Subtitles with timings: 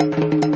[0.00, 0.49] Hola,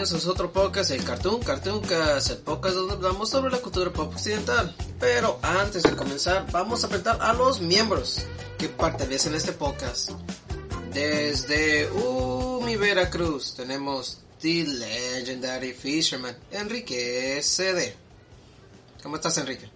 [0.00, 3.90] bienvenidos a otro podcast, el Cartoon, Cartoon Cast, el podcast donde hablamos sobre la cultura
[3.90, 4.74] pop occidental.
[4.98, 8.24] Pero antes de comenzar, vamos a presentar a los miembros
[8.56, 10.12] que pertenecen a este podcast.
[10.94, 17.94] Desde Umi Veracruz tenemos The Legendary Fisherman, Enrique CD.
[19.02, 19.68] ¿Cómo estás, Enrique?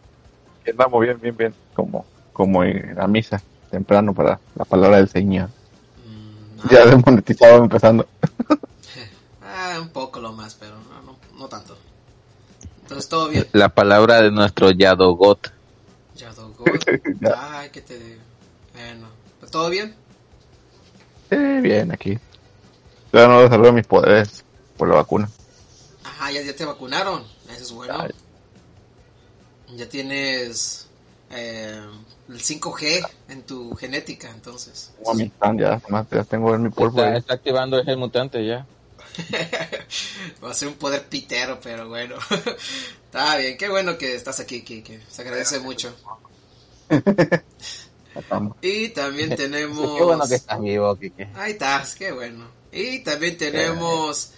[0.66, 5.50] Andamos bien, bien, bien, como, como en la misa, temprano para la palabra del Señor.
[6.06, 8.08] Mm, Ya desmonetizado empezando.
[9.76, 11.76] ah, un poco lo más, pero no, no, no tanto.
[12.82, 13.46] Entonces, todo bien.
[13.52, 15.52] La palabra de nuestro Yadogot.
[16.16, 16.68] Ya Dogot.
[17.36, 18.20] Ay, ¿qué te digo?
[18.72, 19.08] Bueno,
[19.40, 19.96] pues todo bien.
[21.28, 22.18] Sí, bien, aquí.
[23.10, 24.44] Todavía no desarrollo mis poderes
[24.76, 25.28] por la vacuna.
[26.04, 27.24] Ajá, ya, ya te vacunaron.
[27.50, 27.94] Eso es bueno.
[27.98, 28.10] Ay.
[29.76, 30.88] Ya tienes
[31.30, 31.82] eh,
[32.28, 34.92] el 5G en tu genética, entonces.
[34.98, 36.98] Como a mi stand, ya, además, ya tengo en mi polvo.
[36.98, 38.66] Está, está activando el mutante ya.
[40.44, 42.16] Va a ser un poder pitero, pero bueno.
[43.06, 45.00] Está bien, qué bueno que estás aquí, Kike.
[45.08, 45.94] Se agradece mucho.
[48.60, 49.98] Y también tenemos...
[49.98, 51.30] Qué bueno que estás vivo, Kike.
[51.34, 52.46] Ahí estás, qué bueno.
[52.70, 54.32] Y también tenemos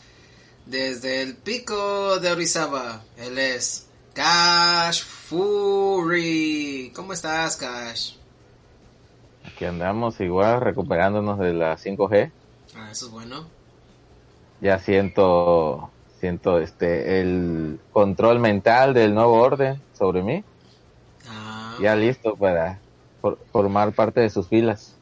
[0.64, 6.90] desde el pico de Orizaba, él es Cash Fury.
[6.94, 8.14] ¿Cómo estás, Cash?
[9.44, 12.30] Aquí andamos igual recuperándonos de la 5G.
[12.74, 13.46] Ah, eso es bueno.
[14.60, 20.44] Ya siento siento este el control mental del nuevo orden sobre mí.
[21.28, 22.82] Ah, Ya listo para
[23.20, 25.00] for- formar parte de sus filas.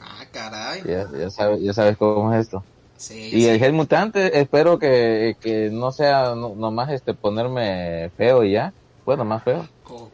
[0.00, 0.82] ah caray.
[0.82, 2.66] Ya, ya sabes ya sabes cómo es esto.
[2.96, 3.48] Sí, Y sí.
[3.48, 8.74] el gel mutante, espero que, que no sea no- nomás este ponerme feo y ya.
[9.04, 9.68] Bueno, más feo.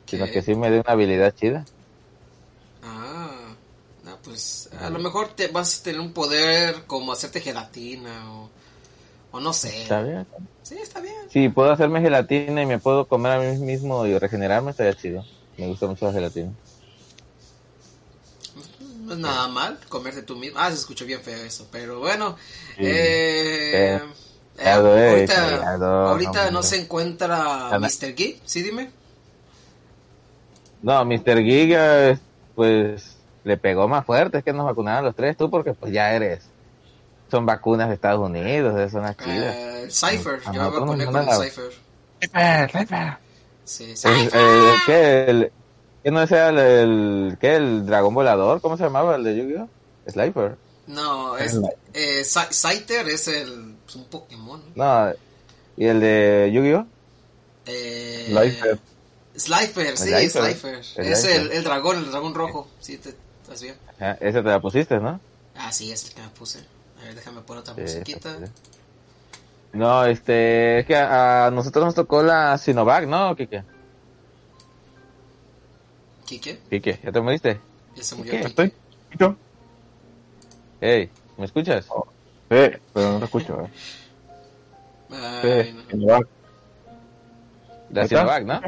[0.06, 1.69] Sino que sí me dé una habilidad chida.
[2.82, 3.56] Ah,
[4.04, 8.50] no, pues a lo mejor te vas a tener un poder como hacerte gelatina o,
[9.30, 9.82] o no sé.
[9.82, 10.26] ¿Está bien?
[10.62, 11.14] Sí, está bien.
[11.30, 15.24] Si puedo hacerme gelatina y me puedo comer a mí mismo y regenerarme, estaría chido.
[15.56, 16.52] Me gusta mucho la gelatina.
[19.04, 20.58] No es nada mal comerte tú mismo.
[20.60, 22.36] Ah, se escuchó bien feo eso, pero bueno.
[22.76, 22.84] Sí.
[22.84, 24.00] Eh, eh,
[24.58, 25.74] eh, ahorita
[26.10, 28.14] ahorita no se encuentra Mr.
[28.14, 28.90] Geek, sí, dime.
[30.82, 31.42] No, Mr.
[31.42, 32.19] Giga,
[32.54, 36.12] pues le pegó más fuerte, es que nos vacunaron los tres, tú porque pues ya
[36.12, 36.44] eres.
[37.30, 39.54] Son vacunas de Estados Unidos, son las chidas.
[39.54, 43.18] Eh, el Cypher, A yo me vacuné con el a- Cypher.
[43.64, 44.30] Sí, Cypher.
[44.34, 45.24] eh, ¿Qué?
[45.28, 45.52] El,
[46.02, 47.56] ¿Qué no sea el, el, ¿qué?
[47.56, 48.60] el dragón volador?
[48.60, 49.69] ¿Cómo se llamaba el de Yu-Gi-Oh?
[50.10, 50.56] Slifer.
[50.86, 51.54] No, es,
[51.94, 54.60] eh, Scy- Scyther es el, es un Pokémon.
[54.74, 55.12] No,
[55.76, 56.86] ¿y el de Yu-Gi-Oh?
[57.66, 58.78] Eh, Slifer.
[59.36, 60.42] Slifer, sí, Slifer.
[60.54, 60.74] Slifer.
[60.96, 61.40] El Es Slifer.
[61.42, 62.66] el, el dragón, el dragón rojo.
[62.80, 63.76] Sí, te, ¿estás bien?
[64.00, 65.20] Ajá, ese te la pusiste, ¿no?
[65.56, 66.58] Ah, sí, es el que me puse.
[67.00, 68.37] A ver, déjame poner otra Sí, musiquita.
[69.72, 73.62] No, este, es que a, a nosotros nos tocó la Sinovac, ¿no, Kike?
[76.27, 76.59] ¿Kike?
[76.71, 77.61] Kike, ¿ya te moriste?
[77.97, 78.38] Ya se murió ¿Qué?
[78.38, 78.49] Kike.
[78.49, 78.72] ¿Estoy?
[79.19, 79.37] ¿Yo?
[80.81, 81.87] Hey, ¿me escuchas?
[81.87, 81.91] Sí,
[82.93, 83.61] pero no te escucho.
[83.62, 83.71] ¿eh?
[85.12, 86.06] Ay, Sí, no.
[86.06, 86.21] va.
[87.91, 88.09] La.
[88.09, 88.61] Sinovac, ¿no?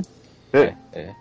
[0.52, 0.58] Sí,
[0.92, 1.14] Eh,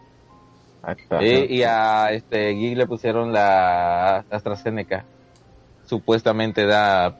[0.83, 1.23] ahí está.
[1.23, 5.05] y, y a este Gig le pusieron la AstraZeneca.
[5.91, 7.19] Supuestamente da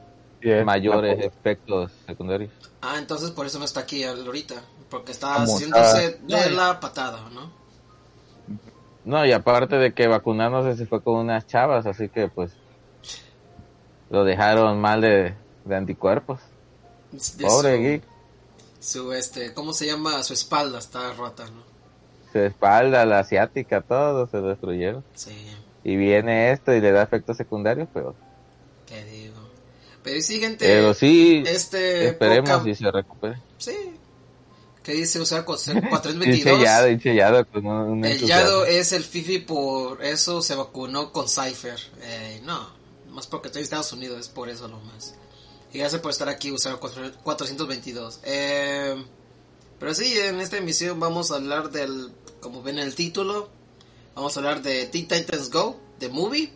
[0.64, 2.50] mayores efectos secundarios.
[2.80, 4.54] Ah, entonces por eso no está aquí ahorita.
[4.88, 7.52] Porque está Como haciéndose está- de la patada, ¿no?
[9.04, 12.52] No, y aparte de que vacunándose se fue con unas chavas, así que pues
[14.08, 15.34] lo dejaron mal de,
[15.66, 16.40] de anticuerpos.
[17.10, 18.02] De Pobre su, Geek.
[18.80, 20.22] Su, este, ¿cómo se llama?
[20.22, 21.62] Su espalda está rota, ¿no?
[22.32, 25.04] Su espalda, la asiática, todo se destruyeron.
[25.14, 25.36] Sí,
[25.84, 28.14] Y viene esto y le da efectos secundarios, pero,
[28.92, 29.34] qué digo.
[30.02, 30.66] Pero sí, gente.
[30.66, 32.08] pero sí, este.
[32.08, 33.38] esperemos poca- y se recupere.
[33.58, 33.76] Sí.
[34.82, 36.60] ¿Qué dice usar con Hinche 422?
[36.60, 38.18] Yado, hinche Yado con un, un El.
[38.26, 41.78] Yado es el Fifi por eso se vacunó con Cypher.
[42.02, 42.68] Eh, no,
[43.10, 45.14] más porque estoy en Estados Unidos, es por eso lo más.
[45.72, 48.20] Y gracias por estar aquí, usar 422.
[48.24, 48.96] Eh,
[49.78, 52.10] pero sí, en esta emisión vamos a hablar del,
[52.40, 53.50] como ven en el título,
[54.16, 56.52] vamos a hablar de Teen Titans Go, The Movie.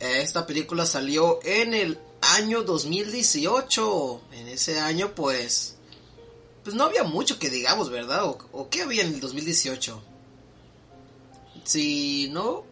[0.00, 4.20] Esta película salió en el año 2018.
[4.32, 5.76] En ese año, pues,
[6.64, 8.24] pues no había mucho que digamos, ¿verdad?
[8.24, 10.02] ¿O, o qué había en el 2018?
[11.64, 12.64] Si no,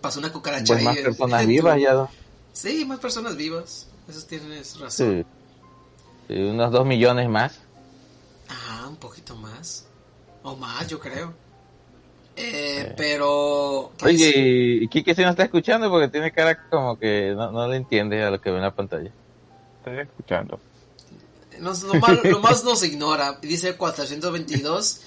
[0.00, 2.08] pasó una cucaracha Pues más personas vivas ya.
[2.52, 3.86] Sí, más personas vivas.
[4.08, 5.24] Eso tienes razón.
[5.24, 5.26] Sí.
[6.28, 7.58] Sí, unos dos millones más.
[8.48, 9.86] Ajá, un poquito más.
[10.42, 11.32] O más, yo creo.
[12.40, 13.92] Eh, pero...
[13.98, 14.32] ¿qué Oye,
[14.82, 18.22] y Kike si no está escuchando porque tiene cara como que no, no le entiende
[18.22, 19.10] a lo que ve en la pantalla.
[19.78, 20.60] Estoy escuchando.
[21.58, 23.38] Nos, lo, más, lo más nos ignora.
[23.42, 25.00] Dice 422.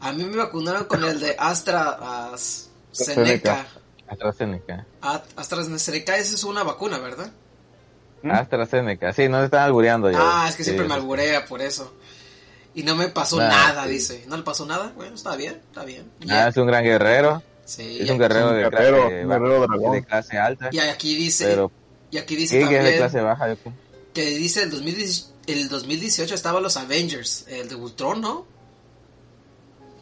[0.00, 3.66] A mí me vacunaron con el de Astra as- Zeneca.
[4.06, 4.86] AstraZeneca.
[5.02, 7.32] A- AstraZeneca, esa es una vacuna, ¿verdad?
[8.22, 9.12] AstraZeneca.
[9.12, 10.18] Sí, no se están albureando ya.
[10.20, 11.00] Ah, es que Sí, siempre me sí.
[11.00, 11.92] alburea por eso.
[12.78, 13.90] Y no me pasó Ah, nada, sí.
[13.90, 14.24] dice.
[14.28, 14.92] ¿No le pasó nada?
[14.94, 16.08] Bueno, está bien, está bien.
[16.20, 17.42] Y, Ah, es un gran guerrero.
[17.64, 20.68] sí, Es un guerrero de guerrero, clase baja, guerrero de clase alta.
[20.70, 21.46] y aquí dice...
[21.46, 21.72] Pero
[22.12, 22.98] y aquí dice Kike es de también...
[22.98, 23.48] clase baja.
[23.48, 23.72] yo creo.
[24.14, 28.46] que dice el 2010 el 2018 estaban los Avengers, el de Ultron, ¿no?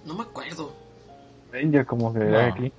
[0.05, 0.75] No me acuerdo.
[1.53, 2.25] Ranger, como se No.
[2.31, 2.73] ve aquí.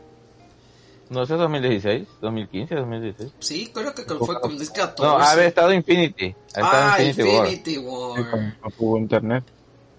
[1.10, 3.32] No sé, 2016, 2015, 2016.
[3.40, 5.02] Sí, creo que fue como 2014.
[5.02, 6.36] No, ha estado Infinity.
[6.56, 7.48] Ha estado ah, Infinity, War.
[7.48, 8.18] Infinity War.
[8.18, 9.44] Sí, como no tuvo internet.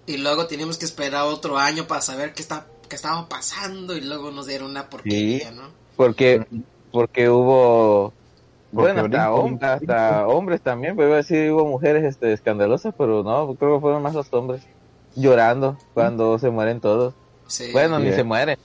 [0.09, 4.01] Y luego teníamos que esperar otro año para saber qué está qué estaba pasando y
[4.01, 5.69] luego nos dieron una porquería, ¿no?
[5.95, 6.43] Porque,
[6.91, 8.11] porque hubo...
[8.73, 9.01] Porque bueno,
[9.61, 13.75] hasta, hom- hombres también, pero iba a decir hubo mujeres este, escandalosas, pero no, creo
[13.75, 14.63] que fueron más los hombres
[15.15, 17.13] llorando cuando se mueren todos.
[17.47, 17.69] Sí.
[17.71, 18.57] Bueno, ni se mueren.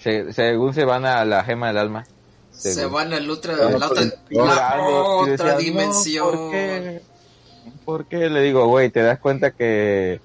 [0.00, 2.06] Se- según se van a la gema del alma.
[2.50, 6.24] se van al otra, la otra, pues, la y otra decían, "No, dimensión.
[6.36, 7.02] ¿por qué?
[7.84, 8.30] ¿Por qué?
[8.30, 10.20] Le digo, güey, te das cuenta que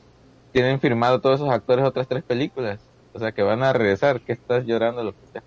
[0.58, 2.80] tienen firmado todos esos actores otras tres películas.
[3.14, 4.22] O sea, que van a regresar.
[4.22, 5.04] que estás llorando?
[5.04, 5.44] Lo que sea.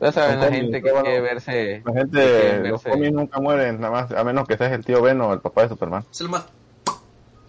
[0.00, 1.82] Ya saben, la gente que quiere verse...
[1.84, 5.20] La gente, los cómics nunca mueren, nada más, a menos que seas el tío Ben
[5.20, 6.04] o el papá de Superman.
[6.10, 6.48] Se lo mata.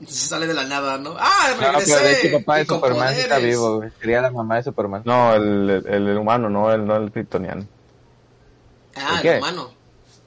[0.05, 1.15] Se sale de la nada, ¿no?
[1.17, 1.93] ¡Ah, No, regresé!
[1.95, 3.83] pero de hecho, el papá de Superman sí está vivo.
[3.99, 5.01] Sería la mamá de Superman.
[5.05, 7.65] No, el, el, el humano, no el, no el kryptoniano.
[8.95, 9.71] Ah, ¿El el humano.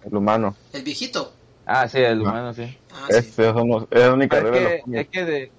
[0.05, 0.57] El humano.
[0.73, 1.33] El viejito.
[1.67, 2.25] Ah, sí, el No.
[2.25, 2.77] humano, sí.
[2.93, 3.17] Ah, sí.
[3.17, 5.53] Ese es, uno- es la única regla es los que, es de,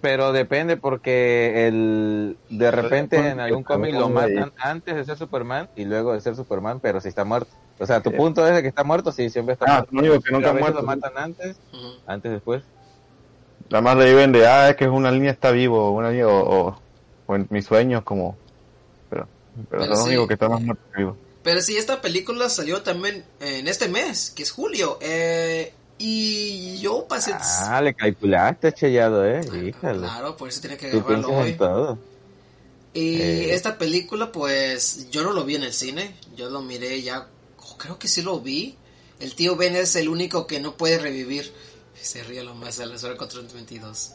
[0.00, 5.68] pero depende porque el de repente en algún cómic lo matan antes de ser Superman
[5.76, 7.50] y luego de ser Superman, pero si está muerto.
[7.78, 9.90] O sea, tu punto es de que está muerto, sí, siempre está Ah, muerto.
[9.92, 10.80] no digo que nunca muerto.
[10.80, 11.56] lo matan antes,
[12.06, 12.62] antes después.
[13.70, 16.68] Nada más reviven de, ah, es que es una línea está vivo, una línea, o,
[16.68, 16.80] o,
[17.26, 18.36] o en mis sueños, como.
[19.10, 19.28] Pero,
[19.70, 20.16] pero, Pero los sí.
[20.26, 21.16] que están más muertos que vivos.
[21.42, 24.98] Pero sí, esta película salió también en este mes, que es julio.
[25.00, 27.32] Eh, y yo pasé...
[27.34, 29.40] Ah, le calculaste, chellado, eh.
[29.68, 29.98] Híjale.
[30.00, 31.54] Claro, por eso tiene que grabarlo hoy.
[31.54, 31.98] todo.
[32.94, 33.54] Y Eh.
[33.54, 36.14] esta película, pues, yo no lo vi en el cine.
[36.36, 37.28] Yo lo miré ya.
[37.78, 38.76] creo que sí lo vi.
[39.20, 41.52] El tío Ben es el único que no puede revivir.
[42.00, 44.12] Se ríe lo más a la hora 422.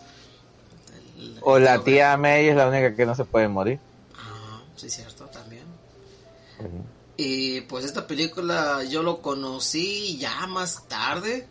[1.17, 1.83] El- O la Ben.
[1.85, 3.79] tía May es la única que no se puede morir.
[4.17, 5.63] Ah, sí, cierto, también.
[7.17, 11.47] Y pues esta película yo lo conocí ya más tarde.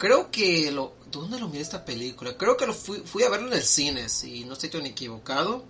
[0.00, 0.94] Creo que lo...
[1.12, 2.36] ¿Dónde lo miré esta película?
[2.38, 5.62] Creo que lo fui, fui a verlo en el cine, si no estoy tan equivocado.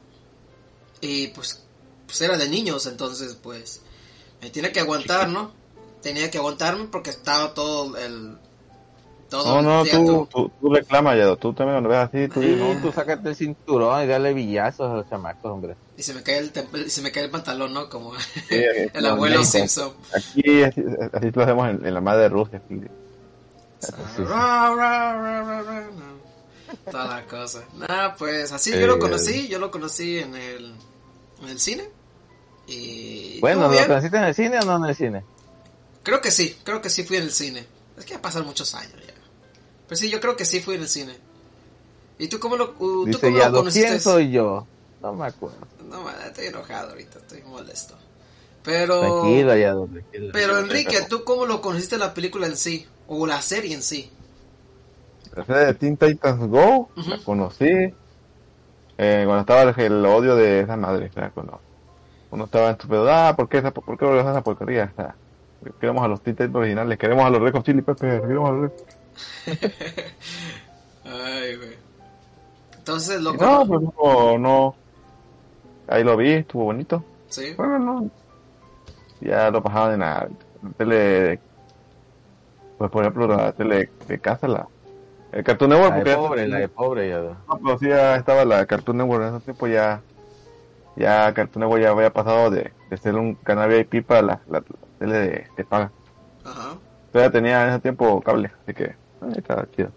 [1.00, 1.64] Y pues,
[2.06, 3.82] pues era de niños, entonces pues
[4.40, 5.50] me tiene que aguantar, ¿no?
[6.00, 8.38] Tenía que aguantarme porque estaba todo el...
[9.28, 12.80] Todo No, no, tú, tú, tú reclamas, ya, tú también lo ves así, tú no.
[12.80, 15.75] tú sácate el cinturón y dale villazos a los chamacos, hombre.
[15.96, 16.52] Y se me cae el,
[16.87, 17.88] y se me cae el pantalón, ¿no?
[17.88, 18.14] Como
[18.49, 18.62] Sí,
[18.94, 19.92] el abuelo no, Simpson.
[20.14, 22.62] Aquí así, así lo hacemos en, en la madre de Rusia.
[22.64, 22.80] así.
[23.80, 24.22] Sí.
[26.90, 27.64] Toda la cosa.
[27.75, 29.49] Nah, pues así yo Eh, lo conocí.
[29.49, 30.75] Yo lo conocí en el,
[31.42, 31.88] en el cine.
[32.66, 33.40] Y.
[33.40, 35.25] Bueno, ¿lo conociste en el cine o no en el cine?
[36.02, 36.56] Creo que sí.
[36.62, 37.66] Creo que sí fui en el cine.
[37.99, 39.14] Es que ya pasaron muchos años ya.
[39.88, 41.18] Pero sí, yo creo que sí fui en el cine.
[42.18, 43.88] ¿Y tú cómo lo, uh, tú cómo lo conociste?
[43.88, 44.66] ¿quién soy yo?
[45.02, 45.56] No me acuerdo.
[45.88, 47.18] No, man, estoy enojado ahorita.
[47.18, 47.96] Estoy molesto.
[48.62, 49.22] Pero.
[49.22, 49.88] Tranquilo.
[50.32, 52.87] Pero Enrique, ¿tú cómo lo conociste la película en sí?
[53.12, 54.09] O la serie en sí.
[55.35, 60.61] La serie de Teen Titans Go, la conocí eh, cuando estaba el, el odio de
[60.61, 61.09] esa madre.
[61.09, 61.61] O sea, cuando
[62.31, 64.93] uno estaba estúpido, ah, ¿por qué, esa, ¿por qué esa porquería?
[65.81, 68.52] Queremos a los Teen Titans originales, queremos a los Red Hot Chili Peppers, queremos a
[68.52, 68.73] los
[71.05, 71.76] Ay, güey.
[72.79, 74.75] Entonces No, pues no, no.
[75.88, 77.02] Ahí lo vi, estuvo bonito.
[77.29, 77.55] Sí.
[77.57, 78.11] Bueno, no.
[79.21, 80.29] Ya lo pasaban en la
[80.76, 81.40] tele
[82.80, 84.66] Pues por ejemplo la tele de casa, la,
[85.32, 87.18] el Cartoon Network, La de porque ya- pobre, la de pobre ya.
[87.20, 90.00] No, pero sí ya estaba la Cartoon Network en ese tiempo ya
[90.96, 94.60] ya Cartoon Network ya había pasado de, de ser un canal VIP para la, la,
[94.60, 94.64] la
[94.99, 95.92] tele de, de paga.
[96.42, 96.76] Ajá.
[97.12, 98.96] Pero ya tenía en ese tiempo cable, así que eh,
[99.37, 99.90] estaba chido.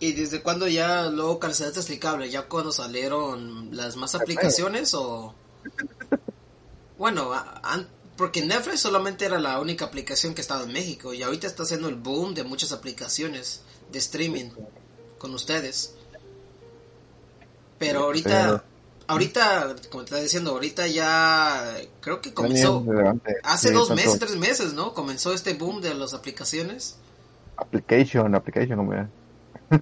[0.00, 2.28] ¿Y desde cuándo ya luego cancelaste el cable?
[2.28, 5.32] ¿Ya cuando salieron las más aplicaciones o...?
[6.98, 7.88] Bueno, a- an-
[8.20, 11.88] porque Netflix solamente era la única aplicación que estaba en México y ahorita está haciendo
[11.88, 14.50] el boom de muchas aplicaciones de streaming
[15.16, 15.94] con ustedes.
[17.78, 18.62] Pero ahorita,
[19.06, 22.84] ahorita, como te estaba diciendo, ahorita ya creo que comenzó
[23.42, 24.92] hace sí, dos tanto meses, tres meses, ¿no?
[24.92, 26.98] Comenzó este boom de las aplicaciones.
[27.56, 29.08] Application, application, como ya.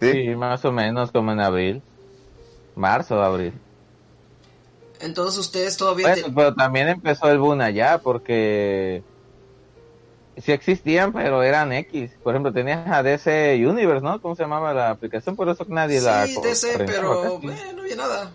[0.00, 1.80] sí, Sí, más o menos como en abril.
[2.74, 3.52] Marzo, abril.
[5.00, 6.08] Entonces ustedes todavía...
[6.08, 9.02] Bueno, te- pero también empezó el boom allá porque
[10.36, 12.10] sí existían, pero eran X.
[12.22, 14.20] Por ejemplo, tenías a DC Universe, ¿no?
[14.20, 15.36] ¿Cómo se llamaba la aplicación?
[15.36, 16.26] Por eso que nadie la...
[16.26, 18.32] Sí, DC, pero eh, no había nada.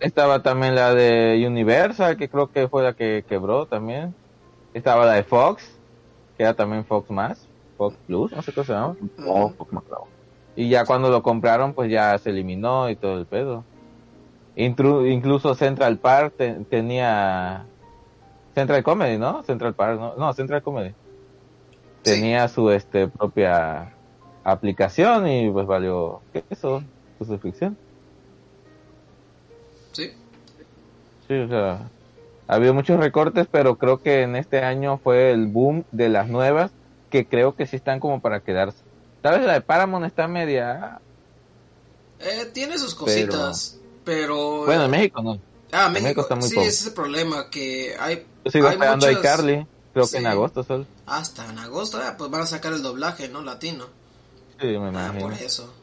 [0.00, 4.14] Estaba también la de Universal, que creo que fue la que quebró también.
[4.74, 5.64] Estaba la de Fox,
[6.36, 7.46] que era también Fox más,
[7.78, 8.94] Fox Plus, no sé qué se llama.
[9.16, 10.06] no, poco más claro.
[10.54, 13.64] Y ya cuando lo compraron, pues ya se eliminó y todo el pedo.
[14.56, 17.64] Incluso Central Park te- tenía
[18.54, 19.42] Central Comedy, ¿no?
[19.42, 20.14] Central Park, ¿no?
[20.16, 20.90] No, Central Comedy.
[22.02, 22.12] Sí.
[22.12, 23.92] Tenía su este propia
[24.44, 26.82] aplicación y pues valió ¿qué es eso?
[27.18, 27.76] Su suscripción.
[29.92, 30.12] Sí.
[31.28, 31.88] Sí, o sea,
[32.48, 36.28] ha habido muchos recortes, pero creo que en este año fue el boom de las
[36.28, 36.70] nuevas
[37.10, 38.82] que creo que sí están como para quedarse.
[39.20, 41.00] Tal vez la de Paramount está media
[42.20, 43.85] Eh, tiene sus cositas, pero...
[44.06, 45.38] Bueno, en México no.
[45.72, 48.24] Ah, en México, México está muy sí, ese es el problema, que hay...
[48.44, 50.12] Yo sigo hay esperando a muchas- iCarly, creo Sí.
[50.12, 50.86] que en agosto solo.
[51.06, 53.42] Hasta en agosto, ah, pues van a sacar el doblaje, ¿no?
[53.42, 53.86] Latino.
[54.60, 55.20] Sí, me Ah, imagino.
[55.20, 55.74] por eso.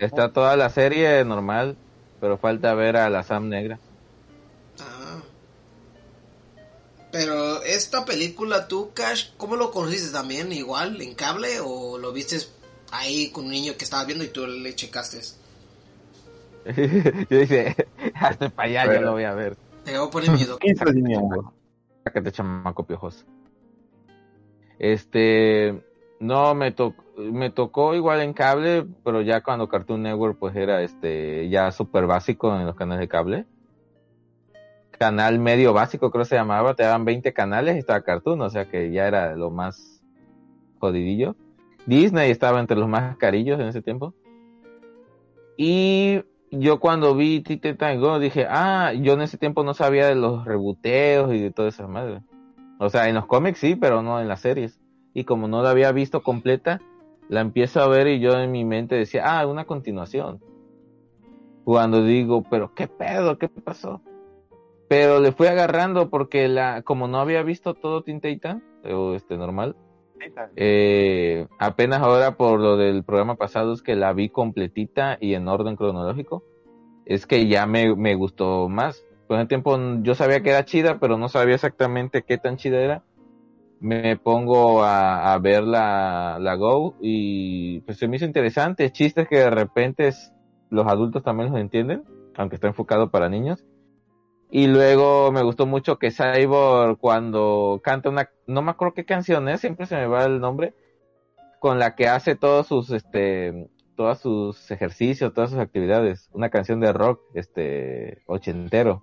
[0.00, 1.76] Está toda la serie normal,
[2.20, 3.78] pero falta ver a la Sam Negra.
[4.80, 5.20] Ah.
[7.12, 10.52] Pero esta película, tú, Cash, ¿cómo lo conociste también?
[10.52, 11.60] ¿Igual, en cable?
[11.60, 12.38] ¿O lo viste
[12.90, 15.20] ahí con un niño que estaba viendo y tú le checaste?
[17.30, 17.74] Yo dije,
[18.14, 19.56] hasta para allá yo lo voy a ver.
[19.84, 20.58] Te voy a poner miedo.
[20.58, 21.20] 15 de niño,
[22.04, 23.24] Sácate chamaco piojoso.
[24.78, 25.82] Este,
[26.20, 30.82] no, me tocó, me tocó igual en cable, pero ya cuando Cartoon Network pues era
[30.82, 33.46] este, ya súper básico en los canales de cable.
[34.92, 38.68] Canal medio básico creo se llamaba, te daban 20 canales y estaba Cartoon, o sea
[38.68, 40.02] que ya era lo más
[40.80, 41.36] jodidillo.
[41.86, 44.14] Disney estaba entre los más carillos en ese tiempo.
[45.56, 50.06] Y yo cuando vi Teen Titans Go dije, ah, yo en ese tiempo no sabía
[50.06, 52.22] de los reboteos y de todas esas madres.
[52.78, 54.80] O sea, en los cómics sí, pero no en las series.
[55.14, 56.80] Y como no la había visto completa,
[57.28, 60.40] la empiezo a ver y yo en mi mente decía, ah, una continuación.
[61.64, 64.00] Cuando digo, pero qué pedo, qué pasó.
[64.88, 69.36] Pero le fui agarrando porque la, como no había visto todo Teen Titans, o este
[69.36, 69.76] normal,
[70.56, 75.48] eh, apenas ahora por lo del programa pasado es que la vi completita y en
[75.48, 76.42] orden cronológico.
[77.04, 79.04] Es que ya me, me gustó más.
[79.26, 82.80] Por ese tiempo yo sabía que era chida, pero no sabía exactamente qué tan chida
[82.80, 83.02] era.
[83.80, 88.90] Me pongo a, a ver la, la Go y pues se me hizo interesante.
[88.90, 90.32] Chistes que de repente es-
[90.70, 92.02] los adultos también los entienden,
[92.36, 93.64] aunque está enfocado para niños.
[94.50, 99.48] Y luego me gustó mucho que Cyborg cuando canta una, no me acuerdo qué canción
[99.48, 100.74] es, siempre se me va el nombre,
[101.60, 106.30] con la que hace todos sus, este, todos sus ejercicios, todas sus actividades.
[106.32, 109.02] Una canción de rock, este, ochentero.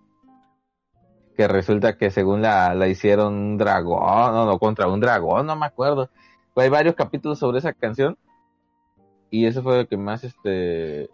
[1.38, 5.56] Que resulta que según la, la hicieron un dragón, no, no, contra un dragón, no
[5.56, 6.10] me acuerdo.
[6.56, 8.18] Hay varios capítulos sobre esa canción.
[9.30, 11.10] Y eso fue lo que más, este,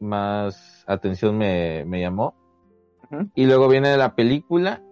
[0.00, 2.34] más atención me, me llamó.
[3.34, 4.82] Y luego viene la película,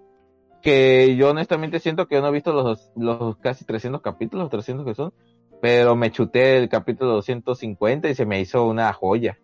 [0.62, 4.87] que yo honestamente siento que yo no he visto los, los casi 300 capítulos, 300
[4.87, 5.12] que son,
[5.61, 9.38] pero me chuté el capítulo 250 y se me hizo una joya.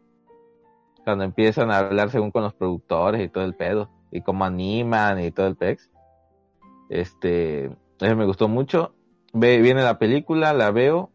[1.05, 5.21] Cuando empiezan a hablar según con los productores y todo el pedo, y cómo animan
[5.21, 5.91] y todo el pex.
[6.89, 7.67] Este,
[8.01, 8.95] eso me gustó mucho.
[9.33, 11.11] Ve, viene la película, la veo,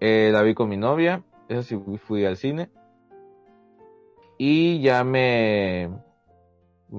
[0.00, 2.70] eh, la vi con mi novia, eso sí fui al cine.
[4.38, 5.90] Y ya me,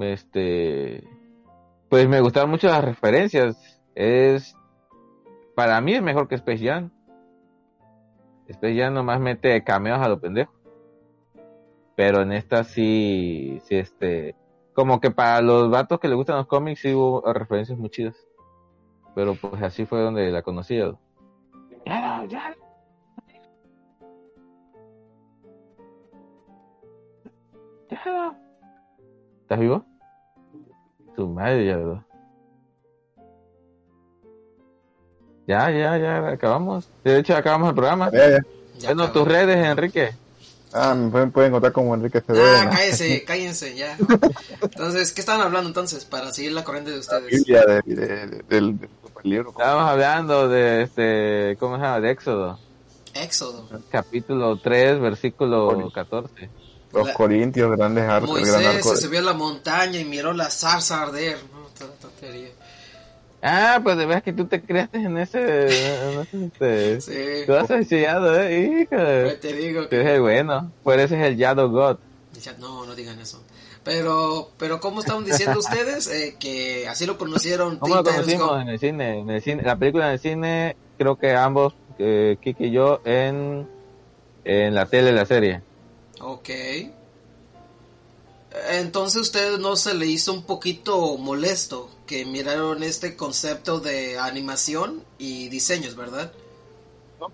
[0.02, 1.08] este,
[1.90, 3.82] pues me gustaron mucho las referencias.
[3.96, 4.56] Es,
[5.56, 6.92] para mí es mejor que Space Jam.
[8.48, 10.54] Space Jam nomás mete cameos a lo pendejo.
[11.96, 14.36] Pero en esta sí, sí este,
[14.74, 18.16] como que para los vatos que les gustan los cómics sí hubo referencias muy chidas.
[19.16, 20.78] Pero pues así fue donde la conocí.
[20.78, 22.56] Ya, ya.
[27.90, 28.47] Ya.
[29.48, 29.86] ¿Estás vivo?
[31.16, 32.02] Tu madre ya, ¿verdad?
[35.48, 36.90] Ya, ya, ya, acabamos.
[37.06, 38.12] De hecho, acabamos el programa.
[38.12, 38.40] Ya, ya.
[38.80, 40.12] Ya bueno, tus redes, Enrique.
[40.74, 42.70] Ah, me pueden, pueden encontrar como Enrique Ah, Cedena.
[42.70, 43.98] cállense, cállense, ya.
[44.62, 46.04] Entonces, ¿qué estaban hablando entonces?
[46.04, 47.32] Para seguir la corriente de ustedes.
[47.32, 47.96] Biblia de, de-
[48.28, 49.52] de- del, del superlibro.
[49.52, 52.02] Estábamos hablando de este, ¿cómo se llama?
[52.02, 52.60] De Éxodo.
[53.14, 53.66] Éxodo.
[53.90, 55.90] Capítulo 3, versículo Bueno.
[55.90, 56.50] 14.
[56.94, 58.96] Los La- corintios, grandes arcos, el gran Moisés arco.
[58.96, 61.38] se subió a la montaña y miró la zarza arder.
[61.54, 62.50] No, toda tontería.
[63.42, 65.40] Ah, pues de verdad que tú te creaste en ese,
[66.12, 68.90] en ese, este, Sí, tú has sellado, eh, hijo.
[68.96, 69.96] pues te digo Tú que...
[70.02, 71.98] eres el bueno, pues ese es el Shadow God.
[72.60, 73.44] No, no digan eso.
[73.84, 76.08] Pero, pero ¿cómo estaban diciendo ustedes?
[76.08, 78.60] Eh, que así lo conocieron ¿Cómo lo conocimos Go.
[78.60, 79.20] en el cine?
[79.20, 83.02] En el cine, la película en el cine, creo que ambos, eh, Kiki y yo,
[83.06, 83.68] en,
[84.44, 85.62] en la tele, la serie.
[86.20, 86.50] Ok.
[88.70, 95.04] Entonces, ¿usted no se le hizo un poquito molesto que miraron este concepto de animación
[95.18, 96.32] y diseños, verdad?
[97.20, 97.32] No.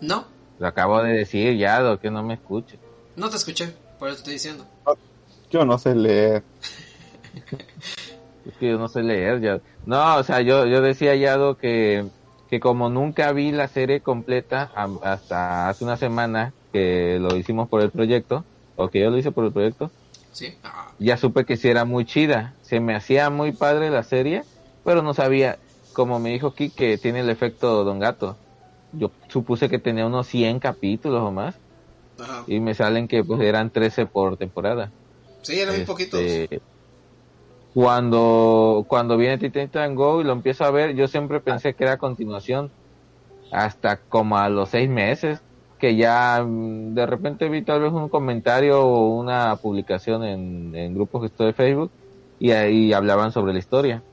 [0.00, 0.24] ¿No?
[0.58, 2.78] Lo acabo de decir, Yado, que no me escuche.
[3.16, 4.66] No te escuché, por eso estoy diciendo.
[5.50, 6.42] Yo no sé leer.
[8.46, 9.60] Es que yo no sé leer ya.
[9.84, 12.06] No, o sea, yo, yo decía Yado que,
[12.48, 17.80] que como nunca vi la serie completa hasta hace una semana que lo hicimos por
[17.82, 18.44] el proyecto,
[18.76, 19.90] o que yo lo hice por el proyecto,
[20.32, 20.54] ¿Sí?
[20.62, 22.54] Ah, ya supe que sí era muy chida.
[22.62, 24.44] Se me hacía muy padre la serie,
[24.84, 25.58] pero no sabía,
[25.92, 28.36] como me dijo Kik, que tiene el efecto Don Gato.
[28.92, 31.56] Yo supuse que tenía unos 100 capítulos o más,
[32.18, 32.44] ajá.
[32.46, 34.92] y me salen que pues eran 13 por temporada.
[35.42, 36.20] Sí, eran muy Este, poquitos.
[37.74, 41.98] Cuando, cuando viene Titan Go y lo empiezo a ver, yo siempre pensé que era
[41.98, 42.70] continuación.
[43.52, 45.40] Hasta como a los seis meses,
[45.80, 50.94] que ya mm, de repente vi tal vez un comentario o una publicación en, en
[50.94, 51.94] grupos que estoy de Facebook
[52.38, 54.06] y ahí hablaban sobre la historia.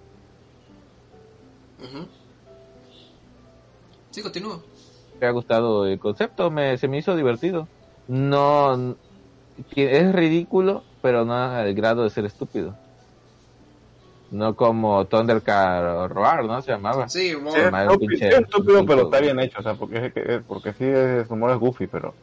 [4.11, 4.63] Sí, continúa.
[5.19, 7.71] Me ha gustado el concepto, me, se me hizo divertido.
[8.07, 8.97] No,
[9.75, 12.79] es ridículo, pero no al grado de ser estúpido.
[14.29, 16.61] No como Thundercat Roar, ¿no?
[16.61, 17.07] Se llamaba.
[17.07, 17.91] Sí, Sí, Roar.
[17.91, 19.59] es pinche- es estúpido, pero está bien hecho.
[19.59, 22.13] O sea, porque, es que- porque sí, es, su humor es goofy, pero,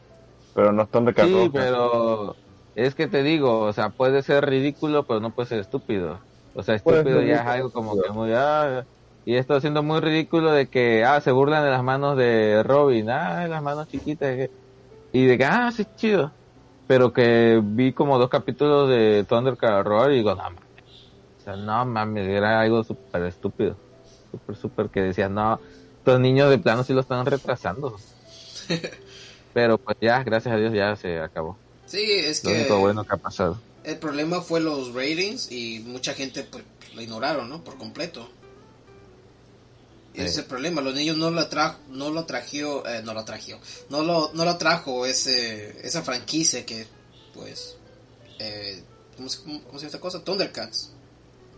[0.53, 2.35] pero no es de Sí, pero
[2.75, 6.19] es que te digo, o sea, puede ser ridículo, pero no puede ser estúpido.
[6.53, 8.31] O sea, estúpido ya es algo como que muy...
[8.33, 8.85] Ah,
[9.25, 13.09] y esto siendo muy ridículo de que, ah, se burlan de las manos de Robin,
[13.09, 14.35] ah, las manos chiquitas.
[14.35, 14.51] que-
[15.11, 16.31] Y de que, ah, sí, chido.
[16.87, 20.43] Pero que vi como dos capítulos de Thundercat Roar y digo, no,
[21.45, 23.77] sea, no mames, era algo súper estúpido.
[24.31, 25.59] Súper, súper que decía, no,
[25.99, 27.95] estos niños de plano sí lo están retrasando.
[29.53, 31.57] Pero pues ya, gracias a Dios ya se acabó.
[31.85, 33.59] Sí, es Lo que único bueno que ha pasado.
[33.83, 37.63] el problema fue los ratings y mucha gente pues, lo ignoraron, ¿no?
[37.63, 38.27] Por completo.
[40.13, 43.19] Ese es el problema, los niños no lo atrajo, no lo atrajo, eh, no lo
[43.19, 46.87] atrajo, no lo, no lo atrajo ese, esa franquicia que,
[47.33, 47.75] pues,
[48.39, 48.81] eh,
[49.17, 50.23] ¿cómo, se, cómo, cómo se llama esta cosa?
[50.23, 50.93] Thundercats.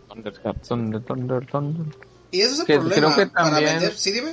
[0.08, 0.32] Thunder,
[0.66, 1.86] Thunder, Thunder, Thunder.
[2.30, 4.32] Y ese es el Que problema creo que para también- vender, sí dime.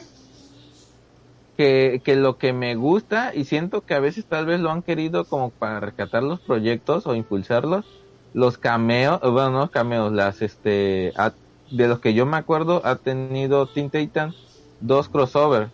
[1.58, 4.82] Que, que lo que me gusta, y siento que a veces tal vez lo han
[4.82, 7.86] querido como para rescatar los proyectos o impulsarlos,
[8.34, 11.34] los cameos, bueno, no los cameos, las, este, ha-
[11.72, 14.36] de los que yo me acuerdo, ha tenido Teen Titans
[14.82, 15.70] dos crossover,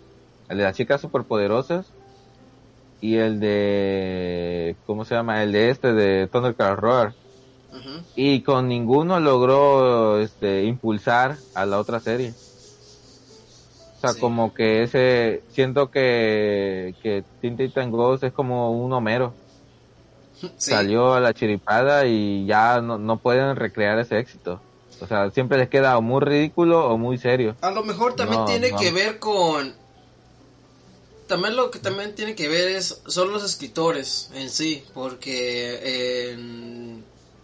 [0.49, 1.87] el de las chicas superpoderosas
[3.01, 5.41] y el de, ¿cómo se llama?
[5.41, 7.13] El de este, de Thundercat Roar.
[8.15, 12.33] Y con ninguno logró este impulsar a la otra serie.
[13.97, 14.19] O sea, Sí.
[14.19, 19.33] como que ese siento que que Teen Titan Ghost es como un Homero.
[20.57, 20.71] Sí.
[20.71, 24.59] Salió a la chiripada y ya no, no pueden recrear ese éxito.
[24.99, 27.55] O sea, siempre les queda o muy ridículo o muy serio.
[27.61, 28.77] A lo mejor también No, tiene no.
[28.79, 29.73] que ver con...
[31.27, 36.90] También lo que también tiene que ver es son los escritores en sí, porque en,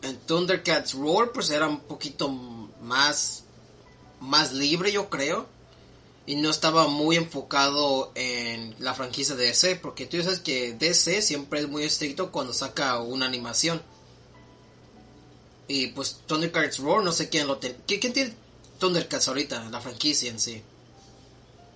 [0.01, 3.43] en Thundercats Roar pues era un poquito más
[4.19, 5.47] más libre yo creo
[6.27, 11.21] y no estaba muy enfocado en la franquicia de DC, porque tú sabes que DC
[11.21, 13.81] siempre es muy estricto cuando saca una animación.
[15.69, 17.77] Y pues Thundercats Roar no sé quién lo tiene.
[17.87, 18.33] ¿Quién tiene
[18.77, 19.69] Thundercats ahorita?
[19.69, 20.61] La franquicia en sí.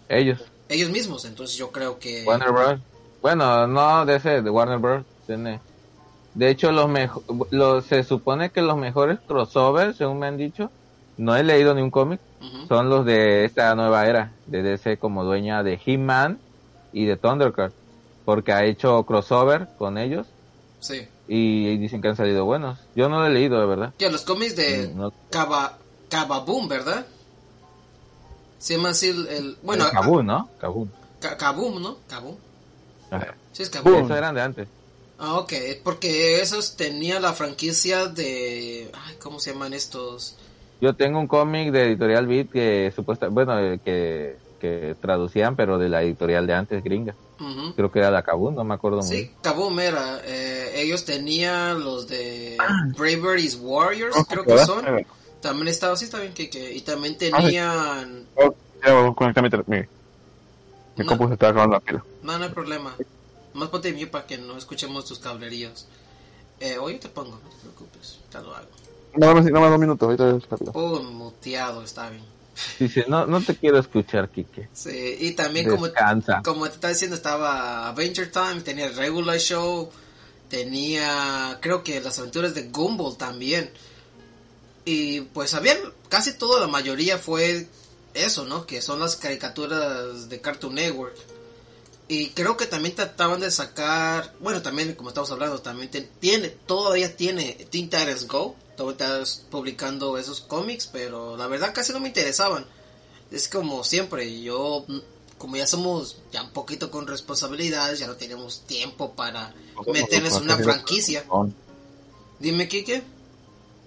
[0.09, 2.25] Ellos, Ellos mismos, entonces yo creo que...
[2.25, 2.79] Warner Bros.
[3.21, 5.05] Bueno, no de ese, de Warner Bros.
[5.27, 5.61] Tiene.
[6.33, 10.71] De hecho, los mejo- los, se supone que los mejores crossovers, según me han dicho,
[11.17, 12.19] no he leído ni un cómic,
[12.67, 16.39] son los de esta nueva era, de DC como dueña de He-Man
[16.93, 17.73] y de Thundercat,
[18.25, 20.25] porque ha hecho crossover con ellos
[20.79, 21.05] Sí.
[21.27, 22.79] y dicen que han salido buenos.
[22.95, 23.93] Yo no lo he leído, de verdad.
[23.99, 25.77] Ya, los cómics de Mm, No- Kaba,
[26.09, 27.05] Kababoom, ¿verdad?
[28.57, 29.27] Se llama así el...
[29.27, 29.93] el- bueno, El
[30.25, 30.49] ¿no?
[30.59, 30.91] Kabul.
[31.19, 31.97] Ka- Kaboom, ¿no?
[32.07, 32.35] Kaboom.
[33.51, 34.05] Sí, es Kaboom.
[34.05, 34.67] Eso eran de antes.
[35.23, 35.53] Ah, ok,
[35.83, 38.89] porque esos tenía la franquicia de...
[38.93, 40.37] Ay, ¿cómo se llaman estos?
[40.79, 45.77] Yo tengo un cómic de Editorial Beat que supuesta, bueno, eh, que, que traducían, pero
[45.77, 47.17] de la editorial de antes, gringa.
[47.75, 49.31] Creo que era la Kabul, no me acuerdo muy Sí, bien.
[49.41, 50.21] Kaboom era.
[50.25, 54.67] eh, ellos tenían los de Bravery's Warriors, Oh, creo que ¿verdad?
[54.67, 54.93] son.
[55.39, 58.29] También estaba, sí, está bien, que, que- y también tenían...
[58.35, 59.83] Oh, ya voy a conectar mi, mi,
[60.97, 61.11] mi No.
[61.11, 62.05] compu se está acabando la pila.
[62.21, 63.03] No, no hay problema.
[63.53, 65.87] Más ponte mute para que no escuchemos tus cablerías.
[66.59, 68.67] Eh, yo te pongo, no te preocupes, ya lo hago.
[69.15, 70.71] Nada más, nada más dos minutos, ahorita está pila.
[70.71, 72.23] Pum, muteado, está bien.
[72.79, 74.69] Dice, no, no te quiero escuchar, Kike.
[74.73, 76.41] Sí, y también como, Descansa.
[76.43, 79.89] como te estaba diciendo, estaba Adventure Time, tenía el Regular Show,
[80.49, 83.71] tenía, creo que las aventuras de Gumball también.
[84.85, 85.77] Y pues habían,
[86.09, 87.67] casi toda la mayoría fue
[88.13, 88.65] eso, ¿no?
[88.65, 91.15] Que son las caricaturas de Cartoon Network.
[92.13, 96.49] Y creo que también trataban de sacar, bueno, también como estamos hablando, también te- tiene,
[96.49, 102.01] todavía tiene Teen Titans Go, todavía estás publicando esos cómics, pero la verdad casi no
[102.01, 102.65] me interesaban.
[103.31, 104.97] Es como siempre, yo, mm,
[105.37, 109.53] como ya somos ya un poquito con responsabilidades, ya no tenemos tiempo para
[109.93, 111.23] meterles una franquicia.
[112.39, 113.03] Dime, Kike.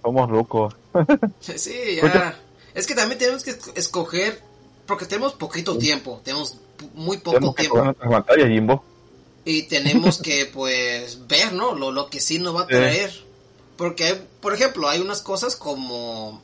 [0.01, 0.73] Somos locos.
[1.41, 2.41] Sí, ya.
[2.73, 4.41] Es que también tenemos que esc- escoger,
[4.87, 6.55] porque tenemos poquito tiempo, tenemos
[6.93, 7.93] muy poco Tenemos que tiempo.
[8.09, 8.83] pantallas, Jimbo.
[9.45, 11.75] Y tenemos que, pues, ver, ¿no?
[11.75, 12.69] Lo, lo que sí nos va a Sí.
[12.73, 13.23] traer.
[13.77, 16.41] Porque, hay, por ejemplo, hay unas cosas como...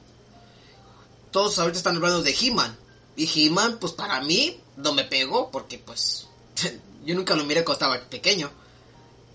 [1.31, 2.77] Todos ahorita están hablando de He-Man.
[3.15, 6.27] Y He-Man, pues, para mí, no me pegó, porque, pues,
[7.05, 8.51] yo nunca lo miré cuando estaba pequeño.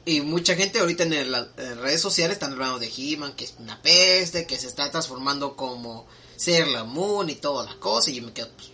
[0.04, 3.54] Y mucha gente ahorita en, el- en redes sociales están hablando de He-Man, que es
[3.58, 6.06] una peste, que se está transformando como
[6.36, 8.10] Sailor Moon y toda la cosa.
[8.10, 8.68] Y yo me quedo, pues,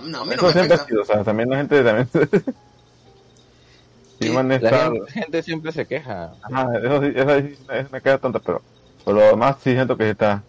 [0.00, 0.86] no, a mí no Eso me siempre ha afecta.
[0.86, 2.08] sido, o sea, también la gente también...
[4.20, 6.32] Sí, La gente, gente siempre se queja.
[6.42, 8.62] Ajá, eso sí, esa sí es una queda tonta, pero...
[9.04, 10.42] Pero lo demás sí siento que sí está...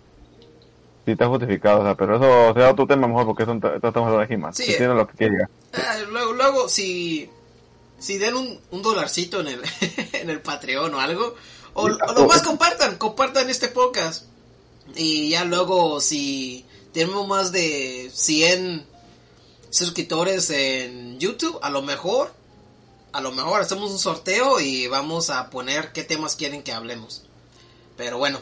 [1.06, 3.95] Sí está justificado, o sea, pero eso será otro tema mejor porque eso esto estamos
[4.10, 4.53] hablando de He-Man.
[4.53, 4.75] Sí, eh.
[4.77, 5.49] tiene lo que quiere llegar.
[5.73, 7.29] Eh, luego, luego, si,
[7.97, 9.62] si den un, un dolarcito en el,
[10.13, 11.36] en el Patreon o algo,
[11.73, 14.25] o, Sí, o nomás compartan, compartan este podcast.
[14.95, 18.86] Y ya luego, si tenemos más de 100
[19.73, 22.31] suscriptores en YouTube, a lo mejor,
[23.12, 27.23] a lo mejor hacemos un sorteo y vamos a poner qué temas quieren que hablemos.
[27.97, 28.39] Pero bueno,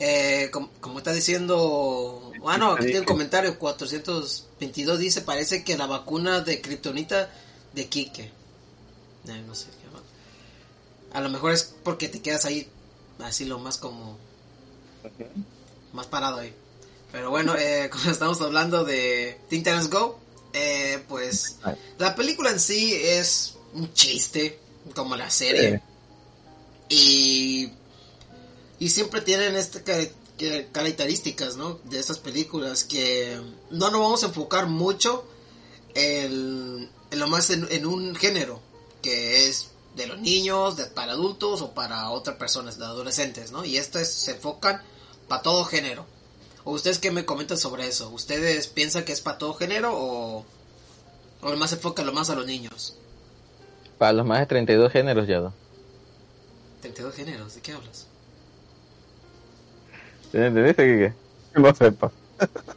[0.00, 5.86] eh, com- como, está diciendo, bueno, aquí tiene un comentario 422 dice, parece que la
[5.86, 7.30] vacuna de Kryptonita
[7.72, 8.22] de Kike.
[9.28, 10.02] Eh, no sé qué va.
[11.16, 12.68] A lo mejor es porque te quedas ahí
[13.20, 14.18] así lo más como
[15.92, 16.52] más parado ahí.
[17.12, 20.18] Pero bueno, eh, como estamos hablando de Teen Titans Go,
[20.52, 21.56] eh, pues
[21.98, 24.58] la película en sí es un chiste,
[24.94, 25.80] como la serie.
[26.88, 27.70] Y,
[28.78, 29.82] y siempre tienen estas
[30.72, 31.78] características, ¿no?
[31.84, 35.24] De estas películas que no nos vamos a enfocar mucho
[35.94, 38.60] en, en lo más en, en un género,
[39.00, 43.64] que es de los niños, de, para adultos o para otras personas, de adolescentes, ¿no?
[43.64, 44.82] Y estas se enfocan
[45.28, 46.06] para todo género.
[46.64, 48.08] ¿O ustedes qué me comentan sobre eso?
[48.10, 50.44] ¿Ustedes piensan que es para todo género o,
[51.42, 52.96] o más se enfoca lo más a los niños?
[53.98, 55.40] Para los más de 32 géneros ya.
[55.40, 55.52] ¿no?
[56.82, 58.06] 32 géneros, ¿de qué hablas?
[60.32, 61.14] ¿Entendiste, Kike?
[61.54, 62.10] Que lo sepa.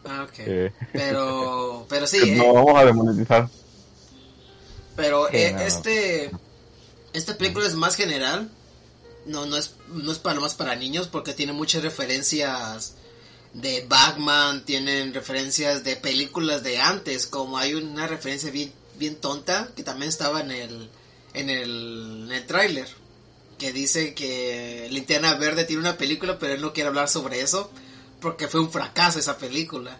[0.05, 0.33] Ah, ok.
[0.47, 3.49] Eh, Pero, pero sí, que eh, no vamos a demonetizar.
[4.95, 5.59] pero eh, no.
[5.61, 6.29] este,
[7.13, 8.49] esta película es más general.
[9.25, 12.93] No, no es, no es para más para niños porque tiene muchas referencias
[13.55, 19.69] de Batman, tienen referencias de películas de antes, como hay una referencia bien, bien tonta
[19.75, 20.89] que también estaba en el,
[21.33, 22.87] en el, en el tráiler,
[23.57, 27.71] que dice que Linterna Verde tiene una película, pero él no quiere hablar sobre eso
[28.19, 29.99] porque fue un fracaso esa película.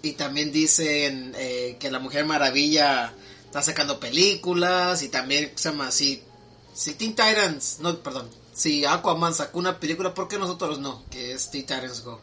[0.00, 3.12] Y también dicen eh, que la Mujer Maravilla
[3.44, 6.22] está sacando películas y también se llama así.
[6.72, 11.04] Si Teen Titans, no, perdón, si Aquaman sacó una película, ¿por qué nosotros no?
[11.10, 12.22] Que es Teen Titans Go.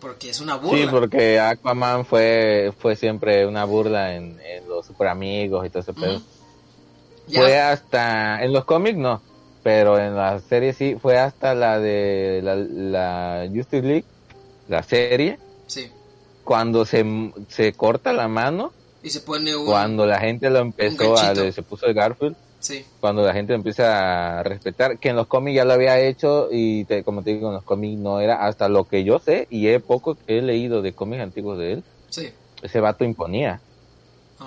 [0.00, 0.90] Porque es una Sí, burla.
[0.90, 5.92] porque Aquaman fue fue siempre una burla en, en los super amigos y todo ese
[5.92, 6.20] pedo.
[7.32, 9.20] Fue hasta, en los cómics no,
[9.62, 14.04] pero en la serie sí, fue hasta la de la, la Justice League,
[14.68, 15.88] la serie, Sí.
[16.42, 17.04] cuando se,
[17.48, 19.64] se corta la mano, Y se pone un...
[19.66, 22.84] cuando la gente lo empezó a, se puso el Garfield, Sí.
[23.00, 26.84] cuando la gente empieza a respetar, que en los cómics ya lo había hecho y
[26.84, 29.68] te- como te digo, en los cómics no era hasta lo que yo sé y
[29.68, 32.30] he poco que he leído de cómics antiguos de él, Sí.
[32.62, 33.62] ese vato imponía.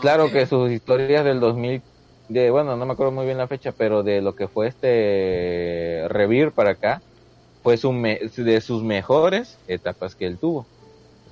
[0.02, 0.32] Claro Ok.
[0.34, 1.84] que sus historias del 2000,
[2.28, 6.08] de, bueno, no me acuerdo muy bien la fecha, pero de lo que fue este
[6.10, 7.02] Revir para acá,
[7.63, 10.67] fue su me- de sus mejores etapas que él tuvo.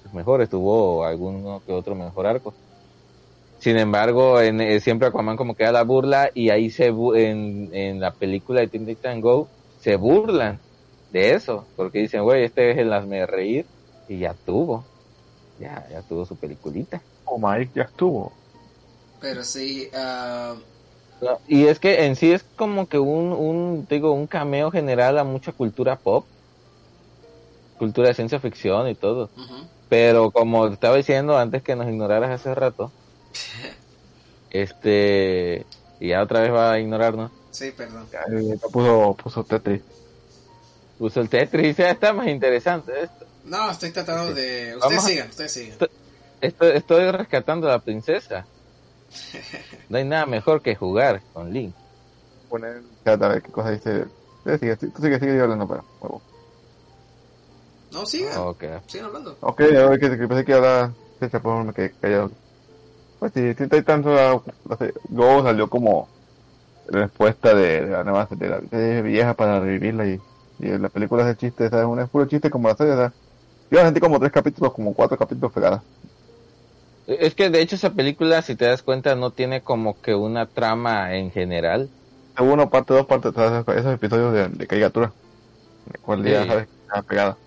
[0.04, 2.56] Sus mejores, tuvo alguno que otro mejor arco.
[3.62, 7.18] Sin embargo, en, eh, siempre Aquaman como que da la burla y ahí se bu-
[7.18, 10.64] en, en la película de Teen Titans Go se burlan
[11.10, 13.70] de eso, porque dicen, güey, este es el hazme reír
[14.08, 14.92] y ya tuvo,
[15.56, 17.08] ya, ya tuvo su peliculita.
[17.26, 18.42] Oh, Mike ya estuvo.
[19.20, 20.56] Pero sí, ah,
[21.22, 25.18] No, Y es que en sí es como que un, un, digo, un cameo general
[25.20, 26.30] a mucha cultura pop,
[27.78, 29.32] cultura de ciencia ficción y todo.
[29.90, 32.96] Pero como te estaba diciendo antes que nos ignoraras hace rato,
[34.50, 35.66] este,
[36.00, 38.08] y ya otra vez va a ignorarnos, sí, perdón.
[38.72, 39.82] Puso, puso Tetris.
[40.98, 43.26] puso el Tetris, ya está más interesante esto.
[43.46, 44.76] No, estoy tratando de...
[44.76, 45.78] Ustedes Vamos a- sigan, ustedes sigan.
[46.42, 48.46] Estoy, estoy rescatando a la princesa.
[49.90, 51.74] No hay nada mejor que jugar con Link.
[52.50, 54.06] Poner chat a ver qué cosa dice.
[54.46, 56.22] Eh, sigue, tú sigue, sigue hablando para huevo.
[57.92, 58.38] No, sigan.
[58.38, 58.64] Ok.
[58.88, 59.38] Sigan hablando.
[59.42, 62.32] Ok, a ver que, que pensé que ahora se chapó, me quedé callado.
[63.22, 64.94] Pues sí, la serie.
[65.10, 66.10] Go salió como
[66.88, 70.24] respuesta de, de la nueva de la serie vieja para revivirla y,
[70.60, 71.86] y la película es de chiste, ¿sabes?
[71.86, 73.14] Un es puro chiste como la serie, ¿sabes?
[73.70, 75.84] Yo la sentí como tres capítulos, como cuatro capítulos pegadas.
[77.08, 80.48] Es que de hecho esa película, si te das cuenta, no tiene como que una
[80.48, 81.92] trama en general.
[82.40, 85.14] Uno, parte dos, parte tres, esos, episodios de, de caricatura.
[85.86, 86.48] De cual día, Sí.
[86.48, 86.70] ¿sabes?
[86.88, 87.38] Estaba pegada.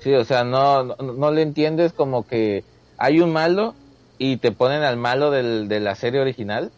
[0.00, 3.79] Sí, o sea, no, no, no le entiendes como que hay un malo
[4.20, 6.70] y te ponen al malo del, de la serie original.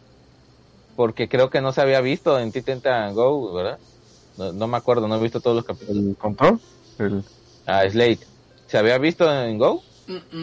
[0.95, 3.79] Porque creo que no se había visto en Titan Go, ¿verdad?
[4.37, 6.03] No, no me acuerdo, no he visto todos los capítulos.
[6.05, 6.59] El control,
[6.99, 7.23] el,
[7.65, 8.19] Ah, Slate.
[8.67, 9.83] ¿Se había visto en Go?
[10.07, 10.37] Mm,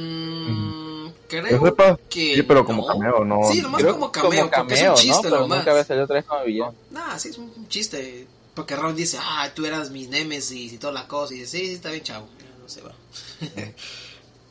[1.06, 2.88] mm, creo sepa, que sí, pero como no.
[2.88, 3.38] cameo, no.
[3.50, 5.58] Sí, nomás Creo como cameo, porque es un chiste Pero nomás.
[5.58, 6.74] nunca había salido otra vez como villano.
[6.90, 8.26] Nah, sí, es un chiste.
[8.54, 11.34] Porque Ron dice, ah, tú eras mis némesis y toda la cosa.
[11.34, 12.26] Y dice, sí, sí, está bien, chavo.
[12.60, 12.92] No se va.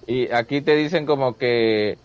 [0.08, 1.98] Y aquí te dicen como que,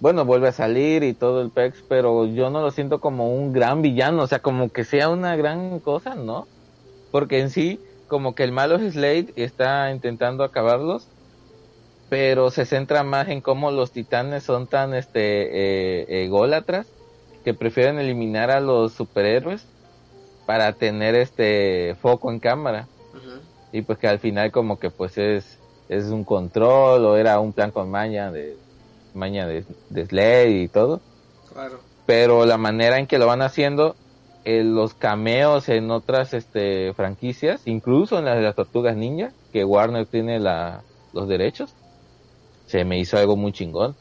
[0.00, 3.52] bueno, vuelve a salir y todo el pex, pero yo no lo siento como un
[3.52, 6.48] gran villano, o sea, como que sea una gran cosa, ¿no?
[7.10, 11.06] Porque en sí, como que el malo es Slade y está intentando acabarlos,
[12.08, 16.86] pero se centra más en cómo los titanes son tan, este, eh, ególatras,
[17.44, 19.66] que prefieren eliminar a los superhéroes
[20.46, 22.88] para tener este foco en cámara
[23.72, 25.58] y pues que al final como que pues es
[25.88, 28.56] es un control o era un plan con maña de
[29.14, 31.00] maña de, de Slade y todo.
[31.52, 31.80] Claro.
[32.06, 33.96] pero la manera en que lo van haciendo
[34.44, 39.64] eh, los cameos en otras este franquicias incluso en las de las tortugas ninja que
[39.64, 41.74] Warner tiene la, los derechos
[42.66, 43.96] se me hizo algo muy chingón.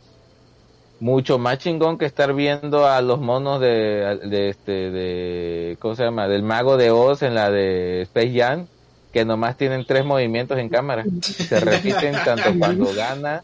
[0.99, 6.03] Mucho más chingón que estar viendo a los monos de, de este de cómo se
[6.03, 8.67] llama del mago de Oz en la de Space Jam
[9.11, 11.03] que nomás tienen tres movimientos en cámara.
[11.21, 13.43] Se repiten tanto cuando gana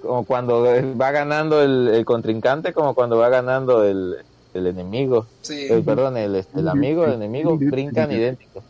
[0.00, 4.16] como cuando va ganando el, el contrincante como cuando va ganando el,
[4.54, 5.66] el enemigo Sí.
[5.70, 8.62] Eh, perdón el, el amigo el enemigo brincan idénticos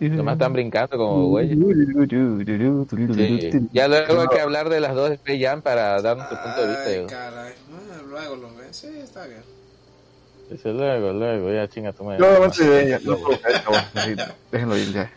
[0.00, 1.58] nomás están brincando como güeyes
[3.14, 3.68] Sí.
[3.72, 6.68] Ya luego hay que hablar de las dos Space Jam para dar nuestro punto de
[6.68, 7.14] vista.
[7.14, 7.52] Caray.
[7.68, 8.76] Bueno, luego lo ves.
[8.76, 9.42] Sí, está bien.
[10.50, 12.18] Dice, luego, luego, ya chinga tu madre.
[12.20, 14.16] Ya, no cabrón, así,
[14.50, 15.12] déjenlo ir ya.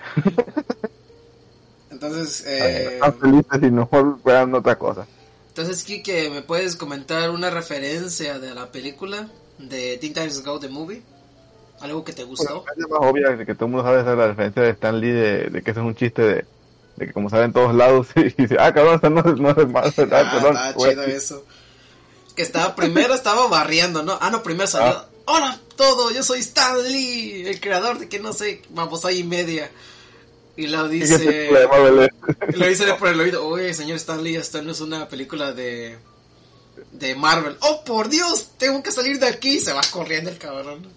[1.89, 5.07] Entonces, eh, Están felices y mejor vean otra cosa.
[5.55, 9.27] Entonces Kike, ¿me puedes comentar una referencia de la película
[9.59, 11.03] de Teen Titans Go, The Movie?
[11.79, 12.65] ¿Algo que te gustó?
[12.75, 15.37] La más obvia que todo el mundo sabe es la referencia de Stan Lee de,
[15.49, 16.45] de que eso es un chiste de,
[16.95, 19.99] de que como saben en todos lados y dice, ah cabrón, no, no es más,
[19.99, 20.57] Ah, ah, perdón.
[20.75, 20.91] güey.
[20.91, 21.45] chido eso.
[22.35, 24.17] Que estaba, primero estaba barriendo, ¿no?
[24.21, 24.97] Ah, no, primero salió.
[24.97, 25.07] Ah.
[25.25, 29.69] Hola, todo, yo soy Stan Lee, el creador de que no sé, vamos ahí media.
[30.55, 31.49] Y ¿Y es dice.
[31.49, 32.09] Belén?
[32.55, 35.97] Lo dice por el oído, oye, señor Stan Lee, esto no es una película de
[36.91, 37.57] de Marvel.
[37.61, 39.59] Oh, por Dios, tengo que salir de aquí.
[39.59, 40.87] Se va corriendo el cabrón.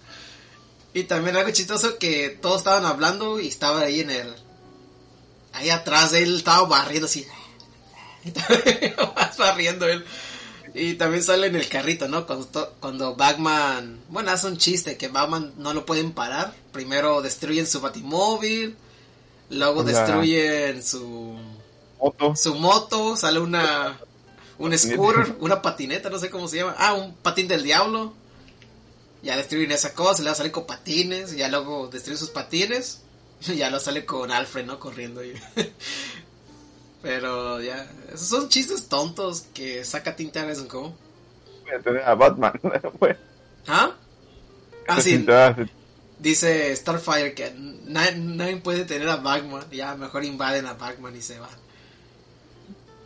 [0.94, 4.34] Y también algo chistoso que todos estaban hablando y estaba ahí en el
[5.52, 7.26] ahí atrás de él estaba barriendo así.
[8.24, 8.94] Y también
[9.38, 10.04] barriendo él.
[10.74, 12.26] Y también sale en el carrito, ¿no?
[12.26, 16.52] Cuando, cuando Batman, bueno, hace un chiste que Batman no lo pueden parar.
[16.72, 18.76] Primero destruyen su batimóvil,
[19.50, 21.38] luego destruyen su
[21.98, 22.36] moto.
[22.36, 23.98] su moto, sale una
[24.58, 26.74] un scooter, una patineta, no sé cómo se llama.
[26.78, 28.14] Ah, un patín del diablo.
[29.22, 32.30] Ya destruyen esa cosa, le va a salir con patines, y ya luego destruyen sus
[32.30, 33.02] patines.
[33.48, 34.78] Y ya lo sale con Alfred, ¿no?
[34.78, 35.20] Corriendo.
[37.02, 40.94] Pero ya, esos son chistes tontos que saca Titans Go.
[42.04, 42.52] A Batman.
[42.98, 43.16] pues.
[43.66, 43.92] ¿Ah?
[44.88, 45.26] Ah, Ah, sí.
[46.18, 47.52] Dice Starfire que
[47.86, 49.66] na- nadie puede tener a Batman.
[49.70, 51.50] Ya mejor invaden a Batman y se van.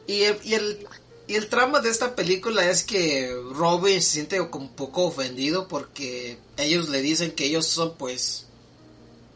[0.06, 0.86] Y el, y el,
[1.28, 6.38] y el trama de esta película es que Robin se siente un poco ofendido porque
[6.56, 8.46] ellos le dicen que ellos son pues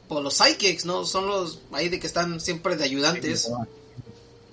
[0.09, 1.05] por los psychics, ¿no?
[1.07, 3.49] Son los ahí de que están siempre de ayudantes.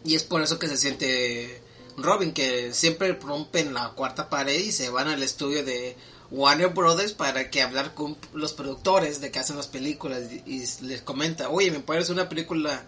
[0.03, 1.61] Y es por eso que se siente
[1.97, 5.95] Robin, que siempre rompen la cuarta pared y se van al estudio de
[6.31, 11.01] Warner Brothers para que hablar con los productores de que hacen las películas y, les
[11.01, 12.83] comenta, oye, me puedes hacer una película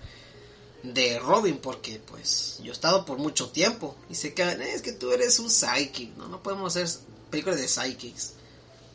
[0.82, 4.92] de Robin porque pues yo he estado por mucho tiempo y se "Eh, es que
[4.94, 8.34] tú eres un psychic, no, no podemos hacer películas de psychics.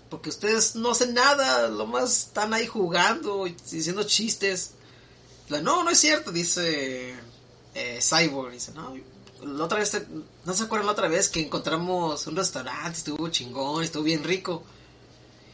[0.09, 4.71] Porque ustedes no hacen nada, lo más están ahí jugando y diciendo chistes.
[5.51, 7.15] La, no, no es cierto, dice
[7.75, 8.53] eh, Cyborg.
[8.53, 8.95] Dice, no,
[9.61, 10.03] otra vez,
[10.45, 14.63] ¿no se acuerdan la otra vez que encontramos un restaurante, estuvo chingón, estuvo bien rico?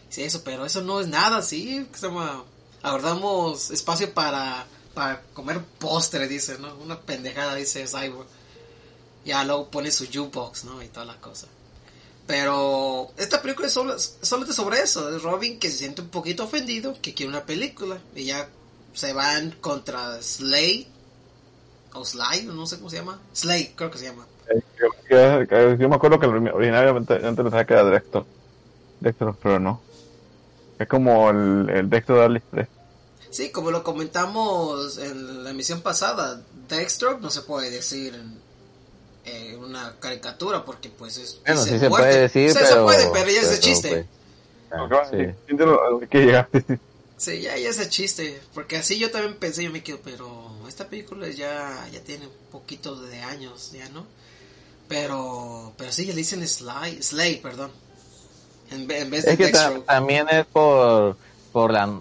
[0.09, 2.45] Dice eso, pero eso no es nada, sí, que se llama,
[2.83, 6.75] abordamos espacio para, para comer postre, dice, ¿no?
[6.77, 8.29] Una pendejada, dice Cyborg.
[9.25, 10.83] Ya luego pone su jukebox, ¿no?
[10.83, 11.47] Y toda la cosa.
[12.27, 15.15] Pero esta película es solo, sobre eso.
[15.15, 17.99] Es Robin que se siente un poquito ofendido, que quiere una película.
[18.15, 18.49] Y ya
[18.93, 20.87] se van contra Slade.
[21.95, 23.19] O Slide, no sé cómo se llama.
[23.33, 24.27] Slade, creo que se llama.
[24.51, 28.23] Eh, que- Yo me acuerdo que el- originalmente antes pensaba que era Dexter.
[29.01, 29.81] Dexter, pero no.
[30.79, 32.69] Es como el, el Dexter de Alice 3.
[33.31, 38.39] Sí, como lo comentamos en la emisión pasada, Dexter no se puede decir en,
[39.25, 41.41] en una caricatura porque pues es...
[41.47, 42.07] Bueno, sí se muerte.
[42.09, 42.69] puede decir, Sí, pero...
[42.75, 43.89] se puede, pero ya es de pero, chiste.
[43.91, 44.07] pues,
[44.73, 46.49] ah.
[47.17, 50.51] Sí, ya, ya es de chiste, porque así yo también pensé, yo me quedo, pero
[50.69, 54.07] esta película ya, ya tiene un poquito de años, ya, ¿no?
[54.89, 57.71] Pero, pero sí, le dicen Slay, Slay, perdón.
[58.71, 59.53] En, en vez de Es que
[59.87, 61.17] también es por,
[61.53, 62.01] por la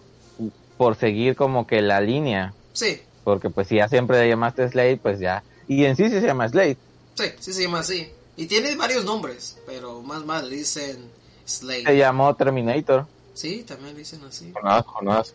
[0.78, 4.98] por seguir como que la línea, Sí, porque pues si ya siempre le llamaste Slade,
[4.98, 5.44] pues ya.
[5.68, 6.78] Y en sí sí se llama Slade.
[7.16, 8.10] sí, sí se llama así.
[8.36, 11.10] Y tiene varios nombres, pero más mal le dicen
[11.46, 11.84] Se Slay.
[11.98, 13.06] llamó Terminator.
[13.34, 14.52] Sí, también le dicen así.
[14.54, 15.34] Jonás, Jonás.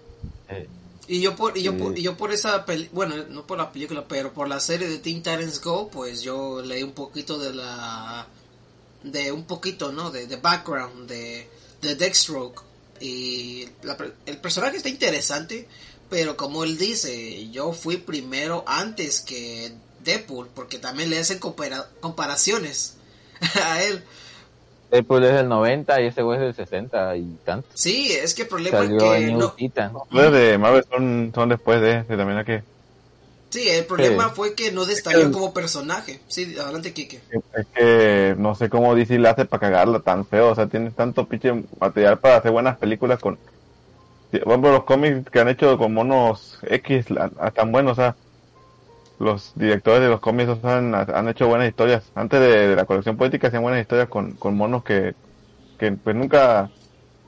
[0.48, 0.68] Eh,
[1.08, 3.72] Y yo por, y yo por, y yo por esa peli bueno, no por la
[3.72, 7.54] película, pero por la serie de Teen Titans Go, pues yo leí un poquito de
[7.54, 8.26] la
[9.02, 10.10] de un poquito, ¿no?
[10.10, 11.48] De, de background de
[11.80, 12.62] de Deathstroke
[13.00, 15.66] y la el personaje está interesante,
[16.10, 19.72] pero como él dice, yo fui primero antes que
[20.04, 22.94] Deadpool porque también le hacen compara- comparaciones
[23.62, 24.04] a él.
[24.90, 27.68] Deadpool es del 90 y ese güey es del 60 y tanto.
[27.74, 30.06] Sí, es que el problema es Salió en que no.
[30.10, 32.54] Los de Marvel son, son después de, de también aquí.
[33.50, 34.30] sí, el problema Sí.
[34.34, 36.20] fue que no destacó que- como personaje.
[36.28, 37.20] Sí, adelante Kike.
[37.54, 40.50] Es que no sé cómo DC le hace para cagarla tan feo.
[40.50, 43.38] O sea, tiene tanto pinche material para hacer buenas películas con.
[44.30, 47.92] Por ejemplo, los cómics que han hecho con monos X la- la- tan buenos.
[47.92, 48.14] O sea,
[49.18, 52.04] los directores de los cómics han, han hecho buenas historias.
[52.14, 55.14] Antes de, de la colección poética hacían buenas historias con, con monos que,
[55.78, 56.70] que pues nunca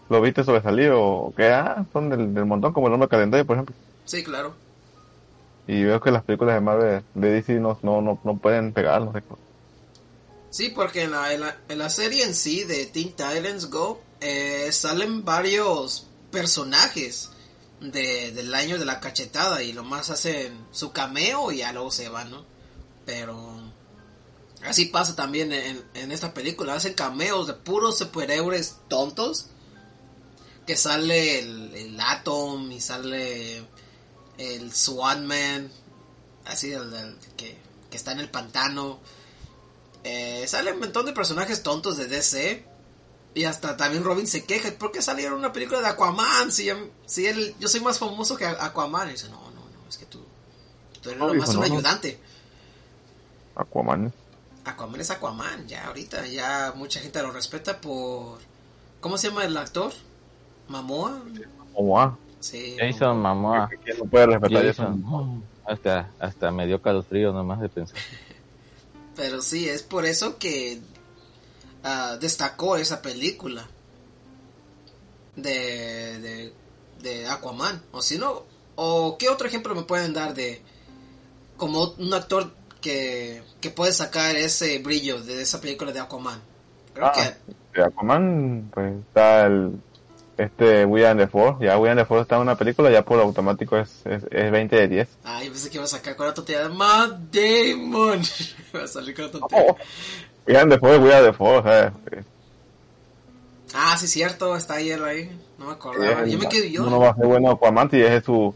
[0.09, 3.57] lo viste sobresalir o que ah, son del, del montón, como el hombre calendario, por
[3.57, 3.75] ejemplo.
[4.05, 4.55] Sí, claro.
[5.67, 9.03] Y veo que las películas de Marvel de DC no, no, no, no pueden pegar,
[9.03, 9.23] no sé.
[10.51, 14.01] Sí, porque en la, en la, en la serie en sí de Teen Titans Go
[14.21, 17.30] eh, salen varios personajes
[17.81, 21.91] de, del año de la cachetada y lo más hacen su cameo y ya luego
[21.91, 22.45] se van, ¿no?
[23.07, 23.59] Pero
[24.63, 29.47] así pasa también en, en esta película, hacen cameos de puros superhéroes tontos
[30.67, 33.65] que sale el, el Atom y sale
[34.39, 35.71] el Swanman,
[36.45, 37.59] así el, que,
[37.91, 39.01] que está en el pantano.
[40.05, 42.65] Eh, sale un montón de personajes tontos de DC.
[43.35, 44.71] Y hasta también Robin se queja.
[44.73, 46.51] ¿Por qué salieron una película de Aquaman?
[46.51, 46.69] Si,
[47.07, 49.09] si él, yo soy más famoso que Aquaman.
[49.09, 50.21] Y dice, no, no, no, es que tú,
[51.01, 51.75] tú eres No, nomás dijo, un no, no.
[51.75, 52.19] ayudante.
[53.55, 54.13] Aquaman.
[54.65, 56.27] Aquaman es Aquaman, ya ahorita.
[56.27, 58.39] Ya mucha gente lo respeta por...
[59.01, 59.93] ¿Cómo se llama el actor?
[60.69, 61.23] ¿Mamoa?
[61.75, 62.19] ¿Cómo va?
[62.41, 62.77] Sí.
[62.79, 63.69] Jason Momoa.
[63.85, 64.83] ¿Quién no puede respetar eso?
[64.83, 65.45] Jason.
[65.67, 67.99] Hasta, hasta me dio calofrío nomás de pensar.
[69.17, 70.81] Pero sí, es por eso que
[71.85, 73.67] ah, destacó esa película
[75.37, 76.53] de, de,
[77.03, 77.83] de Aquaman.
[77.93, 78.45] O si no,
[78.77, 80.63] o qué otro ejemplo me pueden dar de
[81.57, 86.41] como un actor que, que puede sacar ese brillo de esa película de Aquaman.
[86.95, 89.81] Creo Ah, que de Aquaman, pues está el
[90.41, 94.25] este William Defoe, ya William Defoe está en una película, ya por automático es, es,
[94.31, 95.09] es 20 de 10.
[95.23, 98.23] Ah, yo pensé que iba a sacar con la tontería de Matt Damon.
[98.75, 99.67] va a salir con la tontería.
[99.69, 99.77] Oh,
[100.47, 101.93] William Defoe es William Defoe, o sea,
[103.73, 105.31] Ah, sí, cierto, está él ahí.
[105.59, 106.25] No me acordaba.
[106.25, 106.85] es- yo me quedé yo.
[106.87, 108.53] uno va a ser bueno Aquaman si es su,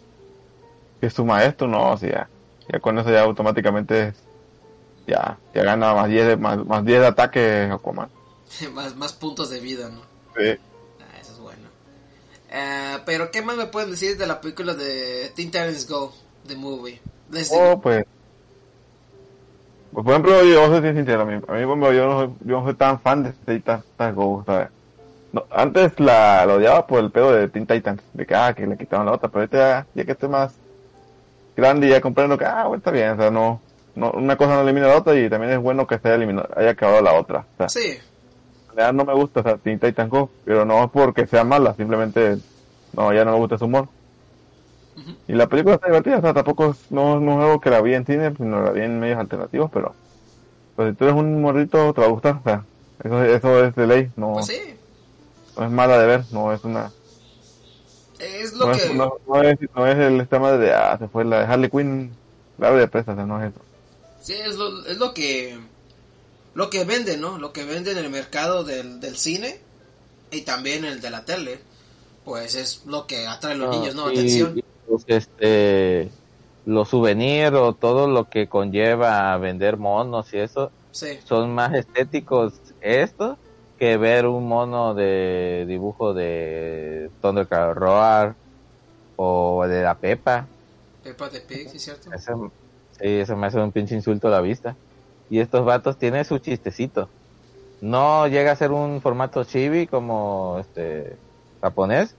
[1.01, 2.29] es su maestro, no, o sea, ya,
[2.73, 4.15] ya con eso ya automáticamente es,
[5.07, 8.09] ya, ya gana más 10 de, más, más 10 de ataque Aquaman.
[8.73, 10.01] más, más puntos de vida, ¿no?
[10.37, 10.59] Sí.
[11.01, 11.69] Ah, eso es bueno.
[12.51, 16.13] Eh, pero, ¿qué más me pueden decir de la película de Teen Titans Go?
[16.47, 17.01] The movie.
[17.29, 17.47] Digo.
[17.53, 18.05] Oh, pues.
[19.95, 22.65] Pues, por ejemplo, yo soy sincero, a mí, a mí, yo no soy, yo no
[22.65, 24.69] soy tan fan de Teen Titans Go, ¿sabes?
[25.33, 28.67] No, antes la, la odiaba por el pedo de Teen Titans, de que, ah, que
[28.67, 30.57] le quitaron la otra, pero ya, ya que estoy más
[31.57, 33.61] grande y ya comprendo que, ah, bueno, está bien, o sea, no,
[33.95, 36.49] no, una cosa no elimina la otra y también es bueno que se haya eliminado,
[36.57, 37.91] haya acabado la otra, o sea, Sí.
[38.71, 41.45] en realidad no me gusta, o sea, Teen Titans Go, pero no es porque sea
[41.45, 42.39] mala, simplemente,
[42.95, 43.87] no, ya no me gusta su humor.
[45.27, 47.81] Y la película está divertida, o sea, tampoco es, no, no es algo que la
[47.81, 49.95] vi en cine, sino la vi en medios alternativos, pero
[50.77, 52.65] pues si tú eres un morrito te va a gustar, o sea,
[53.03, 54.59] eso, eso es de ley, no, Pues sí.
[55.57, 56.91] no es mala de ver, no es una,
[58.19, 58.83] Es lo no, que.
[58.85, 61.71] es, no, no es, no es el tema de, ah, se fue la de Harley
[61.71, 62.13] Quinn,
[62.59, 63.61] la de presa, o sea, no es eso.
[64.21, 65.59] Sí, es lo, es lo que.
[66.55, 67.37] Lo que vende, ¿no?
[67.39, 69.59] Lo que vende en el mercado del, del cine
[70.31, 71.59] y también el de la tele.
[72.25, 74.09] Pues es lo que atrae a los niños, ¿no?
[74.11, 74.59] y- Atención.
[74.59, 76.11] y, pues, este,
[76.65, 81.19] los souvenirs o todo lo que conlleva vender monos y eso, Sí.
[81.25, 83.37] son más estéticos esto
[83.79, 88.37] que ver un mono de dibujo de Thundercat Roar
[89.17, 90.47] o de la Pepa.
[91.03, 92.13] Peppa de Pig, ¿sí es cierto?
[92.13, 92.53] Eso,
[92.93, 94.77] sí, eso me hace un pinche insulto a la vista.
[95.29, 97.09] Y estos vatos tienen su chistecito.
[97.81, 101.17] No llega a ser un formato chibi como este
[101.61, 102.15] japonés,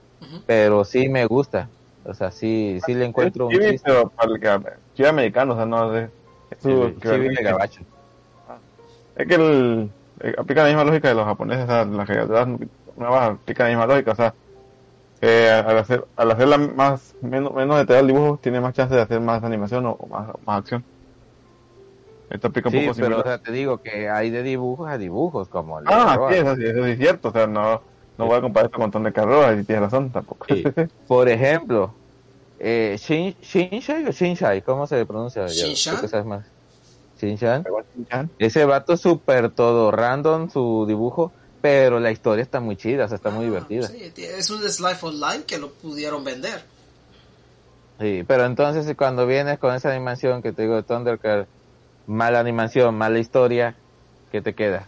[0.46, 1.70] pero sí me gusta.
[2.08, 3.84] O sea, sí, sí le encuentro un Es chiste.
[3.84, 4.40] pero para el
[4.94, 6.10] que, americano, o sea, no es,
[6.50, 7.82] es su- que- de gabacho.
[9.14, 12.48] Es que el, eh, aplica la misma lógica de los japoneses, o sea, las caricaturas
[12.96, 14.36] nuevas aplican la misma lógica, o sea,
[15.20, 19.02] que al hacer, al hacerla más, menos, menos detallado el dibujo, tiene más chance de
[19.02, 20.86] hacer más animación o, o más, más acción.
[22.28, 23.20] Esto aplica un Sí, poco pero similar.
[23.20, 26.34] o sea, te digo que hay de dibujos a dibujos, como el ah, Roar.
[26.34, 27.84] sí, eso sí, eso sí es cierto, o sea, no,
[28.18, 30.46] no voy a comparar esto con Ton de Carroa, y tienes razón, tampoco.
[30.48, 30.62] Sí.
[31.06, 31.94] Por ejemplo,
[32.58, 35.46] eh, Shin, Shinshai o Shinshai, ¿cómo se pronuncia?
[35.46, 36.00] Shinshan.
[36.00, 36.46] que sabes más.
[37.20, 37.64] Shinshan.
[38.38, 43.08] Ese vato es súper todo random su dibujo, pero la historia está muy chida, o
[43.08, 43.88] sea, está muy Ah, divertida.
[43.88, 46.62] Sí, es un Life Online que lo pudieron vender.
[47.98, 51.48] Sí, pero entonces cuando vienes con esa animación que te digo de Thundercat,
[52.06, 53.76] mala animación, mala historia,
[54.30, 54.86] ¿qué te queda?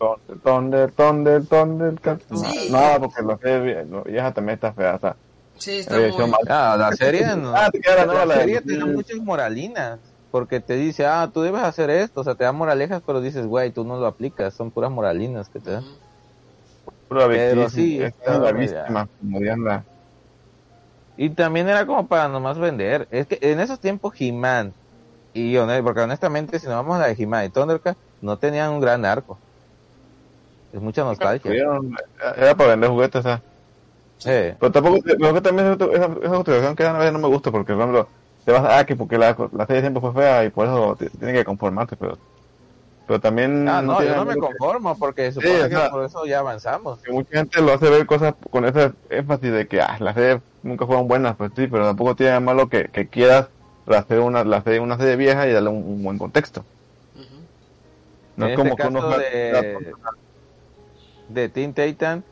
[0.00, 2.68] Thunder, Thunder, Thunder, Thunder, Cat- Sí.
[2.70, 5.16] No, porque la serie vieja también está fea, o sea,
[5.58, 6.32] Sí, está Eh, muy...
[6.48, 7.54] Ah, la serie no.
[7.54, 10.76] Ah, te queda la la, nueva, la de- serie te da muchas moralinas, porque te
[10.76, 13.84] dice, ah, tú debes hacer esto, o sea, te da moralejas, pero dices, güey, tú
[13.84, 15.84] no lo aplicas, son puras moralinas que te dan.
[17.08, 19.84] Pura Pero sí, está como
[21.18, 23.06] Y también era como para nomás vender.
[23.10, 24.72] Es que en esos tiempos He-Man,
[25.34, 28.80] y porque honestamente si nos vamos a la de He-Man y Thundercat, no tenían un
[28.80, 29.38] gran arco.
[30.72, 31.50] Es mucha nostalgia.
[31.50, 31.94] Tuvieron-
[32.36, 33.42] Era para vender juguetes, sea.
[34.18, 34.54] Sí.
[34.58, 35.84] Pero tampoco, pero que también esa,
[36.22, 38.08] esa justificación que dan a veces no me gusta, porque, por ejemplo,
[38.44, 40.96] te vas a, ah, que porque la, la serie siempre fue fea y por eso
[41.18, 42.18] tienes que conformarte, pero,
[43.06, 43.66] pero también.
[43.68, 46.40] Ah, no, tiene yo no me que- conformo porque supongo que sea- por eso ya
[46.40, 47.00] avanzamos.
[47.00, 50.40] que mucha gente lo hace ver cosas con ese énfasis de que ah, las series
[50.62, 53.48] nunca fueron buenas, pues sí, pero tampoco tiene malo que, que quieras
[53.86, 56.60] hacer una, la serie, una serie vieja y darle un, un buen contexto.
[57.16, 57.24] Ujú.
[58.36, 59.94] No En es como este que uno de,
[61.32, 62.24] de Teen Titan,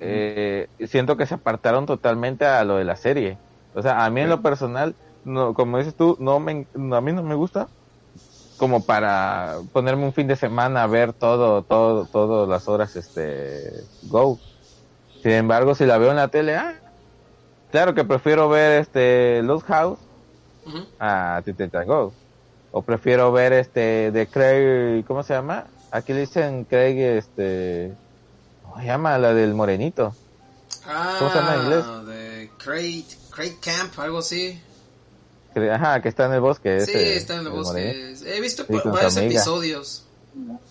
[0.00, 3.38] eh, siento que se apartaron totalmente a lo de la serie.
[3.74, 7.00] O sea, a mí en lo personal, no, como dices tú, no me, no, a
[7.00, 7.68] mí no me gusta
[8.58, 13.84] como para ponerme un fin de semana a ver todo, todo, todas las horas, este,
[14.02, 14.38] Go.
[15.22, 16.74] Sin embargo, si la veo en la tele, ah,
[17.70, 19.98] claro que prefiero ver este Lost House
[20.98, 22.12] a Teen Titan Go.
[22.70, 25.66] O prefiero ver este de Craig, ¿cómo se llama?
[25.90, 27.94] Aquí le dicen Craig, este,
[28.68, 29.18] ¿cómo se llama?
[29.18, 30.14] La del morenito.
[31.18, 31.84] ¿Cómo se llama en inglés?
[31.86, 34.60] Ah, de Crate, Crate Camp, algo así.
[35.72, 36.80] Ajá, que está en el bosque.
[36.82, 37.86] sí, ese, está en el bosque.
[37.94, 38.26] morenito.
[38.26, 39.32] He visto Sí, varios amiga.
[39.40, 40.04] episodios.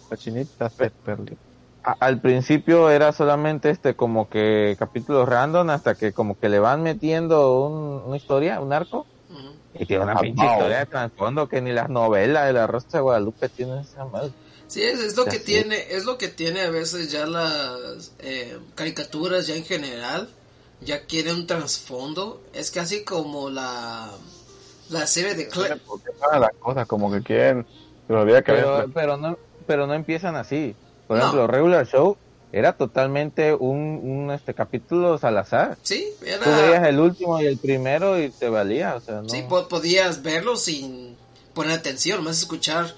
[0.10, 1.36] La chinita se perdió.
[1.84, 6.60] A- al principio era solamente este como que capítulos random hasta que como que le
[6.60, 9.06] van metiendo un- una historia, un arco.
[9.30, 9.52] Ujú.
[9.74, 12.88] Y tiene una Ah, pinche historia de trasfondo que ni las novelas de la Rosa
[12.94, 14.32] de Guadalupe tienen esa madre.
[14.68, 18.58] Sí, es, es lo que tiene, es lo que tiene a veces ya las eh,
[18.76, 20.30] caricaturas ya en general,
[20.82, 24.10] ya quieren un trasfondo, es casi como la
[24.90, 25.80] la serie de Claire.
[26.40, 27.66] Las cosas como que quieren.
[28.08, 30.76] Pero, no, pero no empiezan así.
[31.08, 31.24] Por No.
[31.24, 32.18] ejemplo, Regular Show
[32.52, 35.78] era totalmente un, un este capítulo al azar.
[35.84, 39.28] Sí, Tú veías era el último y el primero y te valía, o sea, no.
[39.30, 41.18] sí po- podías verlo sin
[41.54, 42.94] poner atención, más escuchar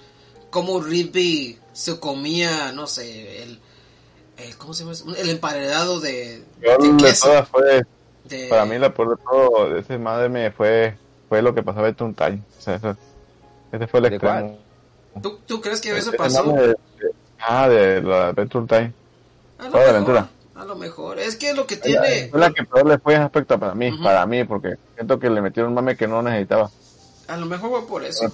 [0.49, 3.59] cómo Rigby se comía, no sé, el,
[4.37, 4.93] el ¿cómo se llama?
[4.93, 5.05] eso?
[5.15, 7.27] El emparedado de, Yo de de queso.
[7.27, 7.83] todas fue,
[8.25, 10.97] de- para mí la peor de todo, de ese madre me fue,
[11.29, 12.41] fue lo que pasaba en Toontai.
[12.57, 12.97] O sea, eso-
[13.71, 14.57] ese fue el ¿De extremo.
[15.21, 16.43] ¿Tú, tú crees que eso pasó?
[16.53, 16.75] de- de-
[17.39, 18.93] ah, de la Adventure Time.
[19.59, 20.29] A lo Toda la mejor, aventura.
[20.55, 21.19] a lo mejor.
[21.19, 23.91] Es que lo que tiene, Fue la que peor le fue en aspecto para mí,
[24.03, 26.69] para mí, porque siento que le metieron un mame que no necesitaba.
[27.27, 28.31] a lo mejor fue por eso.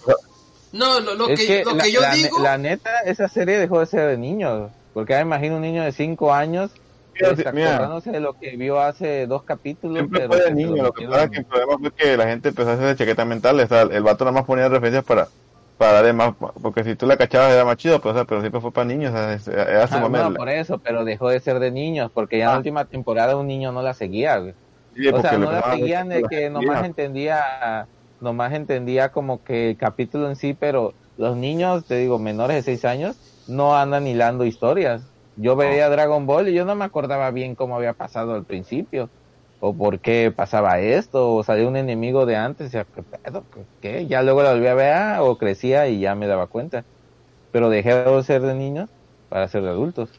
[0.72, 3.28] No, lo, lo es que, que, lo la, que yo la digo, la neta, esa
[3.30, 4.72] serie dejó de ser de niños.
[4.93, 6.72] Porque ahora imagino un niño de 5 años
[7.18, 9.97] acordándose de lo que vio hace dos capítulos.
[9.99, 12.28] Siempre pero fue de niño, lo que pasa es que el problema fue que la
[12.28, 15.28] gente empezó a hacer chaqueta mental, o sea, el vato nada más ponía referencias para,
[15.78, 18.41] para darle más, porque si tú la cachabas era más chido, pero, o sea, pero
[18.41, 21.05] siempre fue para niños, o sea, es- era su Ah, no, la- por eso, pero
[21.05, 22.51] dejó de ser de niños, porque ya en Ah.
[22.53, 24.53] la última temporada un niño no la seguía, güey.
[24.95, 27.88] sí, O sea, no la seguían de que nomás entendía,
[28.20, 32.63] nomás entendía como que el capítulo en sí, pero los niños, te digo, menores de
[32.63, 35.11] 6 años, no andan hilando historias.
[35.36, 39.11] Yo veía Dragon Ball y yo no me acordaba bien cómo había pasado al principio,
[39.59, 43.45] o por qué pasaba esto, o salía un enemigo de antes, o sea, ¿qué pedo?
[43.82, 44.07] ¿Qué-.
[44.07, 46.86] Ya luego la volví a ver, ah, o crecía y ya me daba cuenta.
[47.51, 48.89] Pero dejé de ser de niños
[49.30, 50.11] para ser de adultos.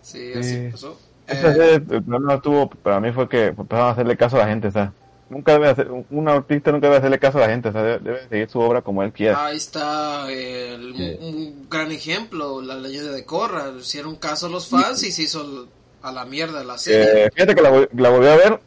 [0.00, 0.38] Sí, Sí.
[0.38, 0.98] así pasó.
[1.26, 4.48] Eh, el problema que tuvo para mí fue que empezaron a hacerle caso a la
[4.48, 4.94] gente, o sea,
[5.30, 7.98] nunca debe hacer, un artista nunca debe hacerle caso a la gente, o sea, debe,
[7.98, 9.46] debe seguir su obra como él quiera.
[9.46, 11.16] ahí está el, Sí.
[11.20, 13.72] un, gran ejemplo, la leyenda de Korra.
[13.78, 15.68] Hicieron caso a los fans y se hizo
[16.02, 17.26] a la mierda la serie.
[17.26, 18.60] Eh, fíjate que la, la volví a ver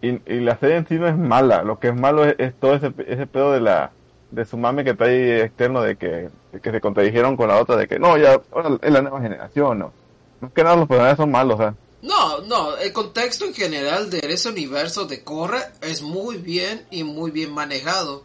[0.00, 2.54] y, y la serie en sí no es mala, lo que es malo es, es
[2.54, 3.92] todo ese, ese pedo de la
[4.30, 7.58] de su mame que está ahí externo de que, de que se contradijeron con la
[7.58, 9.92] otra de que no, ya ahora es la nueva generación, no.
[10.40, 13.54] No es que nada los personajes son malos, o sea, No, no, el contexto en
[13.54, 18.24] general de ese universo de Korra es muy bien y muy bien manejado.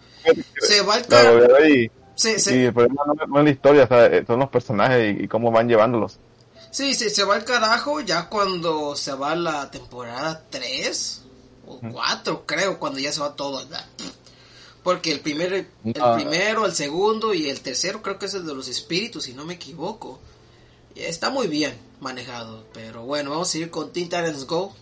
[0.59, 1.91] Se va al la volví a car- ver y,
[2.65, 5.23] el problema no, es- no es la historia, o sea, eh, son los personajes y,
[5.25, 6.17] y cómo van llevándolos.
[6.71, 11.21] Sí, sí, se va al carajo ya cuando se va la temporada 3
[11.67, 13.59] o 4, creo, cuando ya se va todo.
[13.59, 13.85] ¿verdad?
[14.83, 16.15] Porque el, primer, el No.
[16.15, 19.45] primero, el segundo y el tercero creo que es el de los espíritus, si no
[19.45, 20.19] me equivoco.
[20.95, 24.73] Y Está muy bien manejado, pero bueno, vamos a ir con Teen Titans Go.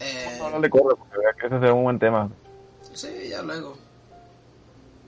[0.00, 2.30] Eh, No, no le corre porque vea que ese será un buen tema.
[2.94, 3.76] sí, ya luego.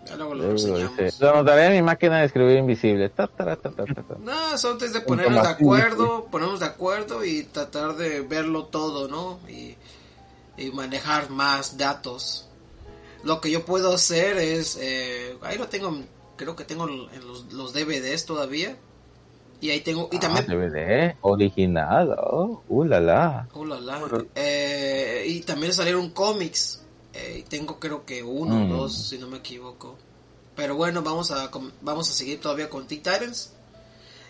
[0.06, 1.20] Ya luego lo enseñamos.
[1.20, 3.08] Lo en mi máquina de escribir invisible.
[3.08, 3.70] Ta, ta, ta.
[4.20, 9.08] No, es antes de ponernos de acuerdo, ponernos de acuerdo y tratar de verlo todo,
[9.08, 9.40] ¿no?
[9.48, 9.76] Y,
[10.56, 12.48] y manejar más datos.
[13.22, 15.96] Lo que yo puedo hacer es, eh, ahí lo tengo,
[16.36, 18.76] creo que tengo en los, los DVDs todavía.
[19.60, 22.14] Y ahí tengo, y Ah, también, DVD original.
[22.20, 23.48] Oh, uh, la, la.
[23.54, 24.00] oh, la, la.
[24.34, 26.82] Eh, y también salieron cómics.
[27.14, 28.70] Eh, tengo creo que uno o Mm.
[28.70, 29.96] dos, si no me equivoco.
[30.56, 31.50] Pero bueno, vamos a,
[31.80, 33.52] vamos a seguir todavía con Teen Titans.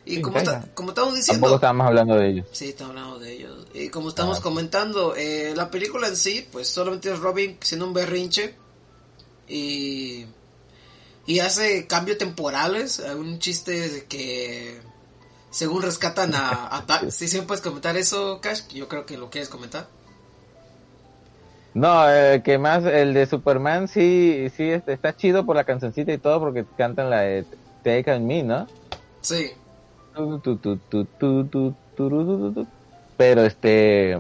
[0.06, 1.40] Y como, está- como estamos diciendo...
[1.40, 2.46] Tampoco estábamos hablando de ellos.
[2.52, 3.66] Sí, estamos hablando de ellos.
[3.72, 4.42] Y como estamos Ah.
[4.42, 8.54] comentando, eh, la película en sí, pues solamente es Robin siendo un berrinche.
[9.48, 10.26] Y,
[11.26, 13.00] y hace cambios temporales.
[13.00, 14.80] Hay un chiste de que
[15.54, 16.76] según rescatan a...
[16.76, 18.66] a Ta- ¿Sí, sí puedes comentar eso, Cash?
[18.68, 19.86] Yo creo que lo quieres comentar.
[21.74, 26.12] No, eh, que más el de Superman sí, sí este, está chido por la cancioncita
[26.12, 27.44] y todo porque cantan la de
[27.82, 28.66] Take on Me, ¿no?
[29.20, 29.50] Sí.
[33.16, 34.12] Pero este,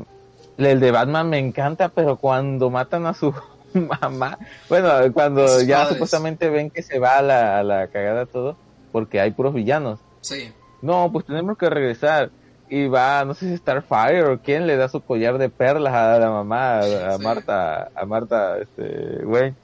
[0.58, 3.32] el de Batman me encanta, pero cuando matan a su
[3.72, 5.92] mamá, bueno, cuando Sus ya padres.
[5.94, 8.56] supuestamente ven que se va a la, a la cagada todo,
[8.92, 10.00] porque hay puros villanos.
[10.20, 10.52] Sí.
[10.84, 12.30] No, pues tenemos que regresar.
[12.68, 16.18] Y va, no sé si Starfire o quién le da su collar de perlas a
[16.18, 17.18] la mamá, a.
[17.18, 19.54] Marta, a Marta, este, güey.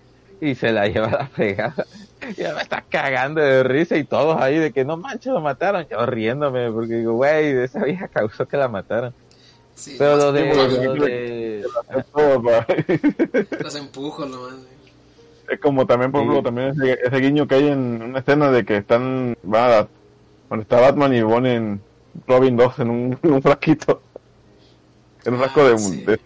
[0.41, 1.85] Y se la lleva a la fregada.
[2.37, 5.87] Y me está cagando de risa y todos ahí de que no manches, lo mataron.
[5.91, 9.13] Yo riéndome porque digo, güey, esa vieja causó que la mataran.
[9.75, 11.65] sí Pero lo de, lo de.
[13.63, 14.53] Los empujo nomás.
[14.55, 14.69] sí.
[15.49, 16.29] Es como también, por Sí.
[16.29, 19.89] ejemplo, también ese, ese guiño que hay en una escena de que están, van a,
[20.51, 21.81] donde está Batman y ponen
[22.27, 24.03] Robin 2 en un, en un frasquito.
[25.25, 26.05] En un Ah, frasco de, sí.
[26.05, 26.19] de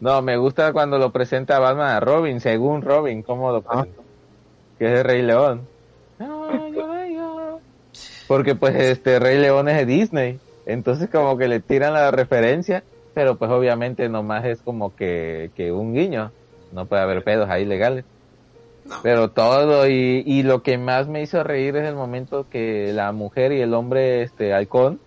[0.00, 3.82] No, me gusta cuando lo presenta Batman a Robin, según Robin, cómo lo Ah.
[3.82, 4.04] presentó.
[4.78, 5.68] Que es el Rey León.
[8.26, 10.40] Porque pues este Rey León es de Disney.
[10.66, 12.82] Entonces como que le tiran la referencia,
[13.12, 16.32] pero pues obviamente nomás es como que, que un guiño.
[16.72, 18.04] No puede haber pedos ahí legales.
[18.84, 18.96] No.
[19.02, 23.12] Pero todo y, y lo que más me hizo reír es el momento que la
[23.12, 25.00] mujer y el hombre este halcón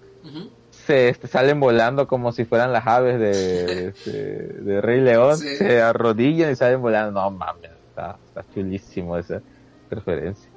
[0.71, 5.55] se este, salen volando como si fueran las aves de, este, de Rey León, Sí.
[5.57, 7.21] se arrodillan y salen volando.
[7.21, 9.41] No mames, está, está chulísimo esa
[9.89, 10.49] referencia.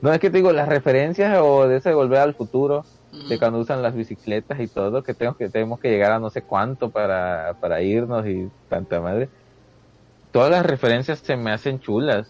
[0.00, 2.84] No es que te digo, las referencias o de ese volver al futuro,
[3.28, 6.30] de cuando usan las bicicletas y todo, que tengo que tenemos que llegar a no
[6.30, 9.28] sé cuánto para, para irnos y tanta madre.
[10.32, 12.28] Todas las referencias se me hacen chulas.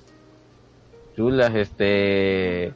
[1.17, 2.73] Chulas, este.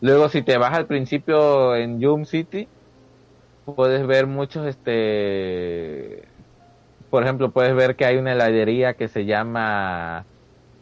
[0.00, 2.68] Luego si te vas al principio en Yum City,
[3.64, 6.24] puedes ver muchos, este.
[7.10, 10.24] Por ejemplo, puedes ver que hay una heladería que se llama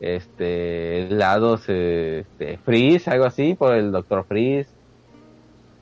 [0.00, 4.24] este helados este, Freeze, algo así, por el Dr.
[4.24, 4.70] Freeze.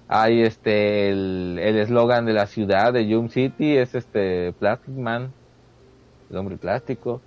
[0.09, 5.33] Hay este el eslogan de la ciudad de Yum City es este Plastic Man,
[6.31, 7.21] el hombre plástico.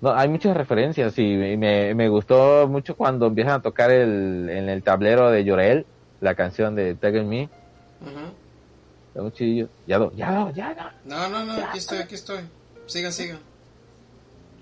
[0.00, 4.68] No, hay muchas referencias y me, me, gustó mucho cuando empiezan a tocar el, en
[4.68, 5.86] el tablero de Llorel,
[6.20, 7.48] la canción de Tag Me.
[9.08, 9.68] Está muy chidillo.
[9.86, 11.10] Ya lo, ya lo, ya lo.
[11.10, 12.40] No, no, no, aquí estoy, aquí estoy.
[12.86, 13.38] Sigan, sigan.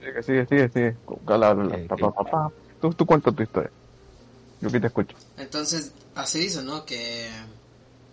[0.01, 0.97] Sigue, sigue, sigue, sigue.
[1.27, 2.53] Habla, habla, Ok, pa, pa, pa, pa.
[2.81, 3.71] Tú, tú cuenta tu historia.
[4.61, 5.17] Yo aquí te escucho.
[5.37, 6.85] Entonces, así dice, ¿no?
[6.85, 7.29] Que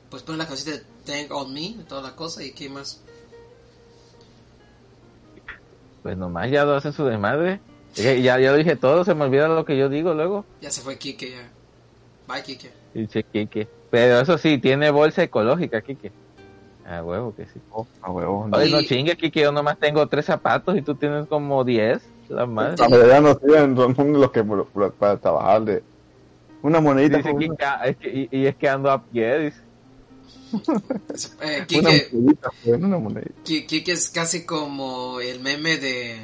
[0.09, 3.01] pues pone la cosita de Thank on Me, toda la cosa, y qué más.
[6.03, 7.59] Pues nomás ya lo hacen su desmadre.
[7.95, 10.45] Ya, ya lo dije todo, se me olvida lo que yo digo luego.
[10.61, 11.49] Ya se fue Kike, ya.
[12.27, 12.71] Bye, Kike.
[12.93, 13.67] Dice Kike.
[13.89, 16.11] Pero eso sí, tiene bolsa ecológica, Kike.
[16.85, 17.59] Ah, huevo que sí.
[17.71, 18.47] Oh, a huevo.
[18.51, 22.01] Oye, no Y- chingue, Kike, yo nomás tengo tres zapatos y tú tienes como diez.
[22.29, 22.75] La madre.
[22.89, 24.41] Pero ya no siguen, son los que
[24.97, 25.83] para trabajar de
[26.61, 27.17] una monedita.
[27.17, 29.61] Dice Kike, ah, es que, y, y es que ando a pie, dice.
[31.41, 33.21] Eh, una, Kike, monedita, pues, una
[33.93, 36.19] es casi como el meme de,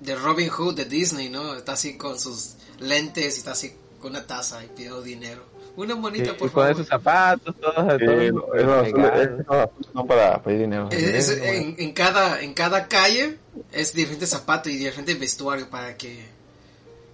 [0.00, 1.54] de Robin Hood de Disney, ¿no?
[1.54, 5.42] Está así con sus lentes y está así con una taza y pidió dinero.
[5.76, 6.70] Una monita, Y, por y con favor.
[6.70, 10.88] esos zapatos, todos, Sí, todos no, azules son para pedir dinero.
[10.90, 13.36] Es- es- en, en cada en cada calle
[13.72, 16.24] es diferente zapato y diferente vestuario para que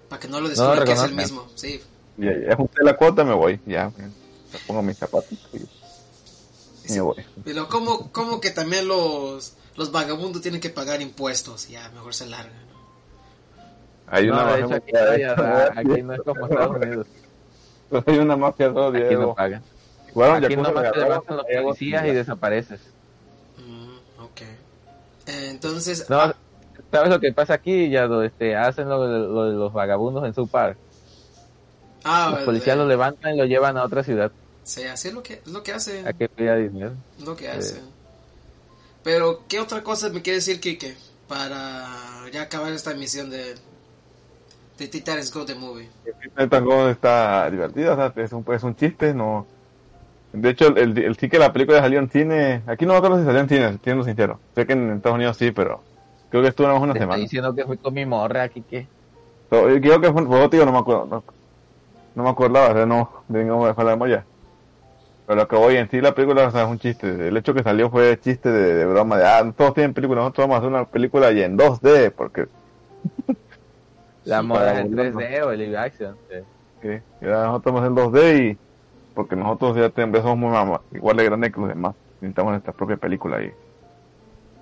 [0.08, 1.48] para que no lo descubran que es el mismo.
[1.56, 1.80] Sí.
[2.16, 3.58] Ya, ya junté la cuota, me voy.
[3.66, 5.58] Ya, me pongo mis zapatos y
[6.88, 7.16] me voy.
[7.44, 12.26] Pero como como que también los los vagabundos tienen que pagar impuestos, ya mejor se
[12.26, 12.62] largan.
[14.06, 17.06] Hay No, una de hecho, mafia aquí, no, ya, aquí no es como Estados Unidos.
[18.06, 19.62] hay una mafia todo Aquí no pagan.
[20.12, 22.80] Jugaron Aquí nomás te levantan los policías y desapareces.
[23.56, 24.40] Mm, ok.
[25.26, 26.34] Eh, entonces, No, ah,
[26.90, 27.88] ¿sabes lo que pasa aquí?
[27.88, 30.76] Ya lo, este, hacen lo, de- lo de los vagabundos en su park.
[32.04, 34.30] ah, Los policías lo levantan y lo llevan a otra ciudad
[34.64, 36.06] sí, así es lo que es lo que hacen.
[36.06, 36.92] a que pida dinero.
[37.18, 37.80] Es lo que hacen.
[39.02, 40.94] Pero, ¿qué otra cosa me quiere decir, Kike?
[41.28, 41.88] Para
[42.32, 43.54] ya acabar esta emisión de,
[44.78, 45.88] de Titanes Go The Movie.
[46.36, 49.46] El tango está divertido, o sea, es un, es un chiste, no.
[50.32, 52.62] De hecho, el, el, sí que la película salió en cine.
[52.66, 54.40] Aquí no me acuerdo si salió en cine, siendo sincero.
[54.54, 55.82] Sé que en Estados Unidos sí, pero
[56.30, 57.22] creo que estuvo nada más una Te estoy semana.
[57.22, 58.86] diciendo que fui con mi morra aquí que
[59.48, 61.06] Pero yo creo que fue, fue tío, no me acuerdo.
[61.06, 61.24] No,
[62.14, 64.26] no me acordaba, o sea, no, digamos, dejar la memoria.
[65.26, 67.28] Pero lo que voy en sí, la película o sea, es un chiste.
[67.28, 69.16] El hecho que salió fue chiste de, de broma.
[69.18, 72.48] De, ah, todos tienen películas, nosotros vamos a hacer una película y en 2D, porque
[74.24, 74.90] la Sí, moda es en burlarnos.
[74.90, 76.18] 3D o el live action.
[76.28, 76.36] sí.
[76.80, 76.88] Sí,
[77.20, 78.60] ya nosotros vamos en 2D y
[79.14, 82.74] porque nosotros ya tenemos, somos muy mamá, igual de grandes que los demás, necesitamos nuestra
[82.74, 83.56] propia película y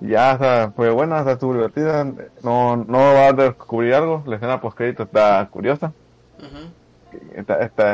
[0.01, 2.05] y ya o sea, fue buena, o sea, estuvo divertida,
[2.43, 5.95] no, no va a descubrir algo, la escena post crédito está curiosa,
[6.39, 6.73] Ujú.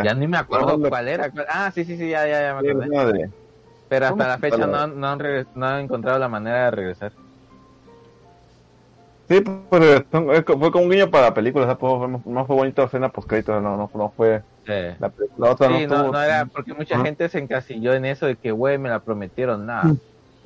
[0.04, 1.30] Ya ni me acuerdo No, cuál era.
[1.48, 3.12] Ah, sí, sí, sí, ya, ya, ya me sí, acordé.
[3.12, 3.30] de-
[3.88, 6.70] Pero ¿Cómo hasta la fecha no, no, han regres- no han encontrado la manera de
[6.72, 7.12] regresar.
[9.28, 11.92] sí, pues son- es co- fue como un guiño para la película, o sea, pues,
[11.96, 14.72] fue- no fue bonita la escena post crédito, no, no, no fue Sí.
[14.98, 18.04] la, la otra Sí, no, no, estuvo- no era porque mucha gente se encasilló en
[18.04, 19.94] eso de que, güey, me la prometieron, nada.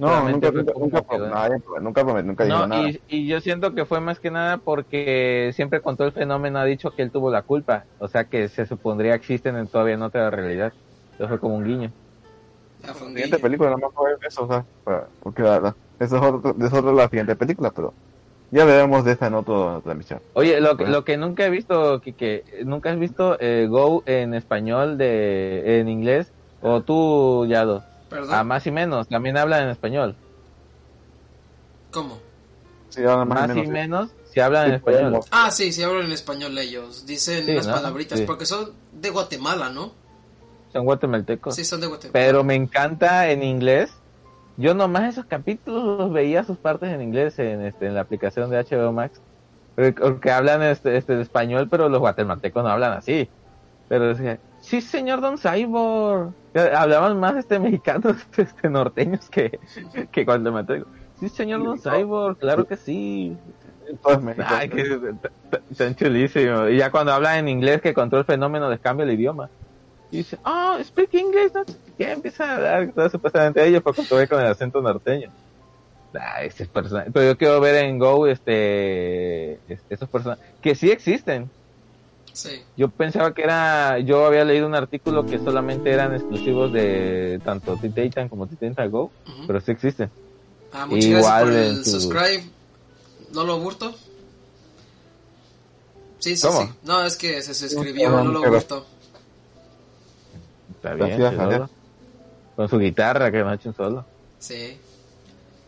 [0.00, 2.88] No, nunca, nunca, que- nadie- nunca, dijo No, nada.
[2.88, 6.58] y, y yo siento que fue más que nada porque siempre con todo el fenómeno
[6.58, 7.86] ha dicho que él tuvo la culpa.
[7.98, 10.72] O sea que se supondría que existen en todavía en otra realidad.
[11.18, 11.92] Eso fue como un guiño.
[12.78, 16.22] La siguiente película nada más fue eso, o sea, para- porque la, la- eso es
[16.22, 17.94] otro, es otra la siguiente película, pero
[18.50, 20.20] ya veremos de esa en otra transmisión.
[20.32, 20.92] Oye, lo, que- Bueno.
[20.98, 25.88] lo que nunca he visto, que ¿nunca has visto eh, Go en español, de en
[25.88, 26.32] inglés?
[26.60, 28.34] O tú, Yado, ¿Perdón?
[28.34, 30.16] a más y menos, también hablan en español.
[31.90, 32.18] ¿Cómo?
[32.90, 35.20] Sí, ahora más y menos si hablan en español.
[35.30, 37.06] Ah, sí, sí hablan en español ellos.
[37.06, 37.74] Dicen Sí, unas ¿no?
[37.74, 38.24] palabritas Sí.
[38.26, 39.92] porque son de Guatemala, ¿no?
[40.72, 41.54] Son guatemaltecos.
[41.54, 42.12] Sí, son de Guatemala.
[42.12, 43.92] Pero me encanta en inglés.
[44.56, 48.50] Yo nomás esos capítulos los veía sus partes en inglés en, este, en la aplicación
[48.50, 49.20] de HBO Max.
[49.74, 53.28] Porque hablan este, este, español, pero los guatemaltecos no hablan así.
[53.88, 56.32] Pero decía, sí señor Don Cyborg.
[56.74, 59.58] Hablaban más este mexicanos este, norteños que,
[60.10, 60.88] que guatemaltecos.
[61.18, 63.36] Sí señor Don Cyborg, claro que sí.
[64.02, 64.46] Todo es México.
[64.48, 65.14] Ay, que
[65.76, 66.68] tan chulísimo.
[66.68, 69.50] Y ya cuando hablan en inglés que control el fenómeno les cambia el idioma.
[70.12, 71.64] Y dice, oh, speak English, no
[71.96, 75.30] qué, empieza a hablar todo supuestamente ellos porque ve con el acento norteño.
[76.14, 77.10] Ah, ese personaje.
[77.12, 81.48] Pero yo quiero ver en Go este es- esos personajes que sí existen.
[82.32, 82.62] Sí.
[82.76, 87.76] Yo pensaba que era, yo había leído un artículo que solamente eran exclusivos de tanto
[87.76, 89.10] Titan como Titan Go,
[89.46, 90.10] pero sí existen.
[90.72, 92.44] Ah, muchas Igual gracias por en el tu- subscribe.
[93.34, 93.94] Lolo Burto.
[96.18, 96.62] Sí, sí, ¿Cómo?
[96.62, 96.68] sí.
[96.84, 98.86] No, es que se suscribió No, Lolo pero- Burto.
[100.76, 101.48] Está bien, Gracias, chido.
[101.48, 101.70] gracias.
[102.56, 104.04] Con su guitarra que no ha hecho un solo.
[104.38, 104.78] Sí.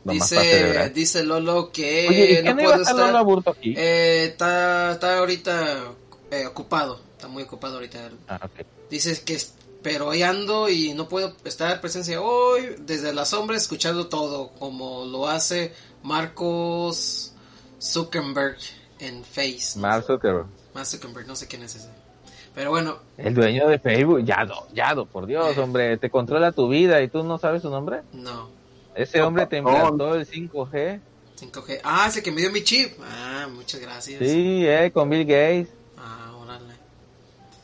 [0.05, 2.97] Nomás Dice, dice Lolo que Oye, ¿y no puede estar.
[2.97, 3.73] Lola Burto aquí?
[3.77, 5.85] Eh, está, está ahorita
[6.33, 6.99] eh, ocupado.
[7.15, 8.11] Está muy ocupado ahorita.
[8.27, 8.67] Ah, ok.
[8.91, 13.57] Dice que es- pero hoy ando y no puedo estar presencia hoy desde la sombra
[13.57, 15.73] escuchando todo como lo hace
[16.03, 17.33] Marcos
[17.81, 18.57] Zuckerberg
[19.01, 19.79] en Face.
[19.79, 20.47] Mark Zuckerberg.
[20.75, 21.89] Mark Zuckerberg, no sé quién es ese.
[22.55, 25.61] Pero bueno, El dueño de Facebook, Yado, Yado, por Dios, Eh.
[25.61, 28.03] hombre, te controla tu vida y tú no sabes su nombre.
[28.13, 28.51] no.
[28.95, 29.71] Ese hombre te No.
[29.73, 31.01] implantó el 5G.
[31.37, 31.81] 5G.
[31.83, 32.93] Ah, ese que me dio mi chip.
[33.03, 34.19] Ah, muchas gracias.
[34.21, 35.69] Sí, eh, con Bill Gates.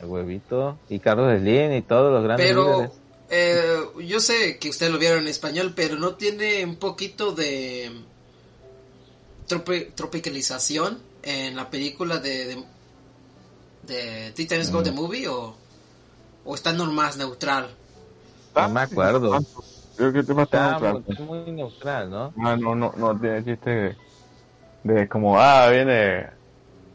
[0.00, 2.92] El huevito, y Carlos Slim y todos los grandes Pero líderes.
[3.30, 7.90] eh, yo sé que ustedes lo vieron en español, pero no tiene un poquito de
[9.48, 12.64] tropi- tropicalización en la película de, de,
[13.86, 14.84] de Titans Go Mm.
[14.84, 15.54] the Movie o,
[16.44, 17.68] o está normal, neutral.
[18.54, 19.38] No me acuerdo.
[19.96, 21.16] Creo que el tema está Está neutral.
[21.26, 22.32] muy, muy neutral, ¿no?
[22.44, 23.96] Ah, no, no, no tiene chiste de,
[24.84, 26.26] de como, ah, viene,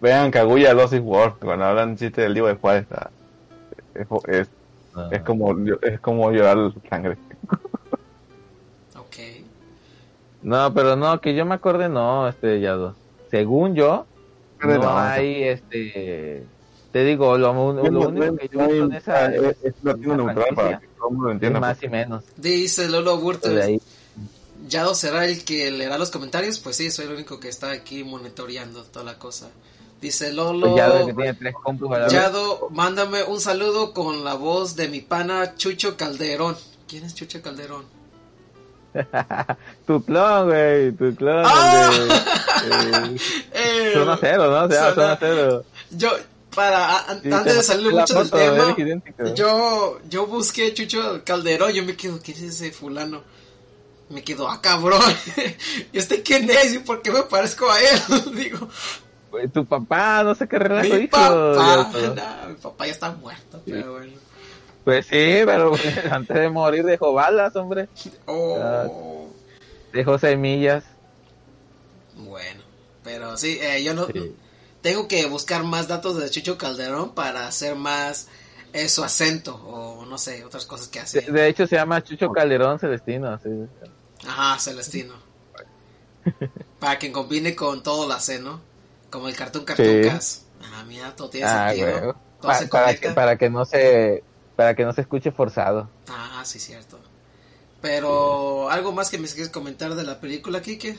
[0.03, 3.09] vean Kaguya Lost World, cuando hablan chiste del Divo de Juárez, está-
[3.95, 4.47] es, es,
[4.93, 5.11] No.
[5.11, 6.57] es como, es como llorar
[6.89, 7.17] sangre.
[8.95, 9.15] Ok.
[10.41, 12.95] No, pero no, que yo me acuerde, no, este Yado.
[13.31, 14.05] Según yo,
[14.59, 16.43] Pero no no, hay, este,
[16.91, 20.79] te digo, lo, lo único que yo he visto en esa es, es, es para
[20.79, 21.59] que todo el mundo entienda.
[21.59, 21.69] pues.
[21.69, 22.23] más y menos.
[22.37, 23.19] Dice Lolo
[23.63, 23.81] ahí.
[24.67, 26.59] ¿Yado será el que leerá los comentarios?
[26.59, 29.49] Pues sí, soy el único que está aquí monitoreando toda la cosa.
[30.03, 30.75] Dice Lolo...
[30.75, 32.11] Yado que tiene tres compus a la vez.
[32.13, 36.57] Yado, mándame un saludo con la voz de mi pana Chucho Calderón.
[36.89, 37.85] ¿Quién es Chucho Calderón?
[39.87, 41.43] Tu clon, güey, tu clon.
[41.45, 41.89] ¡Ah!
[42.63, 43.17] de, eh,
[43.53, 44.65] Eh, zona cero, ¿no?
[44.65, 45.63] O sea, Zona- cero.
[45.91, 46.09] Yo,
[46.53, 48.75] para, a- an- Sí, antes te de salir mucho del tema,
[49.33, 53.21] yo, yo busqué Chucho Calderón, yo me quedo, ¿quién es ese fulano?
[54.09, 55.01] Me quedo, ah, cabrón,
[55.93, 56.73] ¿y este quién es?
[56.73, 57.99] ¿Y por qué me parezco a él?
[58.35, 58.67] Digo,
[59.53, 61.09] Tu papá, no sé qué relajo mi hizo.
[61.11, 64.13] papá, no, mi papá ya está muerto, pero bueno.
[64.84, 65.73] Pues sí, pero
[66.11, 67.88] antes de morir dejó balas, hombre.
[68.25, 69.27] Oh,
[69.91, 70.84] Dejó semillas.
[72.15, 72.61] bueno,
[73.03, 74.36] pero sí, eh, yo no, Sí.
[74.81, 78.27] tengo que buscar más datos de Chucho Calderón para hacer más
[78.73, 81.21] eh, su acento o no sé, otras cosas que hace.
[81.21, 83.39] De, de hecho, se llama Chucho Calderón Celestino.
[83.41, 83.49] sí.
[84.27, 85.13] Ajá, Celestino.
[86.79, 88.61] Para que combine con todo la C, ¿no?
[89.14, 90.43] Como el cartoon cartuncas.
[90.74, 91.88] Ah, mira, todo tiene Ah, sentido.
[91.88, 92.14] güey.
[92.41, 94.24] Todo Pa- se para, que, para que no se
[94.55, 95.88] para que no se escuche forzado.
[96.09, 96.97] Ah, sí, cierto.
[97.80, 100.97] Pero, ¿algo más que me quieres comentar de la película, Kike?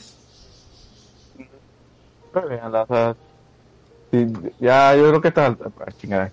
[4.12, 4.26] Sí,
[4.60, 6.30] ya, yo creo que está, ah, chingada,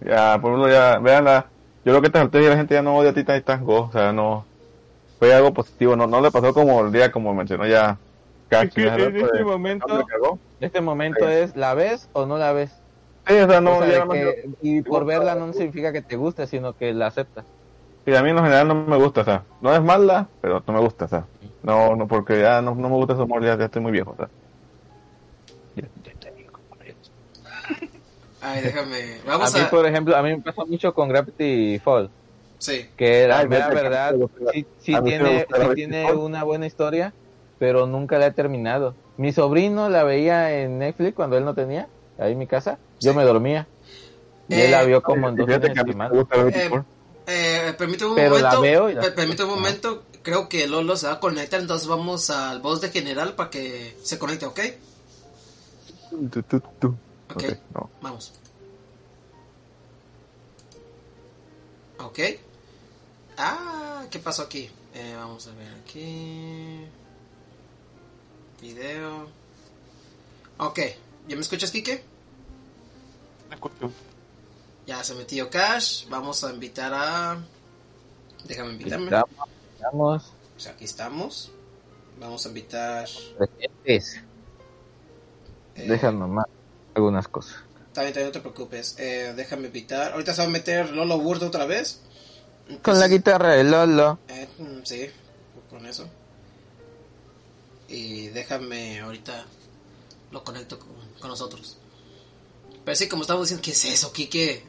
[0.00, 1.48] Ya, por ejemplo, ya, veanla,
[1.84, 3.92] yo creo que esta altura la gente ya no odia a Titan Titans Go, o
[3.92, 4.44] sea, no,
[5.20, 7.96] fue algo positivo, no, no le pasó como el día como mencionó ya,
[8.48, 10.04] cada Es que en este momento-.
[10.66, 12.72] Este momento es ¿la ves o no la ves?
[13.26, 15.92] Sí, o sea, no, O sea, ya de no- que- y por verla no significa
[15.92, 17.46] que te guste, sino que la aceptas.
[18.06, 20.72] sí, a mí en general no me gusta, o sea, no es mala, pero no
[20.74, 21.26] me gusta, o sea,
[21.62, 24.10] no, no, porque ya no, no me gusta ese humor, ya, ya estoy muy viejo,
[24.10, 24.28] o sea.
[25.74, 26.94] Ya, ya estoy viejo, hombre.
[28.42, 29.20] Ay, déjame.
[29.24, 29.70] A Vamos mí, a.
[29.70, 32.10] por ejemplo, a mí me pasa mucho con Gravity Fall,
[32.58, 32.86] Sí.
[32.96, 34.14] que la Ay, verdad
[34.52, 37.14] sí, sí mí tiene, sí tiene una buena historia,
[37.58, 38.94] pero nunca la he terminado.
[39.16, 41.88] Mi sobrino la veía en Netflix cuando él no tenía,
[42.18, 43.16] ahí en mi casa, yo Sí.
[43.16, 43.66] me dormía.
[44.48, 46.04] Y Eh, él la vio como en dos fíjate fines que a de mí me
[46.04, 46.20] semana.
[46.20, 46.82] gusta Gravity Eh.
[47.26, 48.60] Eh, permíteme un Pero la momento.
[48.60, 50.02] veo y la- per- permíteme un momento.
[50.22, 53.94] creo que Lolo se va a conectar, entonces vamos al voz de general para que
[54.02, 54.60] se conecte, ¿ok?
[56.32, 56.88] Tu, tu, tu.
[56.88, 56.96] Ok,
[57.36, 57.42] Ok,
[57.74, 57.90] no.
[58.00, 58.32] vamos.
[61.98, 62.18] Ok.
[63.36, 64.70] Ah, ¿qué pasó aquí?
[64.94, 66.86] Eh, vamos a ver aquí.
[68.60, 69.28] Video.
[70.58, 70.78] Ok,
[71.28, 72.02] ¿ya me escuchas, Kike?
[74.86, 76.08] Ya se metió Cash.
[76.08, 77.38] Vamos a invitar a.
[78.44, 79.06] Déjame invitarme.
[79.06, 81.50] Estamos, estamos Pues aquí estamos.
[82.20, 83.08] Vamos a invitar.
[83.36, 84.20] presentes.
[85.74, 86.46] eh, nomás
[86.94, 87.56] algunas cosas.
[87.88, 88.96] Está bien, está bien, no te preocupes.
[88.98, 90.12] Eh, déjame invitar.
[90.12, 92.00] Ahorita se va a meter Lolo Word otra vez.
[92.82, 94.18] Con la guitarra de Lolo.
[94.28, 95.10] Eh, mm, sí,
[95.70, 96.08] con eso.
[97.94, 99.46] Y déjame ahorita
[100.32, 100.88] lo conecto con,
[101.20, 101.78] con nosotros.
[102.84, 104.64] Pero sí, como estamos diciendo, ¿qué es eso, Kike?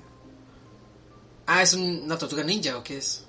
[1.48, 3.26] Ah, ¿es un- una tortuga ninja o qué es?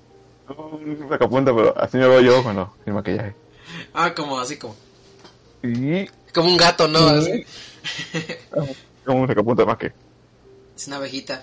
[0.56, 3.34] Un sacapunta, pero así me veo yo cuando sin maquillaje.
[3.94, 4.76] Ah, como así, como,
[6.32, 7.00] como un gato, ¿no?
[9.04, 9.92] Como un sacapunta más que.
[10.76, 11.42] Es una abejita.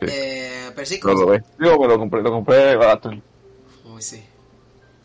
[0.00, 0.06] Sí.
[0.08, 1.20] Eh, pero sí, No como...
[1.22, 1.42] lo ves.
[1.58, 3.10] Digo, me lo compré, lo compré barato.
[3.84, 4.22] Uy, sí.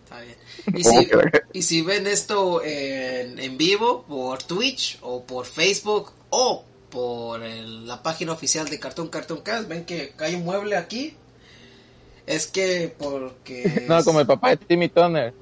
[0.03, 0.35] Está bien.
[0.73, 1.09] Y ¿Cómo si,
[1.53, 7.87] y si ven esto en, en vivo por Twitch o por Facebook o por el-
[7.87, 11.15] la página oficial de Cartoon Cartoon Cast, ven que hay un mueble aquí.
[12.25, 13.85] Es que porque...
[13.89, 15.33] No, como el papá de Timmy Turner.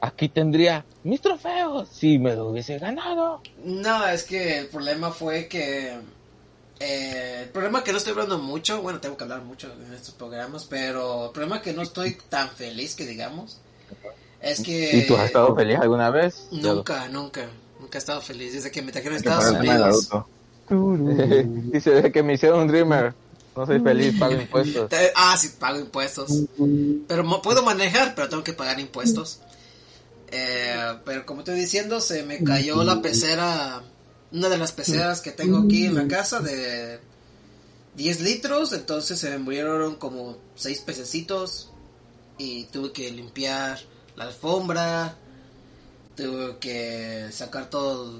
[0.00, 3.40] Aquí tendría mis trofeos si me lo hubiese ganado.
[3.64, 5.96] No, es que el problema fue que...
[6.80, 10.14] eh, el problema que no estoy hablando mucho, bueno, tengo que hablar mucho en estos
[10.14, 13.58] programas, pero el problema que no estoy tan feliz que digamos,
[14.40, 14.98] es que...
[14.98, 16.48] ¿Y tú has estado feliz alguna vez?
[16.50, 17.48] Nunca, nunca,
[17.80, 20.08] nunca he estado feliz desde que me trajeron a Estados Unidos.
[21.72, 23.14] Dice, desde que me hicieron un Dreamer.
[23.56, 24.90] No soy feliz, pago impuestos.
[25.14, 26.30] Ah, sí, pago impuestos.
[27.08, 29.40] Pero puedo manejar, pero tengo que pagar impuestos.
[30.28, 33.82] Eh, pero como estoy diciendo, se me cayó la pecera,
[34.32, 37.00] una de las peceras que tengo aquí en la casa de
[37.96, 41.70] 10 litros, entonces se me murieron como 6 pececitos
[42.38, 43.78] y tuve que limpiar
[44.16, 45.14] la alfombra,
[46.16, 48.12] tuve que sacar todo,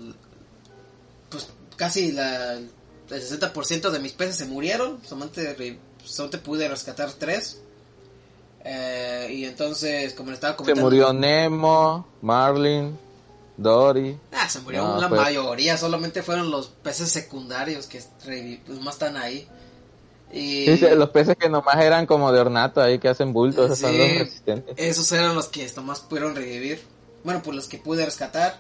[1.31, 2.71] pues casi la, el
[3.09, 7.61] 60% de mis peces se murieron, solamente, solamente pude rescatar 3.
[9.31, 10.83] y entonces, como le estaba Se comentando...
[10.85, 12.99] murió Nemo, Marlin,
[13.57, 14.19] Dory.
[14.33, 18.79] Ah, se murió No, la pues- mayoría, solamente fueron los peces secundarios que revi- pues,
[18.81, 19.49] más están ahí.
[20.39, 23.79] Y Dice, los peces que nomás eran como de ornato ahí que hacen bultos, esos
[23.79, 23.99] son Sí.
[23.99, 24.75] los resistentes.
[24.77, 26.83] esos eran los que nomás pudieron revivir.
[27.25, 28.59] Bueno, pues los que pude rescatar.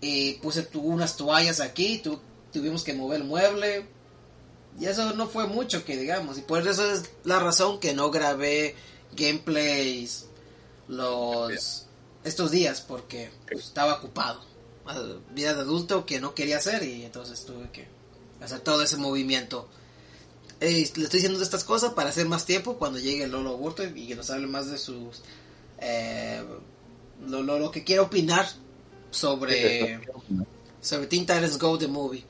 [0.00, 2.20] Y puse tu- unas toallas aquí, tu-
[2.52, 3.86] tuvimos que mover el mueble.
[4.78, 6.36] Y eso no fue mucho que digamos.
[6.36, 8.74] Y por eso es la razón que no grabé
[9.16, 10.26] gameplays
[10.88, 11.86] los
[12.24, 14.40] estos días porque pues, estaba ocupado.
[15.34, 17.86] Vida de adulto que no quería hacer y entonces tuve que
[18.42, 19.66] hacer todo ese movimiento.
[20.60, 24.06] Eh, le estoy diciendo estas cosas para hacer más tiempo cuando llegue Lolo Burton y
[24.06, 25.22] que nos hable más de sus
[25.78, 26.42] eh,
[27.26, 28.46] lo, lo, lo que quiere opinar
[29.10, 30.00] sobre
[30.80, 32.24] sobre Teen Titans Go the Movie.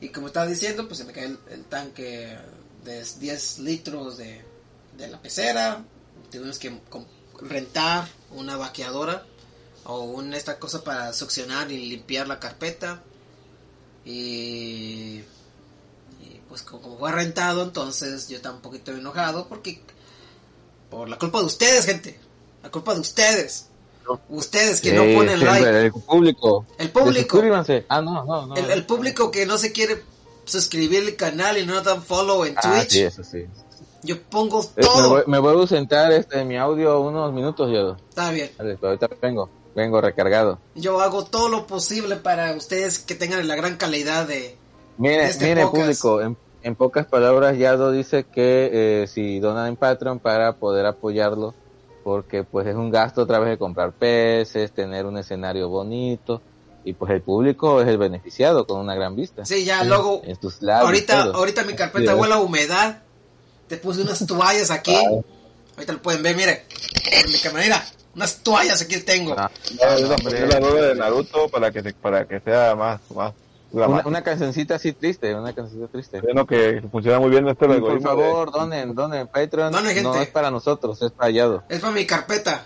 [0.00, 2.36] Y como estaba diciendo, pues se me cae el, el tanque
[2.84, 4.42] de 10 litros de,
[4.96, 5.84] de la pecera.
[6.30, 6.78] Tuvimos que
[7.40, 9.26] rentar una vaqueadora
[9.84, 13.02] o una esta cosa para succionar y limpiar la carpeta.
[14.04, 15.20] Y
[16.50, 19.80] pues como, fue rentado, entonces yo estaba un poquito enojado porque
[20.90, 22.20] por la culpa de ustedes, gente.
[22.62, 23.66] La culpa de ustedes.
[24.28, 25.86] Ustedes que no Eh, ponen siempre like.
[25.86, 26.66] El público.
[26.78, 27.30] El público.
[27.36, 27.86] Suscríbanse.
[27.88, 28.56] Ah, no, no, no.
[28.56, 30.02] El, el público que no se quiere
[30.44, 33.46] suscribir al canal y no dan follow en Ah, Twitch, sí, eso sí.
[34.02, 35.08] yo pongo Eh, me, todo.
[35.10, 37.96] voy, me voy a ausentar este, mi audio unos minutos, yo.
[38.08, 38.50] Está bien.
[38.58, 39.48] Vale, pero ahorita vengo.
[39.76, 40.58] Vengo recargado.
[40.74, 44.58] Yo hago todo lo posible para ustedes que tengan la gran calidad de...
[44.98, 49.76] Mire, Este mire público, en, en pocas palabras, Yardo dice que eh, si donan en
[49.76, 51.54] Patreon para poder apoyarlo,
[52.04, 56.42] porque pues es un gasto otra vez de comprar peces, tener un escenario bonito,
[56.84, 59.44] y pues el público es el beneficiado con una gran vista.
[59.44, 60.22] Sí, ya luego...
[60.24, 61.34] En tus labios, Ahorita, todo.
[61.36, 63.02] ahorita mi carpeta huele a humedad.
[63.68, 64.94] Te puse unas toallas aquí.
[64.94, 65.20] Ay.
[65.76, 66.64] Ahorita lo pueden ver, mire.
[67.12, 67.84] En mi camarera.
[68.16, 69.34] Unas toallas aquí tengo.
[69.38, 70.46] Ah, No, hombre.
[70.46, 73.32] la de Naruto para que, para que sea más, más
[73.72, 76.20] una, una cancioncita así triste, una cancioncita triste.
[76.20, 80.02] Bueno, que funciona muy bien este por favor, donen, donen, Patreon Donen, gente.
[80.02, 81.62] no es para nosotros, es para Yado.
[81.68, 82.64] Es para mi carpeta.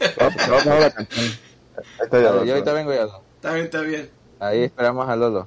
[0.00, 1.24] de- Vamos vamos a la canción.
[1.26, 2.44] Ahí está ya.
[2.44, 3.22] Yo ahorita vengo Yado.
[3.36, 4.10] Está bien, está bien.
[4.40, 5.46] Ahí esperamos a Lolo.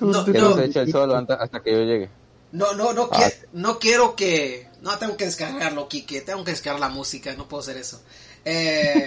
[0.00, 2.08] No, Que no, no se eche el solo hasta que yo llegue.
[2.52, 3.18] No, no, no, Ah.
[3.28, 4.68] qui- no quiero que...
[4.80, 6.20] No, tengo que descargarlo, Kike.
[6.22, 7.34] Tengo que descargar la música.
[7.34, 8.00] No puedo hacer eso.
[8.44, 9.06] Eh,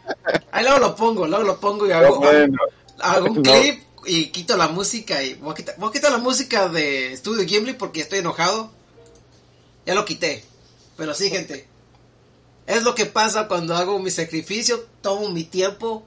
[0.50, 2.58] ahí luego lo pongo, luego lo pongo y hago, No, bueno,
[3.00, 3.42] hago un no.
[3.42, 5.22] clip y quito la música.
[5.22, 8.70] y Voy a, quitar, a quitar la música de Studio Ghibli porque estoy enojado.
[9.86, 10.44] Ya lo quité.
[10.96, 11.68] Pero sí, gente.
[12.66, 14.86] Es lo que pasa cuando hago mi sacrificio.
[15.00, 16.04] Tomo mi tiempo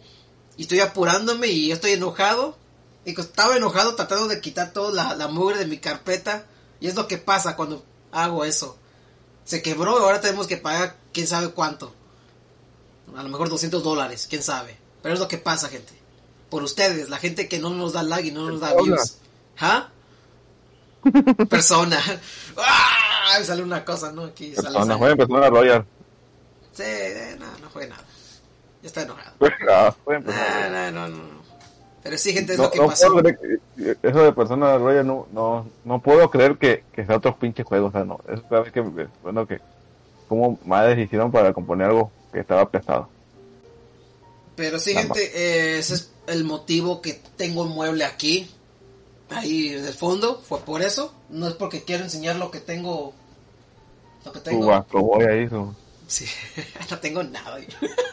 [0.56, 2.58] y estoy apurándome y estoy enojado.
[3.06, 6.46] Y pues, estaba enojado tratando de quitar toda la, la mugre de mi carpeta.
[6.80, 8.78] Y es lo que pasa cuando hago eso.
[9.46, 11.94] Se quebró y ahora tenemos que pagar quién sabe cuánto.
[13.16, 14.78] A lo mejor 200 dólares, quién sabe.
[15.02, 16.03] Pero es lo que pasa, gente.
[16.54, 18.86] Por ustedes, la gente que no nos da like y no nos da Persona.
[18.96, 19.18] views.
[19.60, 19.90] ¿Ah?
[21.50, 22.00] Persona.
[22.58, 23.40] ¡Ah!
[23.44, 24.26] Sale una cosa, ¿no?
[24.26, 24.68] Aquí sale.
[24.70, 25.84] Persona, jueguen Persona Royal.
[26.74, 28.04] Sí, eh, no, no juegue nada.
[28.84, 29.36] Ya está enojado.
[29.68, 31.44] Ah, jueguen Persona No, no, no, no.
[32.04, 33.16] Pero sí, gente, es No, lo que no pasó.
[33.16, 33.38] creer
[33.76, 37.64] que- eso de Persona Royal no, no, no puedo creer que, que sea otro pinche
[37.64, 38.82] juego, o sea, no, es que,
[39.24, 39.60] bueno, que,
[40.28, 43.10] como madres hicieron para componer algo que estaba prestado.
[44.56, 48.50] Pero sí, gente, ese es el motivo que tengo un mueble aquí.
[49.30, 50.42] Ahí en el fondo.
[50.48, 51.14] Fue por eso.
[51.30, 53.14] No es porque quiero enseñar lo que tengo.
[54.26, 54.74] Lo que tengo.
[54.74, 55.74] Astroboy ahí, su,
[56.08, 56.26] Sí,
[56.92, 57.58] no tengo nada.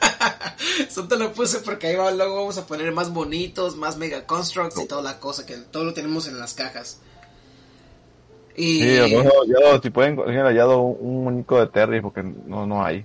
[0.89, 4.27] Eso te lo puse porque ahí va, luego vamos a poner más bonitos, más mega
[4.27, 7.01] constructs y toda la cosa, que todo lo tenemos en las cajas.
[8.57, 12.23] Y sí, o no, ya, si pueden, conseguir hallado un, un muñeco de Terry, porque
[12.23, 13.05] no, no hay.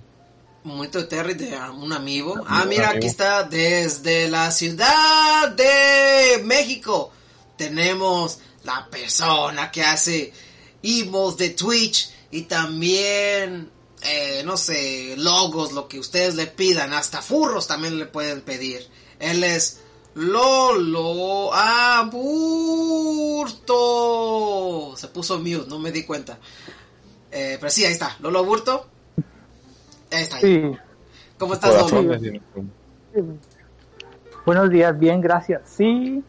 [0.66, 2.42] De Terry de un amigo.
[2.48, 7.12] Ah, mira, aquí está desde la ciudad de México.
[7.56, 10.32] Tenemos la persona que hace
[10.82, 13.70] emos de Twitch y también,
[14.02, 16.92] eh, no sé, logos, lo que ustedes le pidan.
[16.92, 18.88] Hasta furros también le pueden pedir.
[19.20, 19.82] Él es
[20.14, 22.16] Lolo Aburto.
[24.96, 26.40] Se puso mute, no me di cuenta.
[27.30, 28.95] Eh, pero sí, ahí está, Lolo Aburto.
[30.22, 30.38] Está.
[30.38, 30.72] Sí,
[31.38, 31.92] ¿Cómo estás,
[34.44, 35.62] buenos días, bien, gracias.
[35.66, 36.22] Sí,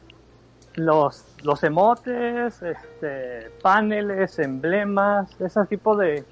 [0.76, 6.24] los, los emotes, este, paneles, emblemas, ese tipo de,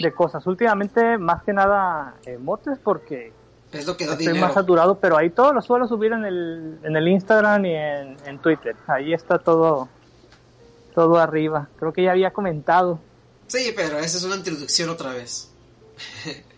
[0.00, 0.46] de cosas.
[0.46, 3.32] Últimamente, más que nada, emotes porque
[3.72, 4.46] Es lo que da estoy dinero.
[4.46, 8.16] más saturado, pero ahí todo lo suelo subir en el, en el Instagram y en,
[8.26, 8.74] en Twitter.
[8.86, 9.88] Ahí está todo,
[10.94, 11.68] todo arriba.
[11.78, 12.98] Creo que ya había comentado.
[13.46, 15.52] Sí, pero esa es una introducción otra vez.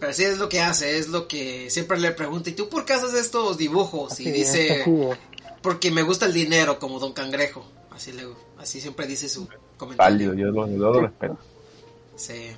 [0.00, 2.48] pero sí es lo que hace, es lo que siempre le pregunto.
[2.48, 4.18] ¿Y tú por qué haces estos dibujos?
[4.18, 5.16] Y Así dice,
[5.60, 7.64] porque me gusta el dinero, como Don Cangrejo.
[7.90, 8.26] Así, le,
[8.58, 9.46] así siempre dice su
[9.76, 9.96] comentario.
[9.98, 11.38] Válido, yo lo, yo lo respeto.
[12.16, 12.50] Sí.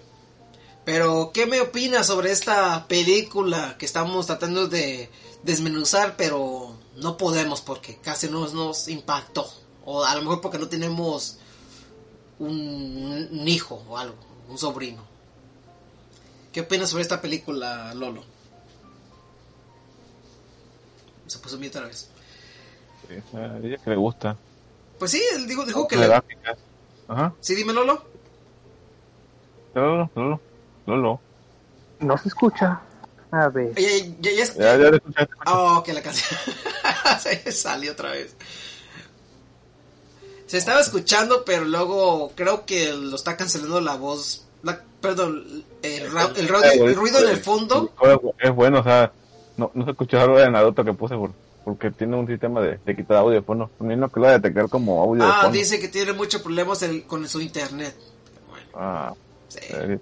[0.85, 5.11] Pero, ¿qué me opinas sobre esta película que estamos tratando de
[5.43, 9.49] desmenuzar, pero no podemos porque casi no nos impactó?
[9.85, 11.39] O a lo mejor porque no tenemos
[12.39, 14.17] un, un hijo o algo,
[14.49, 15.12] un sobrino.
[16.53, 18.23] ¿Qué opinas sobre esta película, Lolo?
[21.27, 22.09] Se puso miedo otra vez.
[23.09, 24.37] Sí, a ella que le gusta.
[24.99, 26.13] Pues sí, él dijo, dijo que le...
[27.09, 28.05] Ajá, Sí, dime, Lolo.
[29.75, 30.41] Lolo, Lolo,
[30.87, 31.21] Lolo.
[32.01, 32.81] No se escucha.
[33.31, 33.75] A ver.
[33.75, 33.89] Ya,
[34.21, 35.35] ya, ya, ya- Ya, ya le escuchaste.
[35.47, 36.39] Oh, que la canción
[37.21, 38.37] se salió otra vez.
[40.47, 44.45] Se estaba escuchando, pero luego creo que lo está cancelando la voz.
[44.63, 47.93] la- perdón, el, ra- el ruido, el ruido en el fondo.
[48.41, 49.13] Es bueno, o sea,
[49.59, 51.33] no, no se escuchó algo de Naruto que puse por,
[51.65, 53.71] porque tiene un sistema de, de quitar audio de fondo.
[53.77, 55.59] Poniendo que lo va a detectar como audio de Ah, fondo.
[55.59, 57.95] dice que tiene muchos problemas el- con su internet.
[58.49, 59.13] Bueno, Ah,
[59.49, 59.99] sí, eh,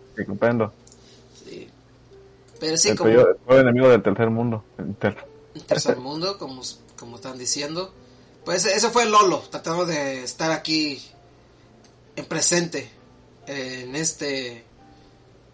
[1.44, 1.68] sí.
[2.58, 4.62] Pero sí, el como peor, el peor enemigo del tercer mundo.
[4.78, 6.62] El tercer mundo, como,
[6.98, 7.92] como están diciendo.
[8.44, 11.00] Pues eso fue Lolo, tratando de estar aquí
[12.16, 12.90] en presente
[13.46, 14.64] en este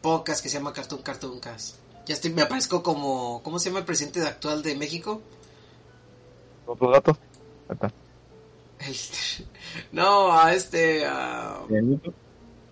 [0.06, 1.78] podcast que se llama Cartoon Cartoon Cast.
[2.06, 5.20] Ya estoy, me aparezco como, ¿cómo se llama el presidente actual de México?
[6.64, 7.16] ¿Otros datos?
[7.68, 7.92] Ahí está.
[8.78, 9.46] El-
[9.92, 11.58] no, a este, a-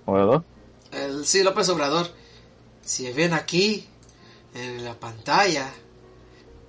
[0.07, 0.45] ¿Obrador?
[0.93, 2.07] el, sí, López Obrador.
[2.85, 3.85] Si ven aquí,
[4.55, 5.73] en la pantalla,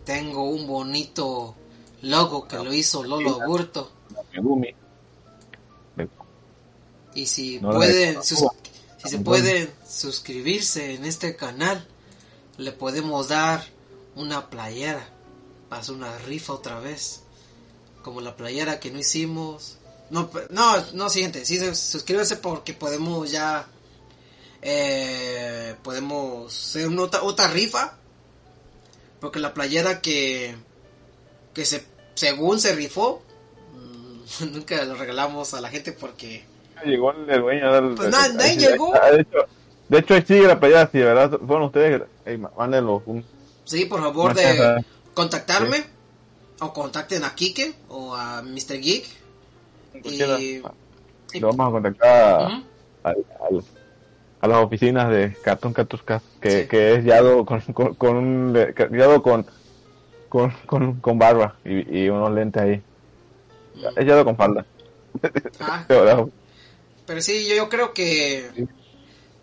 [0.03, 1.53] tengo un bonito
[2.01, 3.37] logo que lo hizo Lolo.
[4.33, 4.73] Megumi.
[7.13, 8.47] Y si pueden, de- sus-
[9.05, 11.87] si se pueden suscribirse en este canal,
[12.57, 13.63] le podemos dar
[14.15, 15.09] una playera.
[15.69, 17.21] Hacer una rifa otra vez.
[18.03, 19.77] Como la playera que no hicimos.
[20.09, 21.45] No, no, no, siguiente.
[21.45, 23.67] Sí, se- suscríbanse porque podemos ya.
[24.61, 27.97] eh, podemos hacer una otra, otra rifa.
[29.19, 30.55] Porque la playera que.
[31.53, 33.21] que se según se rifó.
[34.51, 36.45] nunca la regalamos a la gente porque.
[36.85, 37.95] Llegó el, el dueño del.
[37.95, 38.93] Pues nadie llegó.
[38.95, 39.21] ah, De
[39.99, 43.01] hecho, de hecho, la pelea, si de verdad fueron ustedes, hey, mándenlo.
[43.05, 43.23] Un,
[43.65, 44.83] Sí, por favor, de
[45.13, 45.83] contactarme.
[46.61, 48.79] O contacten a Kike o a Mr.
[48.79, 49.05] Geek.
[50.01, 50.39] cualquiera.
[50.39, 50.61] Y,
[51.39, 52.63] Lo vamos a contactar
[53.03, 56.67] a, las oficinas de Cartoon Cactus Cast, que, Sí.
[56.69, 58.53] que es Yado con, con, con un
[58.91, 59.45] Yado con,
[60.29, 62.81] con, con, con barba y, y unos lentes ahí.
[63.97, 64.65] Es Yado con falda.
[65.59, 65.85] Ah.
[67.05, 68.49] pero sí, yo, yo creo que.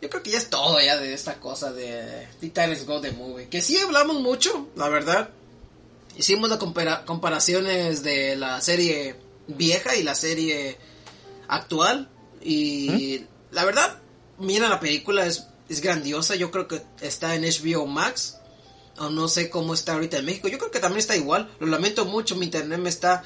[0.01, 3.49] Yo creo que ya es todo ya de esta cosa de Titans Go The Movie.
[3.49, 5.31] Que sí hablamos mucho, la verdad.
[6.17, 9.15] Hicimos las compara- comparaciones de la serie
[9.47, 10.77] vieja y la serie
[11.47, 12.09] actual.
[12.43, 14.01] Y la verdad,
[14.39, 16.35] mira la película, es, es grandiosa.
[16.35, 18.39] Yo creo que está en HBO Max.
[18.99, 20.49] O no sé cómo está ahorita en México.
[20.49, 21.49] Yo creo que también está igual.
[21.61, 23.23] Lo lamento mucho, mi internet me está.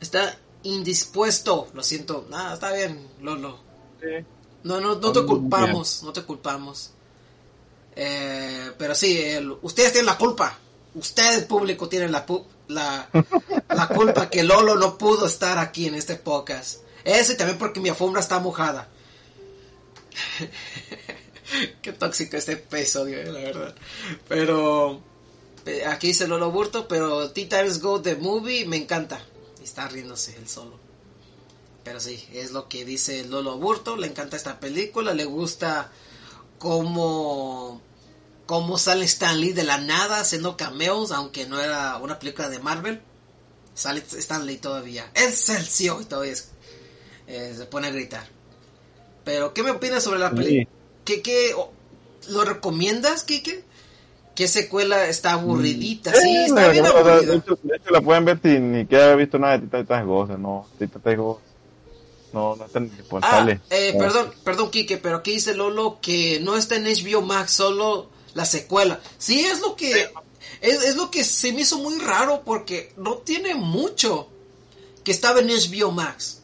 [0.00, 1.68] Está indispuesto.
[1.74, 2.26] Lo siento.
[2.30, 3.58] Nada, está bien, Lolo.
[4.64, 6.90] No, no, no te culpamos, no te culpamos.
[7.96, 10.58] Eh, pero sí, el- ustedes tienen la culpa.
[10.94, 12.24] Ustedes, público, tienen la,
[12.68, 13.08] la,
[13.68, 16.80] la culpa que Lolo no pudo estar aquí en este podcast.
[17.04, 18.88] Eso y también porque mi alfombra está mojada.
[21.82, 23.74] Qué tóxico este episodio, eh, la verdad.
[24.28, 25.00] Pero
[25.66, 29.20] eh, aquí dice Lolo Burto, pero Titans Go The Movie me encanta.
[29.68, 30.78] Está riéndose él solo.
[31.84, 35.90] Pero sí, es lo que dice Lolo Burto, le encanta esta película, le gusta
[36.58, 37.80] cómo,
[38.46, 42.58] cómo sale Stan Lee de la nada haciendo cameos, aunque no era una película de
[42.58, 43.00] Marvel.
[43.74, 45.10] Sale Stan Lee todavía.
[45.14, 46.48] Excelsior y todavía es-
[47.26, 48.26] eh, se pone a gritar.
[49.24, 50.76] Pero, ¿qué me opinas sobre la película?
[51.04, 51.54] ¿Qué, qué,
[52.28, 53.64] ¿Lo recomiendas, Kike?
[54.38, 56.12] ¿Qué secuela está aburridita?
[56.12, 57.34] Eh, Sí, está bien de, aburrida.
[57.34, 60.26] hecho, de hecho la pueden ver sin ni que haya visto nada de Tita o
[60.28, 61.40] sea, no, Tita Titanes Go,
[62.32, 62.88] no, no está ni
[63.20, 67.50] Ah, eh, perdón, perdón, Kike, pero aquí dice Lolo que no está en HBO Max,
[67.50, 69.00] solo la secuela.
[69.18, 70.08] Sí, es lo que
[70.60, 74.28] es, es lo que se me hizo muy raro porque no tiene mucho
[75.02, 76.42] que estaba en HBO Max.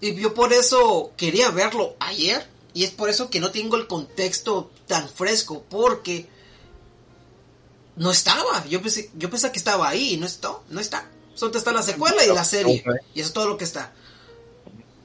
[0.00, 3.86] Y yo por eso quería verlo ayer y es por eso que no tengo el
[3.86, 6.26] contexto tan fresco porque
[7.96, 8.64] no estaba.
[8.68, 11.06] Yo pensé, yo pensé que estaba ahí y no está, no está.
[11.34, 12.84] Solo está la secuela y la serie.
[13.14, 13.92] Y eso es todo lo que está.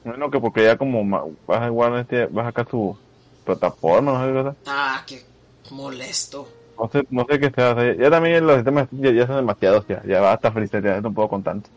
[0.03, 2.97] Bueno, que porque ya como vas a igual este, vas a sacar su
[3.45, 4.55] plataforma, no sé, ¿verdad?
[4.65, 5.25] Ah, qué
[5.71, 6.47] molesto.
[6.77, 9.38] No sé, no sé qué sea, o sea, ya también los sistemas ya, ya son
[9.38, 11.69] demasiados, ya, ya basta freestyle, ya no puedo con tanto.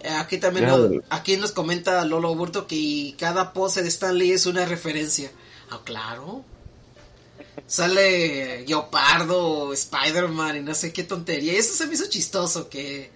[0.00, 4.32] Eh, Aquí también nos, aquí nos comenta Lolo Burto que cada pose de Stan Lee
[4.32, 5.30] es una referencia.
[5.70, 6.44] Ah, claro.
[7.66, 11.52] Sale Guiopardo, Spider-Man y no sé qué tontería.
[11.52, 13.10] Y eso se me hizo chistoso que,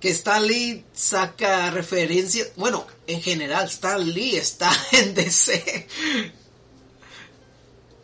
[0.00, 2.44] que Stan Lee saca referencia.
[2.56, 5.86] Bueno, en general, Stan Lee está en DC.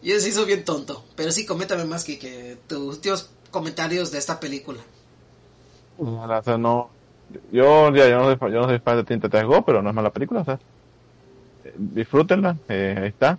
[0.02, 1.04] Y eso se hizo bien tonto.
[1.16, 4.80] Pero sí, coméntame más que, tus últimos comentarios de esta película.
[5.98, 6.90] O sea, no,
[7.50, 10.42] yo, ya, yo no soy, yo fan de Titans Go, pero no es mala película,
[10.42, 10.58] o sea,
[11.64, 13.38] eh, disfrútenla, eh, ahí está.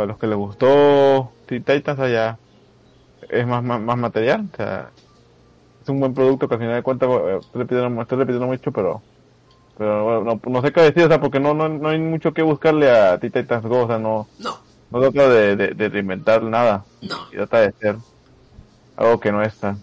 [0.00, 2.38] Para los que les gustó Teen Titans, allá
[3.28, 4.88] es más, más, más material, o sea,
[5.82, 8.72] es un buen producto que al final de cuentas, eh, estoy repitiendo, estoy repitiendo mucho,
[8.72, 9.02] pero,
[9.76, 12.32] pero bueno, no, no sé qué decir, o sea, porque no, no, no hay mucho
[12.32, 14.56] que buscarle a Teen Titans Go, o sea, no, No,
[14.90, 17.16] no trata de, de, de reinventar nada, no.
[17.30, 17.96] y trata de ser
[18.96, 19.76] algo que no está.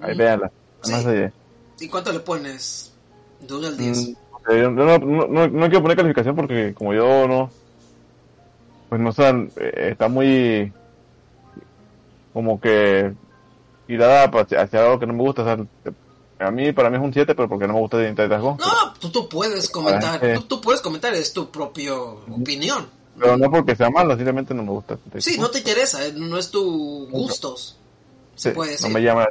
[0.00, 0.50] Ahí véanla.
[0.80, 0.92] Sí.
[0.92, 1.30] Más allá.
[1.78, 2.94] ¿Y cuánto le pones?
[3.46, 4.08] De 1 al 10.
[4.08, 4.14] Mm,
[4.48, 7.50] yo no, no, no, no quiero poner calificación porque como yo no,
[8.88, 10.72] pues no sé, eh, está muy
[12.32, 13.12] como que
[13.86, 15.42] tirada hacia, algo que no me gusta.
[15.42, 15.58] O sea,
[16.46, 18.56] a mí, para mí es un 7, pero porque no me gusta de Internet Go.
[18.58, 20.24] No, tú, tú puedes comentar.
[20.24, 20.34] eh.
[20.36, 22.88] Tú, tú puedes comentar, es tu propia opinión.
[23.18, 24.96] Pero no porque sea malo, simplemente no me gusta.
[25.18, 27.76] Sí, no te interesa, eh, no es tu gustos.
[28.36, 28.90] Se Sí, puede no decir.
[28.94, 29.26] me llama.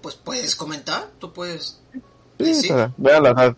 [0.00, 1.80] Pues puedes comentar, tú puedes.
[2.38, 3.56] Sí, o sea, véanla, o sea,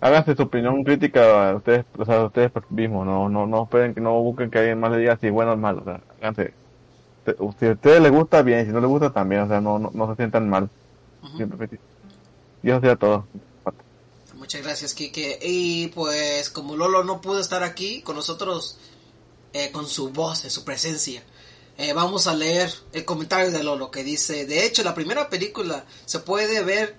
[0.00, 3.94] háganse su opinión crítica a ustedes, o sea, a ustedes mismos, no, no, no esperen
[3.94, 6.00] que no busquen que alguien más le diga si es bueno o malo, o sea,
[6.20, 6.54] háganse,
[7.58, 9.90] si a ustedes les gusta bien, si no les gusta también, o sea, no, no,
[9.92, 10.68] no se sientan mal,
[11.22, 11.36] Ujú.
[11.36, 11.80] siempre feliz.
[12.62, 13.26] Y eso sería todo.
[14.34, 15.38] Muchas gracias, Kike.
[15.42, 18.78] Y pues, como Lolo no pudo estar aquí con nosotros,
[19.52, 21.22] eh, con su voz, en su presencia,
[21.76, 25.84] eh, vamos a leer el comentario de Lolo que dice: De hecho, la primera película
[26.06, 26.96] se puede ver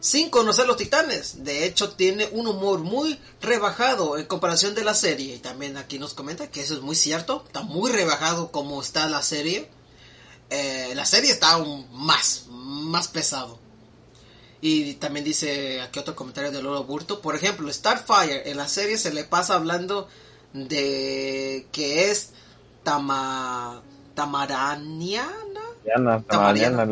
[0.00, 1.44] sin conocer los titanes.
[1.44, 5.34] De hecho, tiene un humor muy rebajado en comparación de la serie.
[5.36, 7.42] Y también aquí nos comenta que eso es muy cierto.
[7.46, 9.68] Está muy rebajado como está la serie.
[10.50, 13.58] Eh, la serie está aún más, más pesado.
[14.60, 17.20] Y también dice aquí otro comentario de Lolo Burto.
[17.20, 20.08] Por ejemplo, Starfire en la serie se le pasa hablando
[20.52, 22.30] de que es
[22.82, 23.82] tama,
[24.14, 25.60] tamaraniana.
[25.84, 26.86] Diana, Tamariana.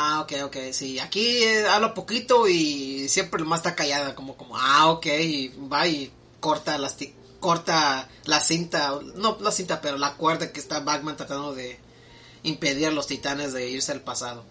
[0.00, 0.98] Ah, ok, ok, sí.
[0.98, 5.86] Aquí eh, habla poquito y siempre más está callada, como, como, ah, ok, y va
[5.86, 6.96] y corta las
[7.40, 11.78] corta la cinta, no la cinta, pero la cuerda que está Batman tratando de
[12.42, 14.44] impedir a los titanes de irse al pasado.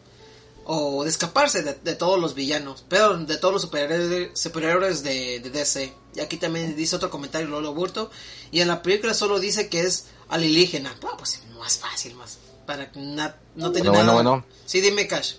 [0.68, 5.40] O de escaparse de, de todos los villanos, pero de todos los superhéroes, superhéroes de,
[5.40, 5.94] de DC.
[6.16, 8.10] Y aquí también dice otro comentario Lolo Burto.
[8.52, 10.96] Y en la película solo dice que es alienígena.
[11.04, 12.40] Ah, pues más fácil, más.
[12.66, 14.14] Para que na- no tener Bueno, nada.
[14.14, 14.46] bueno, bueno.
[14.66, 15.36] Sí, dime, Cash.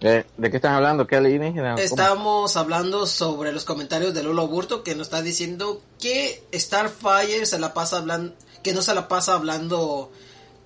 [0.00, 1.06] Eh, ¿De qué están hablando?
[1.06, 1.70] ¿Qué alienígena?
[1.74, 1.78] ¿Cómo?
[1.82, 7.58] Estamos hablando sobre los comentarios de Lolo Burto que nos está diciendo que Starfire se
[7.60, 8.34] la pasa hablando,
[8.64, 10.10] que no se la pasa hablando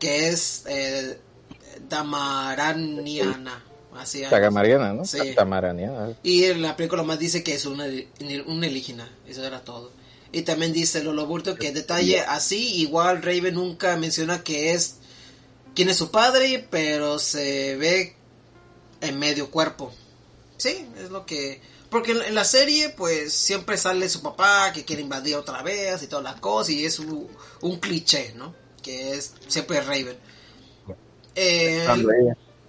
[0.00, 1.18] que es eh,
[1.88, 3.62] Damaraniana.
[3.94, 4.22] Así.
[4.28, 5.04] Tagamariana, ¿no?
[5.06, 5.34] Sí.
[5.34, 6.14] Tamaraniana.
[6.22, 7.84] Y en la película más dice que es una,
[8.46, 9.08] una alienígena.
[9.26, 9.90] Eso era todo.
[10.32, 14.96] Y también dice Lolo Burto que detalle así, igual Raven nunca menciona que es
[15.76, 18.16] quién es su padre, pero se ve
[19.00, 19.94] en medio cuerpo.
[20.56, 21.60] Sí, es lo que...
[21.90, 26.02] Porque en, en la serie, pues, siempre sale su papá que quiere invadir otra vez
[26.02, 27.28] y toda la cosa, y es un,
[27.60, 28.54] un cliché, ¿no?
[28.82, 30.18] Que es siempre Raven.
[31.36, 31.86] Eh,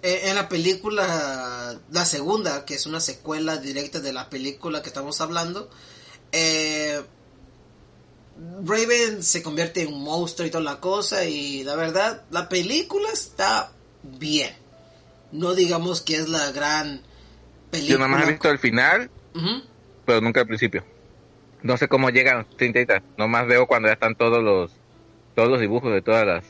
[0.02, 4.88] eh, en la película, la segunda, que es una secuela directa de la película que
[4.88, 5.68] estamos hablando,
[6.30, 7.02] eh,
[8.64, 13.08] Raven se convierte en un monstruo y toda la cosa, y la verdad, la película
[13.12, 14.54] está bien.
[15.32, 17.02] No digamos que es la gran
[17.70, 17.92] película.
[17.94, 19.10] Yo nada más he visto el final,
[20.06, 20.84] pero nunca el principio.
[21.62, 23.02] No sé cómo llegan los Teen Titans.
[23.16, 24.70] Nomás veo cuando ya están todos los
[25.34, 26.44] todos los dibujos de todas las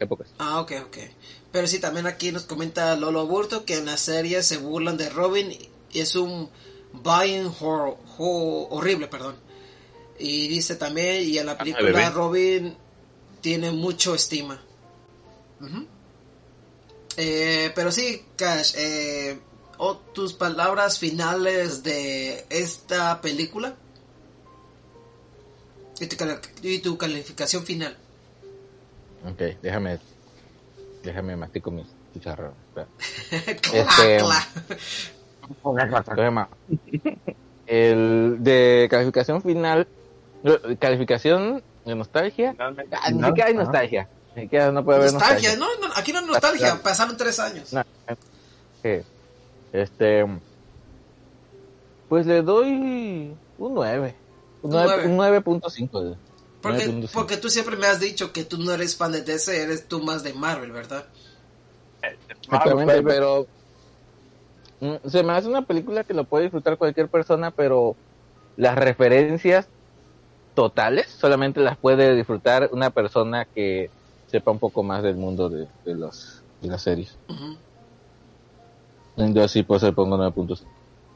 [0.00, 0.28] épocas.
[0.38, 0.96] Ah, ok, ok.
[1.52, 5.10] Pero sí, también aquí nos comenta Lolo Aburto que en la serie se burlan de
[5.10, 5.52] Robin
[5.92, 6.48] y es un
[6.92, 9.36] buying hor- ho- horrible, perdón.
[10.18, 12.10] Y dice también, y en la película bebé.
[12.10, 12.76] Robin
[13.40, 14.60] tiene mucho estima.
[17.16, 19.38] Eh, pero sí, Cash, eh,
[19.78, 23.74] o tus palabras finales de esta película
[26.00, 27.96] y tu, cali- y tu calificación final.
[29.28, 29.98] Ok, déjame
[31.04, 31.86] déjame mastico mis.
[32.14, 32.86] Cla,
[33.72, 34.18] Este,
[37.66, 39.86] El de calificación final,
[40.78, 42.54] calificación de nostalgia.
[42.58, 44.08] Ah, ni Final, siquiera hay nostalgia.
[44.34, 45.78] Ni siquiera no puede haber Nostalgia, nostalgia.
[45.80, 47.72] no, no, aquí no hay nostalgia, pasaron tres años.
[47.72, 47.82] No,
[49.72, 50.26] Este.
[52.08, 54.14] Pues le doy un 9.
[54.62, 56.16] Un Un 9 un 9.5.
[56.60, 57.10] Porque, 9.5.
[57.12, 60.00] porque tú siempre me has dicho que tú no eres fan de DC, eres tú
[60.02, 61.06] más de Marvel, ¿verdad?
[62.02, 63.46] Exactamente, Ah, pero
[64.80, 67.96] mm, se me hace una película que lo puede disfrutar cualquier persona, pero
[68.56, 69.66] las referencias
[70.54, 73.90] totales solamente las puede disfrutar una persona que
[74.26, 77.18] sepa un poco más del mundo de, de los de las series.
[77.28, 77.56] Ujú.
[79.34, 80.64] Yo así pues le pongo 9.5.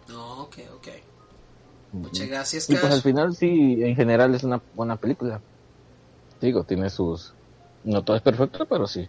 [0.09, 0.89] No, ok, ok.
[1.93, 2.93] Muchas gracias, Y pues Cash.
[2.93, 5.41] al final sí, en general es una buena película.
[6.41, 7.33] Digo, tiene sus...
[7.85, 9.09] No todo es perfecto, pero sí.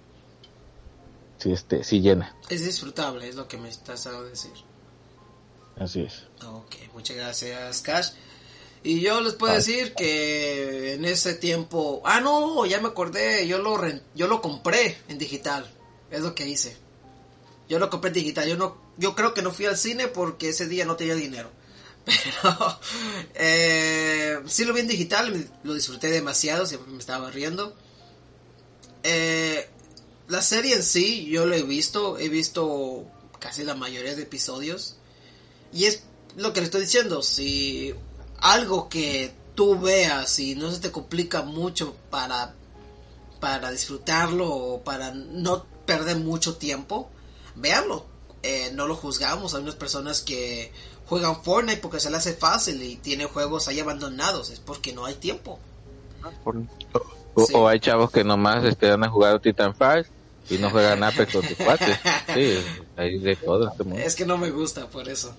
[1.38, 2.34] Sí, este, sí llena.
[2.49, 4.54] Es disfrutable, es lo que me estás a decir.
[5.78, 6.24] Así es.
[6.45, 8.10] Ok, muchas gracias, Cash.
[8.84, 9.58] Y yo les puedo Ah.
[9.58, 12.02] decir que en ese tiempo...
[12.06, 15.70] Ah, no, ya me acordé, yo lo, ren- yo lo compré en digital.
[16.12, 16.78] Es lo que hice.
[17.68, 18.48] Yo lo compré en digital.
[18.48, 21.49] Yo no, yo creo que no fui al cine porque ese día no tenía dinero.
[22.06, 22.80] Pero
[23.36, 27.76] eh, sí lo vi en digital, lo disfruté demasiado, siempre me estaba riendo.
[29.04, 29.68] Eh,
[30.30, 33.06] la serie en sí, yo lo he visto, he visto
[33.40, 34.95] casi la mayoría de episodios.
[35.74, 36.04] Y es
[36.38, 37.94] lo que le estoy diciendo, si
[38.39, 42.53] algo que tú veas y no se te complica mucho para,
[43.39, 47.09] para disfrutarlo o para no perder mucho tiempo,
[47.55, 48.05] véanlo.
[48.43, 50.72] Eh, no lo juzgamos, hay unas personas que
[51.07, 55.05] juegan Fortnite porque se le hace fácil y tiene juegos ahí abandonados, es porque no
[55.05, 55.59] hay tiempo.
[56.43, 56.53] O,
[57.45, 57.53] Sí.
[57.53, 60.07] o hay chavos que nomás este, van a jugar Titan Fire
[60.49, 61.97] y no juegan Apex con sus cuates.
[62.34, 62.59] Sí,
[62.95, 63.99] hay de todo este mundo.
[63.99, 65.34] Es que no me gusta por eso.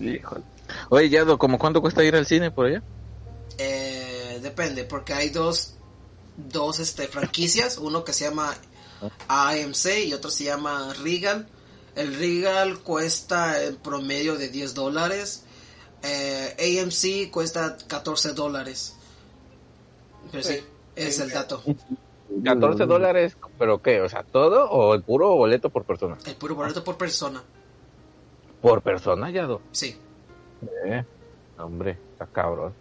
[0.00, 0.42] Híjole.
[0.88, 2.82] Oye, Yado, ¿cómo cuánto cuesta ir al cine por allá?
[3.58, 5.76] Eh, depende, porque hay dos,
[6.36, 8.54] dos este, franquicias, uno que se llama
[9.28, 11.46] AMC y otro se llama Regal.
[11.96, 15.44] El Regal cuesta en promedio de 10 dólares,
[16.02, 18.96] eh, AMC cuesta 14 dólares.
[20.30, 20.60] Pero sí,
[20.96, 21.62] es el dato.
[22.44, 24.00] 14 dólares, ¿pero qué?
[24.00, 26.16] O sea, ¿todo o el puro boleto por persona?
[26.24, 27.42] El puro boleto por persona.
[28.62, 29.60] Por persona, ya do.
[29.72, 29.96] Sí.
[30.86, 31.04] Eh,
[31.58, 32.72] hombre, está cabrón.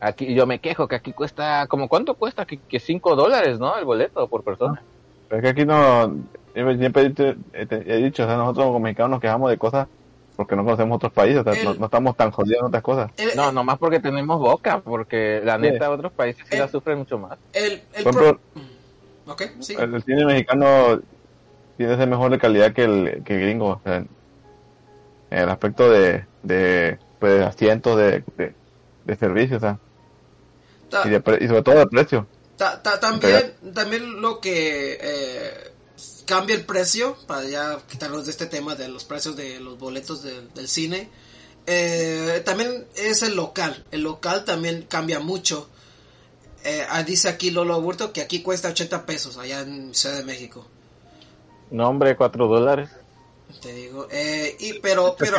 [0.00, 2.44] Aquí yo me quejo que aquí cuesta, como cuánto cuesta?
[2.44, 3.76] Que, que 5 dólares, ¿no?
[3.78, 4.82] El boleto por persona.
[5.28, 6.14] Pero es que aquí no,
[6.52, 9.88] siempre, he, dicho, he, he dicho, o sea, nosotros como mexicanos nos quejamos de cosas
[10.36, 12.82] porque no conocemos otros países, o sea, El- no, no estamos tan jodidos en otras
[12.82, 13.10] cosas.
[13.16, 15.62] El, No, nomás porque tenemos boca, porque la Sí.
[15.62, 16.58] neta otros países sí Eh.
[16.58, 17.38] la sufren mucho más.
[17.52, 18.38] el, el pro-
[19.60, 19.74] sí.
[19.78, 21.00] el, cine mexicano
[21.76, 24.08] tiene que ser mejor de calidad que el, que el gringo, o sea, en,
[25.30, 28.54] en el aspecto de, de pues, asientos, de, de,
[29.06, 29.78] de servicios, o sea,
[30.90, 32.26] Ta- y, de pre- y sobre todo de precio.
[32.58, 35.70] Ta- ta- también, también lo que eh,
[36.26, 40.22] cambia el precio, para ya quitarnos de este tema de los precios de los boletos
[40.22, 41.08] del- del cine,
[41.66, 43.86] eh, también es el local.
[43.90, 45.66] El local también cambia mucho.
[46.62, 50.24] Eh, ah, dice aquí Lolo Aburto que aquí cuesta 80 pesos allá en Ciudad de
[50.24, 50.66] México.
[51.70, 52.90] No, hombre, 4 dólares.
[53.62, 54.08] Te digo.
[54.10, 55.38] Eh, y, pero, pero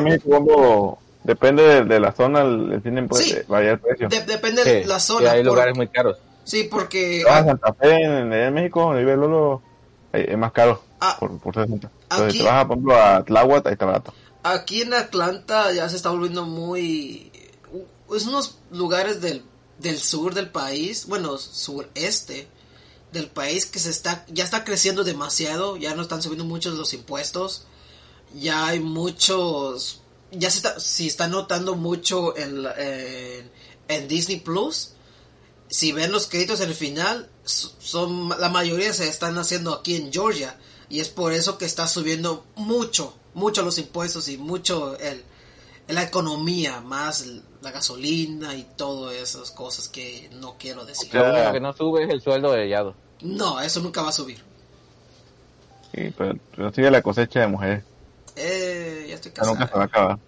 [1.25, 3.35] depende de, de la zona, el, el cine puede Sí.
[3.47, 4.07] variar el precio.
[4.09, 5.31] de- depende de la sí, zona.
[5.31, 6.17] hay por- lugares muy caros.
[6.45, 9.61] sí, porque Si vas a Santa Fe, en, en México, donde vive Lolo,
[10.13, 11.17] es más caro Ah.
[11.19, 11.91] por, por 60.
[12.03, 14.13] Entonces, Aquí- si te vas, por ejemplo, a Tláhuac, ahí está barato.
[14.43, 17.31] Aquí en Atlanta ya se está volviendo muy...
[18.15, 19.43] Es unos lugares del,
[19.79, 22.47] del sur del país, bueno, sureste
[23.11, 26.93] del país que se está ya está creciendo demasiado, ya no están subiendo muchos los
[26.93, 27.65] impuestos,
[28.35, 30.01] ya hay muchos,
[30.37, 33.49] ya se está, si está notando mucho en, la- en,
[33.87, 34.91] en Disney Plus,
[35.67, 40.11] si ven los créditos en el final, son la mayoría se están haciendo aquí en
[40.11, 40.57] Georgia
[40.89, 45.23] y es por eso que está subiendo mucho, mucho los impuestos y mucho el,
[45.87, 47.25] la economía, más
[47.61, 51.13] la gasolina y todas esas cosas que no quiero decir.
[51.13, 52.95] Lo único que no sube es el sueldo de Yado.
[53.21, 54.37] No, eso nunca va a subir.
[55.93, 57.83] Sí, pero, pero sigue la cosecha de mujeres.
[58.35, 59.77] Eh, ya estoy Ya nunca se casado.
[59.77, 60.19] va a acabar.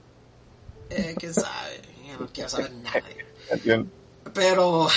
[0.89, 1.81] Eh, quién sabe,
[2.19, 3.03] no quiero saber nada.
[4.33, 4.87] Pero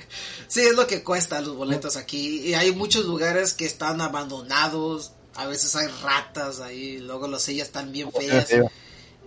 [0.48, 2.40] sí es lo que cuesta los boletos aquí.
[2.48, 5.12] Y hay muchos lugares que están abandonados.
[5.36, 6.98] A veces hay ratas ahí.
[6.98, 8.48] Luego las sillas están bien feas.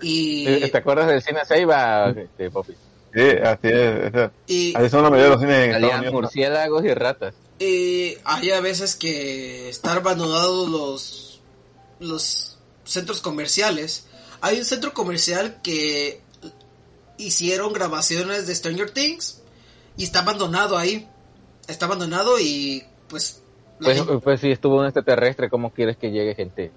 [0.02, 2.74] Y, Eh, ¿Te acuerdas del cine Ceiba, este, Poppy?
[3.14, 4.14] Sí, así es.
[4.16, 7.36] es- y, Así son la mayoría de los cines Salían murciélagos y ratas.
[7.60, 11.42] y hay a veces que están abandonados los,
[12.00, 12.51] los
[12.92, 14.06] centros comerciales.
[14.42, 16.22] Hay un centro comercial que
[17.18, 19.42] hicieron grabaciones de Stranger Things
[19.98, 21.08] y está abandonado ahí.
[21.68, 23.42] Está abandonado y pues...
[23.80, 26.72] Pues, gente- pues si estuvo un extraterrestre, ¿cómo quieres que llegue gente?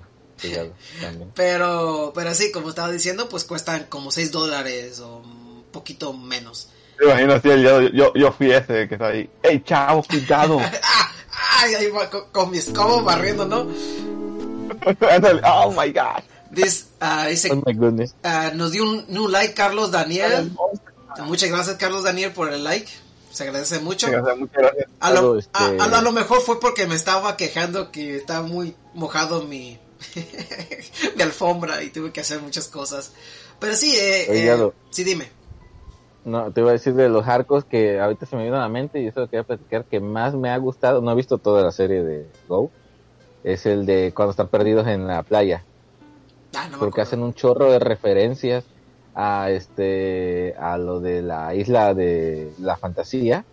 [1.35, 6.69] Pero, pero sí, como estaba diciendo, pues cuestan como 6 dólares o un poquito menos.
[6.99, 9.28] Me imagino así el día, yo, yo fui ese que está ahí.
[9.43, 10.59] ¡Ey, chavo, cuidado!
[10.82, 11.11] ¡Ah!
[11.61, 11.74] ¡Ay!
[11.74, 13.66] Ahí va con, con mi escobo barriendo, ¿no?
[15.11, 16.23] Ándale, ¡Oh, my God!
[17.01, 18.15] Ah, dice, Oh my goodness.
[18.23, 20.53] ah, nos dio un, un like Carlos Daniel.
[21.27, 22.89] Muchas gracias, Carlos Daniel, por el like.
[23.31, 24.07] Se agradece mucho.
[24.09, 24.87] Sea, muchas gracias.
[25.01, 28.47] A lo, este- a, a- a lo mejor fue porque me estaba quejando que estaba
[28.47, 29.79] muy mojado mi,
[31.17, 33.13] mi alfombra y tuve que hacer muchas cosas.
[33.59, 35.29] Pero sí, eh, Oye, eh, sí, dime.
[36.25, 38.69] No, te iba a decir de los arcos que ahorita se me vino a la
[38.69, 41.01] mente y eso lo quería platicar que más me ha gustado.
[41.03, 42.71] No he visto toda la serie de Go.
[43.45, 45.62] Es el de cuando están perdidos en la playa.
[46.57, 48.65] Ah, no porque hacen un chorro de referencias
[49.15, 53.45] a este a lo de la isla de la fantasía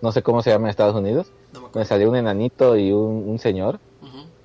[0.00, 3.28] no sé cómo se llama en Estados Unidos no me salió un enanito y un,
[3.28, 3.78] un señor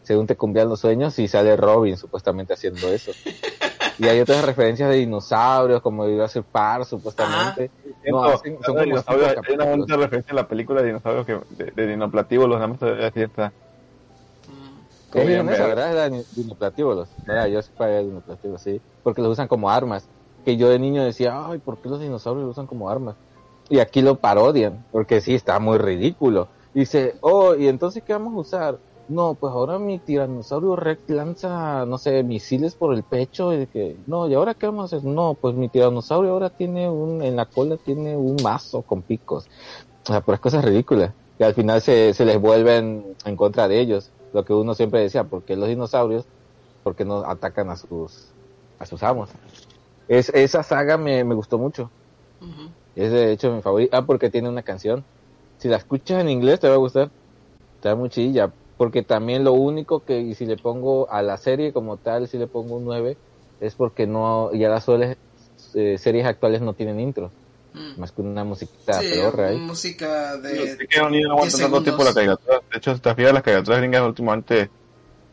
[0.04, 3.12] según te cumplían los sueños y sale Robin supuestamente haciendo eso
[4.00, 7.70] y hay otras referencias de dinosaurios como iba a ser Par supuestamente
[8.12, 8.82] no, hacen- son de
[9.36, 12.80] como hay una referencia en la película de dinosaurios que, de, de dinoplatíbulos, nada más
[12.80, 13.52] te voy a
[15.18, 15.24] decir esta.
[15.24, 15.24] Mm.
[15.24, 15.76] ¿Cómo Sí, se llama bien, esa, verga.
[15.76, 15.92] verdad?
[15.92, 17.10] Era dinoplatíbulos.
[17.28, 18.06] Era, yo sí pagué
[18.58, 18.82] sí.
[19.04, 20.10] Porque los usan como armas.
[20.46, 23.16] Que yo de niño decía, ay, ¿por qué los dinosaurios los usan como armas?
[23.70, 26.48] Y aquí lo parodian, porque sí, está muy ridículo.
[26.74, 28.80] Dice, oh, ¿y entonces qué vamos a usar?
[29.10, 33.98] No, pues ahora mi tiranosaurio rex lanza, no sé, misiles por el pecho y que,
[34.06, 35.10] no, ¿y ahora qué vamos a hacer?
[35.10, 39.50] No, pues mi tiranosaurio ahora tiene un, en la cola tiene un mazo con picos.
[40.04, 41.14] O sea, puras cosas ridículas.
[41.40, 44.12] Y al final se, se les vuelven en contra de ellos.
[44.34, 46.26] Lo que uno siempre decía, porque los dinosaurios,
[46.84, 48.34] porque no atacan a sus,
[48.80, 49.30] a sus amos.
[50.08, 51.92] Es, esa saga me, me gustó mucho.
[52.96, 53.98] Es de hecho mi favorita.
[53.98, 55.06] Ah, porque tiene una canción.
[55.60, 57.12] Si la escuchas en inglés te va a gustar.
[57.76, 58.54] Está muy chilla.
[58.78, 62.38] Porque también lo único que, y si le pongo a la serie como tal, si
[62.38, 63.18] le pongo un 9,
[63.60, 65.18] es porque no, ya las sueles,
[65.74, 67.32] eh, series actuales no tienen intro.
[67.78, 68.00] Mm.
[68.00, 69.58] Más que una musiquita Sí, pedorra ahí.
[69.58, 70.76] música de...
[70.78, 72.40] sé que niños no aguantan 10 tanto tiempo la segundos.
[72.40, 72.62] caricatura.
[72.72, 74.70] De hecho, si te fijas, las caricaturas gringas últimamente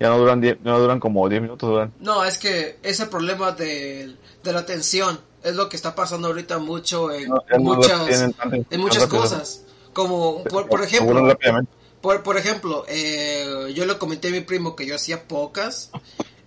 [0.00, 1.92] Ya no duran, 10 no duran como 10 minutos, duran.
[2.00, 6.58] No, es que ese problema de, de la atención es lo que está pasando ahorita
[6.58, 8.34] mucho en No, no muchas, tienen
[8.70, 9.64] en muchas cosas.
[9.92, 11.36] Como, por, por ejemplo,
[12.00, 15.90] por, por ejemplo, eh, yo le comenté a mi primo que yo hacía pocas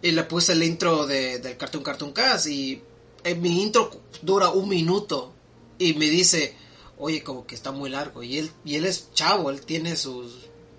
[0.02, 2.82] y le puse el intro de, del Cartoon Cartoon Cast y
[3.24, 3.90] eh, mi intro
[4.22, 5.34] dura un minuto
[5.80, 6.56] y me dice,
[6.98, 8.24] oye, como que está muy largo.
[8.24, 10.34] Y él, y él es chavo, él tiene sus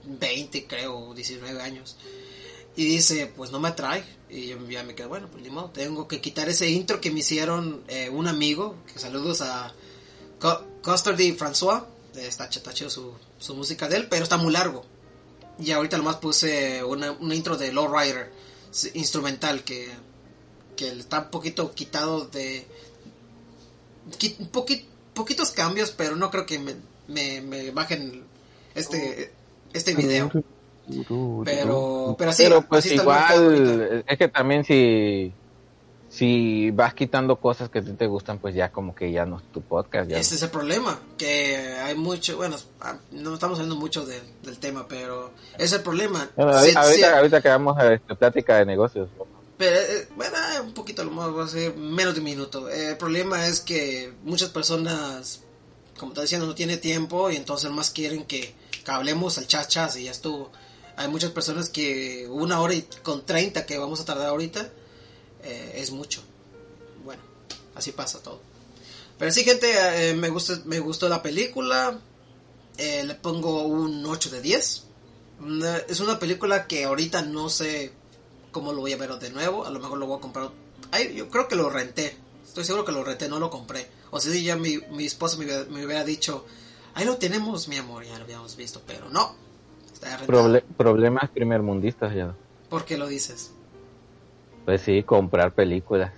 [0.04, 1.96] 20, creo, 19 años.
[2.76, 4.04] Y dice, pues no me atrae.
[4.30, 7.20] Y yo ya me quedé, bueno, pues modo, tengo que quitar ese intro que me
[7.20, 9.72] hicieron eh, un amigo, saludos a
[10.38, 11.84] Co- Custard y François.
[12.14, 13.14] Eh, Está, está chido su,
[13.54, 14.84] música de él, pero está muy largo.
[15.60, 18.32] Y ahorita nomás puse una, una intro de Lowrider
[18.70, 19.88] s- instrumental que,
[20.76, 22.66] que está un poquito quitado de...
[24.52, 26.74] poqui- poquitos cambios, pero no creo que me,
[27.08, 28.24] me, me bajen
[28.74, 29.32] este,
[29.72, 30.30] este video.
[31.44, 33.02] Pero, pero sí, Pero pues ahorita.
[33.02, 35.32] igual, es que también si,
[36.08, 39.36] si vas quitando cosas que a ti te gustan, pues ya como que ya no
[39.36, 40.08] es tu podcast.
[40.08, 44.22] Ya Ese es el problema, que hay mucho, bueno, ah, no estamos hablando mucho de-
[44.42, 46.30] del tema, pero es el problema.
[46.36, 49.08] Bueno, Sí, ahorita, sí, ahorita que vamos a este, plática de negocios.
[49.58, 52.68] Pero, eh, bueno, eh, un poquito, lo más va a ser menos de un minuto.
[52.68, 55.40] Eh, el problema es que muchas personas,
[55.98, 58.54] como está diciendo, no tiene tiempo y entonces más quieren que,
[58.84, 60.50] que hablemos al chat chat y ya estuvo.
[60.96, 64.70] Hay muchas personas que una hora y con 30 que vamos a tardar ahorita
[65.42, 66.22] eh, es mucho.
[67.04, 67.22] Bueno,
[67.74, 68.40] así pasa todo.
[69.18, 71.98] Pero sí, gente, eh, me, gusta, me gustó la película.
[72.76, 74.84] Eh, le pongo un 8 de 10.
[75.40, 77.92] Una- es una película que ahorita no sé
[78.52, 79.64] cómo lo voy a ver de nuevo.
[79.64, 80.50] A lo mejor lo voy a comprar.
[80.90, 82.16] Ay, yo creo que lo renté.
[82.46, 83.86] Estoy seguro que lo renté, no lo compré.
[84.10, 86.46] O si ya mi, mi esposa me, hubiera- me hubiera dicho,
[86.94, 89.34] ahí lo tenemos, mi amor, ya lo habíamos visto, pero no.
[89.92, 90.24] Está.
[90.26, 92.34] Proble- problemas primermundistas ya.
[92.70, 93.50] ¿Por qué lo dices?
[94.64, 96.12] Pues sí, comprar películas.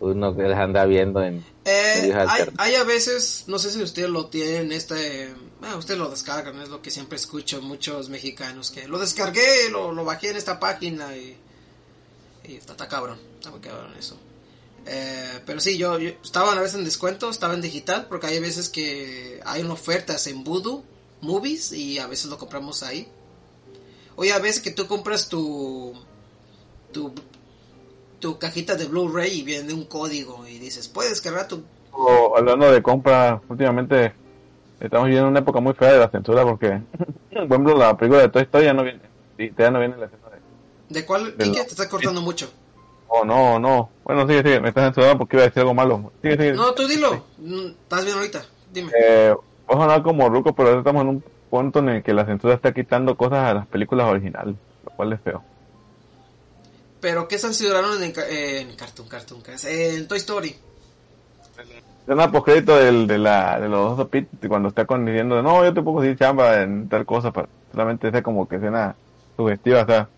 [0.00, 1.44] Uno que las anda viendo en...
[1.64, 2.12] Eh,
[2.58, 6.70] hay a veces, no sé si ustedes lo tienen, este, bueno, ustedes lo descargan, es
[6.70, 11.16] lo que siempre escucho muchos mexicanos, que lo descargué, lo, lo bajé en esta página
[11.16, 11.36] y,
[12.44, 14.16] y está, cabrón, está muy cabrón eso.
[14.86, 18.40] Eh, pero sí, yo, yo estaban a veces en descuento, estaba en digital, porque hay
[18.40, 20.82] veces que hay ofertas en Voodoo
[21.20, 23.08] Movies y a veces lo compramos ahí.
[24.16, 25.94] Oye, a veces que tú compras tu,
[26.92, 27.12] tu,
[28.18, 31.62] tu cajita de Blu-ray y viene un código y dices, puedes cargar tu
[31.92, 34.12] O, hablando de compras, últimamente
[34.80, 36.80] estamos viviendo una época muy fea de la censura porque,
[37.32, 39.00] por ejemplo, la película de Toy Story ya no viene,
[39.38, 40.21] ya no viene en la escena
[40.92, 41.00] de...
[41.00, 41.36] ¿De cuál?
[41.36, 41.62] De Quique?
[41.64, 42.50] te está cortando mucho.
[43.08, 43.90] Oh, no, no.
[44.04, 46.12] Bueno, sigue, sigue, me estás censurando porque iba a decir algo malo.
[46.22, 46.52] Sigue, sigue.
[46.54, 47.24] No, tú dilo.
[47.38, 48.42] Mm, Estás bien ahorita.
[48.72, 48.90] Dime.
[48.98, 49.34] Eh,
[49.66, 52.54] voy a como ruco, pero ahora estamos en un punto en el que la censura
[52.54, 54.54] está quitando cosas a las películas originales,
[54.84, 55.42] lo cual es feo.
[57.00, 59.42] Pero ¿qué censuraron en, ca- en Cartoon Cartoon?
[59.66, 60.56] En Toy Story.
[62.02, 65.72] Escena postcrédito del, de, la, de los dos Pit, cuando está con diciendo, no, yo
[65.74, 68.96] te puedo decir chamba en tal cosa, para solamente esa como que escena
[69.36, 70.08] sugestiva, o sea,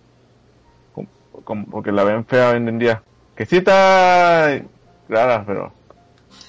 [1.45, 3.03] como, porque la ven fea hoy en día.
[3.37, 4.61] Que sí está
[5.09, 5.73] rara, pero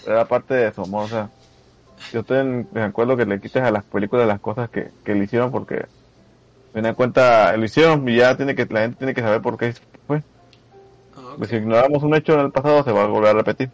[0.05, 1.29] era parte de su amor, o sea,
[2.13, 5.15] yo estoy en de acuerdo que le quites a las películas las cosas que, que
[5.15, 5.85] le hicieron porque
[6.73, 9.57] me dan cuenta, lo hicieron y ya tiene que, la gente tiene que saber por
[9.57, 9.73] qué
[10.05, 10.23] fue.
[11.15, 11.37] Ah, ok.
[11.37, 13.71] Pues si ignoramos un hecho en el pasado se va a volver a repetir.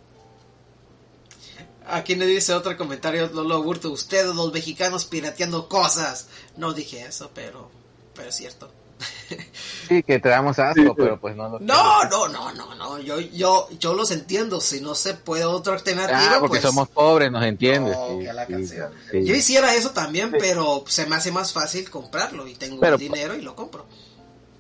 [1.88, 3.92] Aquí le dice otro comentario, Lolo Burto.
[3.92, 6.30] Ustedes los mexicanos pirateando cosas.
[6.56, 7.70] No dije eso, pero,
[8.16, 8.72] pero es cierto.
[9.88, 10.94] Sí, que te damos asco, Sí, sí.
[10.96, 13.00] pero pues no lo No, no, no, no, no.
[13.00, 14.62] Yo, yo, yo los entiendo.
[14.62, 16.62] Si no se puede otra alternativa, Ah, porque pues.
[16.62, 17.96] somos pobres, nos entiendes.
[17.98, 18.92] No, sí, que la sí, canción.
[19.12, 19.26] sí.
[19.26, 23.00] Yo hiciera eso también, pero se me hace más fácil comprarlo y tengo Pero, el
[23.02, 23.86] dinero y lo compro.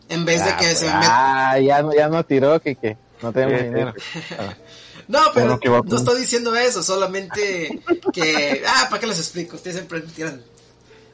[0.09, 1.51] En vez de Ah, que pues, se me meta.
[1.51, 3.93] ah, ya no, ya no tiró, que, que no tenemos dinero.
[5.07, 7.81] No, pero Bueno, no estoy diciendo eso, solamente
[8.13, 8.63] que...
[8.65, 9.57] Ah, ¿para qué les explico?
[9.57, 10.41] Ustedes siempre me tiran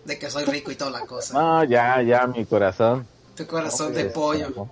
[0.06, 1.34] de que soy rico y toda la cosa.
[1.34, 3.08] No, ya, ya, mi corazón.
[3.38, 4.68] Tu corazón No, de pues, pollo.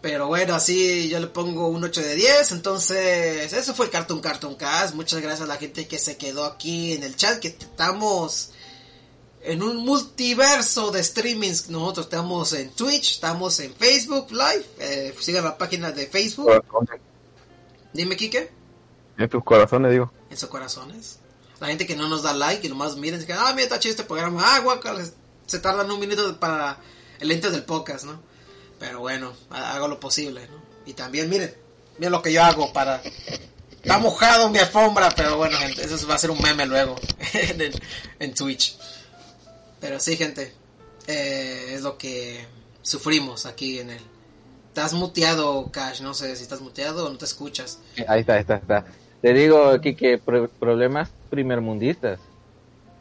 [0.00, 2.52] Pero bueno, así yo le pongo un 8 de 10.
[2.52, 4.94] Entonces, eso fue el Cartoon Cartoon Cast.
[4.94, 7.38] Muchas gracias a la gente que se quedó aquí en el chat.
[7.38, 8.50] Que estamos
[9.42, 11.68] en un multiverso de streamings.
[11.70, 14.64] Nosotros estamos en Twitch, estamos en Facebook Live.
[14.78, 16.50] Eh, sigan la página de Facebook.
[17.92, 18.50] Dime, Kike.
[19.18, 20.10] En tus corazones, digo.
[20.30, 21.18] en sus corazones.
[21.60, 23.78] La gente que no nos da like y nomás miren, se quedan, ah, mira, está
[23.78, 25.08] chido este programa, ah, guacal,
[25.46, 26.80] se tardan un minuto para
[27.22, 28.20] el ente del podcast, ¿no?
[28.78, 30.60] Pero bueno, ha- hago lo posible, ¿no?
[30.84, 31.54] Y también, miren,
[31.98, 33.00] miren lo que yo hago para...
[33.82, 36.94] Está mojado mi alfombra, pero bueno, gente, eso va a ser un meme luego
[37.32, 37.82] en, el-
[38.18, 38.76] en Twitch.
[39.80, 40.52] Pero sí, gente,
[41.08, 42.46] eh, es lo que
[42.82, 44.00] sufrimos aquí en el
[44.68, 46.00] Estás muteado, Cash.
[46.00, 47.78] No sé si estás muteado o no te escuchas.
[48.08, 48.86] Ahí está, ahí está, está.
[49.20, 52.18] Te digo aquí que pro- problemas primermundistas.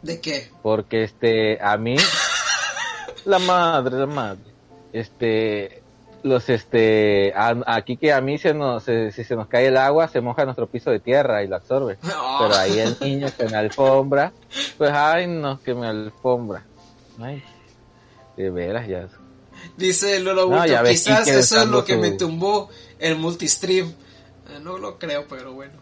[0.01, 0.51] ¿De qué?
[0.63, 1.95] Porque este, a mí,
[3.25, 4.39] la madre, la madre,
[4.93, 5.81] este,
[6.23, 9.77] los este, a- aquí que a mí se nos, se- si se nos cae el
[9.77, 11.97] agua, se moja nuestro piso de tierra y lo absorbe.
[12.01, 14.31] Pero ahí el niño que me alfombra,
[14.77, 16.63] pues ay no, que me alfombra.
[17.19, 17.43] Ay,
[18.37, 19.07] de veras ya.
[19.77, 22.69] Dice Lolo No, Bulto, ya quizás eso es lo que su- me tumbó
[22.99, 23.89] el multistream.
[24.49, 25.73] Eh, no lo creo, pero bueno.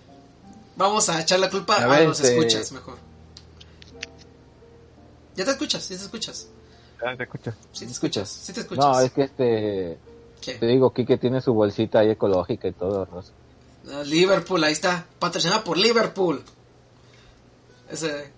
[0.76, 2.98] Vamos a echar la culpa A los este- escuchas mejor.
[5.36, 6.48] Ya te escuchas, sí te escuchas.
[7.02, 7.56] Ya te escuchas.
[7.72, 8.86] Sí te escuchas, sí te escuchas.
[8.86, 9.98] No, es que este,
[10.42, 13.32] te digo, Kike tiene su bolsita ahí ecológica y todo, Rosa.
[13.92, 15.06] Ah, Liverpool, ahí está.
[15.18, 16.44] Patrocinada por Liverpool.
[17.90, 18.32] Ese.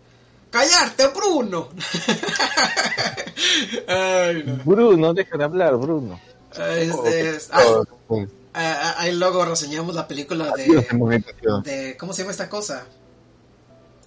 [0.50, 1.70] ¡Callarte, Bruno!
[3.88, 4.64] Ay, no.
[4.66, 6.20] Bruno, deja de hablar, Bruno.
[6.52, 11.96] Este, ay, ah, ahí luego reseñamos la película de.
[11.98, 12.86] ¿Cómo se llama esta cosa?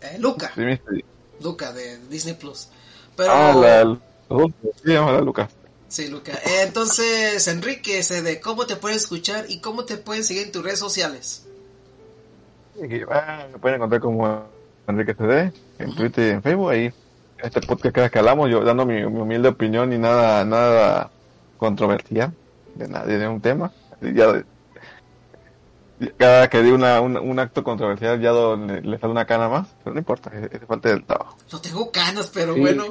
[0.02, 0.52] Eh, Luca.
[1.40, 2.68] Luca de Disney Plus.
[3.16, 3.32] Pero.
[3.32, 3.98] Ah, la,
[4.28, 4.46] la,
[4.82, 5.48] sí, llama la Lucas.
[5.88, 6.32] Sí, Luca.
[6.32, 10.52] Eh, entonces, Enrique, ese de cómo te pueden escuchar y cómo te pueden seguir en
[10.52, 11.46] tus redes sociales.
[13.10, 14.44] Ah, me pueden encontrar como
[14.88, 16.70] Enrique CD en Twitter y en Facebook.
[16.70, 16.92] Ahí,
[17.42, 21.10] este podcast vez que hablamos, yo dando mi, mi humilde opinión y nada, nada
[21.58, 22.32] controversial
[22.74, 23.70] de nadie de un tema.
[24.00, 24.42] Ya,
[26.18, 29.48] cada que digo una, un, un acto controversial ya do- le, le sale una cana
[29.48, 31.36] más, pero no importa, es, es falta del trabajo.
[31.52, 32.60] No tengo canas, pero Sí.
[32.60, 32.86] bueno.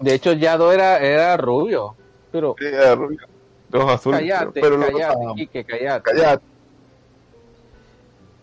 [0.00, 1.94] De hecho, Yado era, era rubio,
[2.32, 3.20] pero Sí, era rubio,
[3.68, 5.36] de ojos azules, cállate, pero, pero lo cállate, pasamos.
[5.36, 6.02] Kike, cállate.
[6.10, 6.44] Cállate.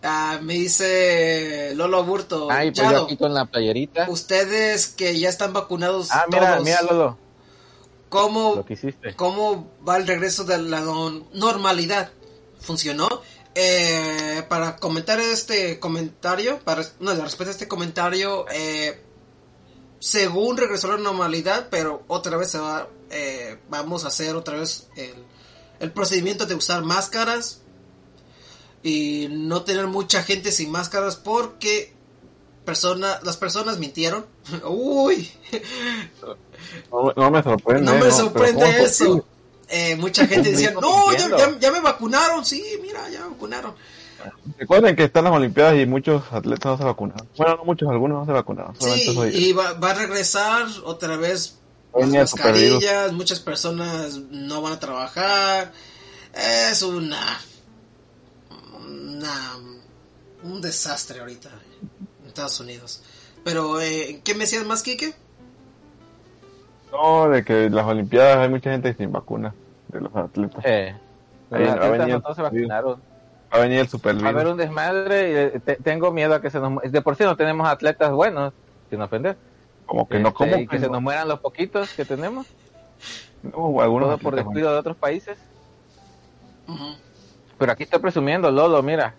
[0.02, 2.48] Ah, me dice Lolo Burto.
[2.50, 4.06] Ay, pues yo Yado, aquí con la playerita.
[4.08, 7.18] ustedes que ya están vacunados Ah, mira, todos, mira, Lolo,
[8.08, 9.14] ¿cómo, lo que hiciste.
[9.16, 10.80] ¿cómo va el regreso de la
[11.32, 12.10] normalidad?
[12.60, 13.08] ¿Funcionó?
[13.54, 19.02] Eh, para comentar este comentario, para no, la respuesta a este comentario, eh,
[20.00, 24.58] según regresó a la normalidad, pero otra vez se va, eh, vamos a hacer otra
[24.58, 25.14] vez el,
[25.80, 27.62] el procedimiento de usar máscaras
[28.82, 31.92] y no tener mucha gente sin máscaras porque
[32.64, 34.26] persona, las personas mintieron.
[34.64, 35.30] Uy,
[36.90, 37.82] No, no me sorprende.
[37.82, 39.24] no me pero sorprende ¿cómo es eso.
[39.70, 43.74] Eh, mucha gente decía, no, ya- ya me vacunaron, sí, mira, ya me vacunaron.
[44.58, 47.28] Recuerden que están las Olimpiadas y muchos atletas no se vacunaron.
[47.36, 48.74] Bueno, no muchos, algunos no se vacunaron.
[48.76, 51.58] Solamente Sí, soy y va, va a regresar otra vez
[51.94, 55.72] las mascarillas, muchas personas no van a trabajar.
[56.34, 57.38] Es una,
[58.86, 59.56] una
[60.42, 61.48] un desastre ahorita
[62.22, 63.02] en Estados Unidos.
[63.44, 65.14] Pero, eh, ¿qué me decías más, Kike?
[66.92, 69.54] No, de que las Olimpiadas hay mucha gente sin vacuna
[69.88, 70.62] de los atletas.
[70.64, 70.96] Eh,
[71.50, 73.07] los atletas no todos se vacunaron.
[73.52, 76.40] Va a venir el super a haber un desmadre y eh, te- tengo miedo a
[76.42, 76.82] que se nos...
[76.82, 78.52] De por sí no tenemos atletas buenos,
[78.90, 79.36] sin ofender.
[79.86, 82.46] Como que no, Este, como que se nos mueran los poquitos que tenemos,
[83.42, 85.38] no, algunos todo por descuido de otros países.
[87.58, 89.14] Pero aquí estoy presumiendo, Lolo, mira.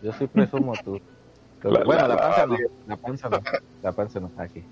[0.00, 1.00] Yo sí presumo tú.
[1.62, 2.56] La- bueno, la- la, panza la- no.
[2.88, 3.40] La panza no.
[3.82, 4.64] La panza no está aquí.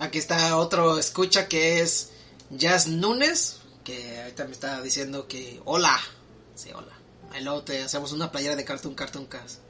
[0.00, 2.12] Aquí está otro escucha que es
[2.50, 5.96] Jazz Nunes, que ahorita me está diciendo que hola.
[6.54, 6.92] Sí, hola.
[7.32, 9.60] Ahí luego te hacemos una playera de Cartoon Cartoon Cast.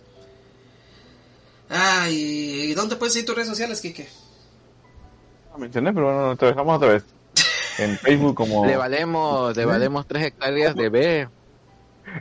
[1.71, 4.09] Ah, ¿y dónde puedes seguir tus redes sociales, Kike?
[5.53, 7.05] No mencioné, pero bueno, te dejamos otra vez.
[7.79, 8.65] En Facebook como...
[8.67, 11.29] Le valemos, le valemos tres hectáreas de B.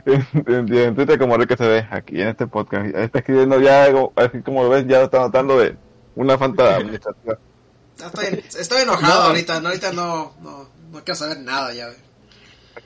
[0.06, 2.94] en, en- en Twitter como Enrique CD, aquí en este podcast.
[2.94, 5.76] Está escribiendo ya algo, así como lo ves, ya está notando de
[6.14, 7.38] una falta administrativa.
[7.98, 11.88] Estoy, estoy enojado ahorita, no, ahorita no, no, no quiero saber nada ya.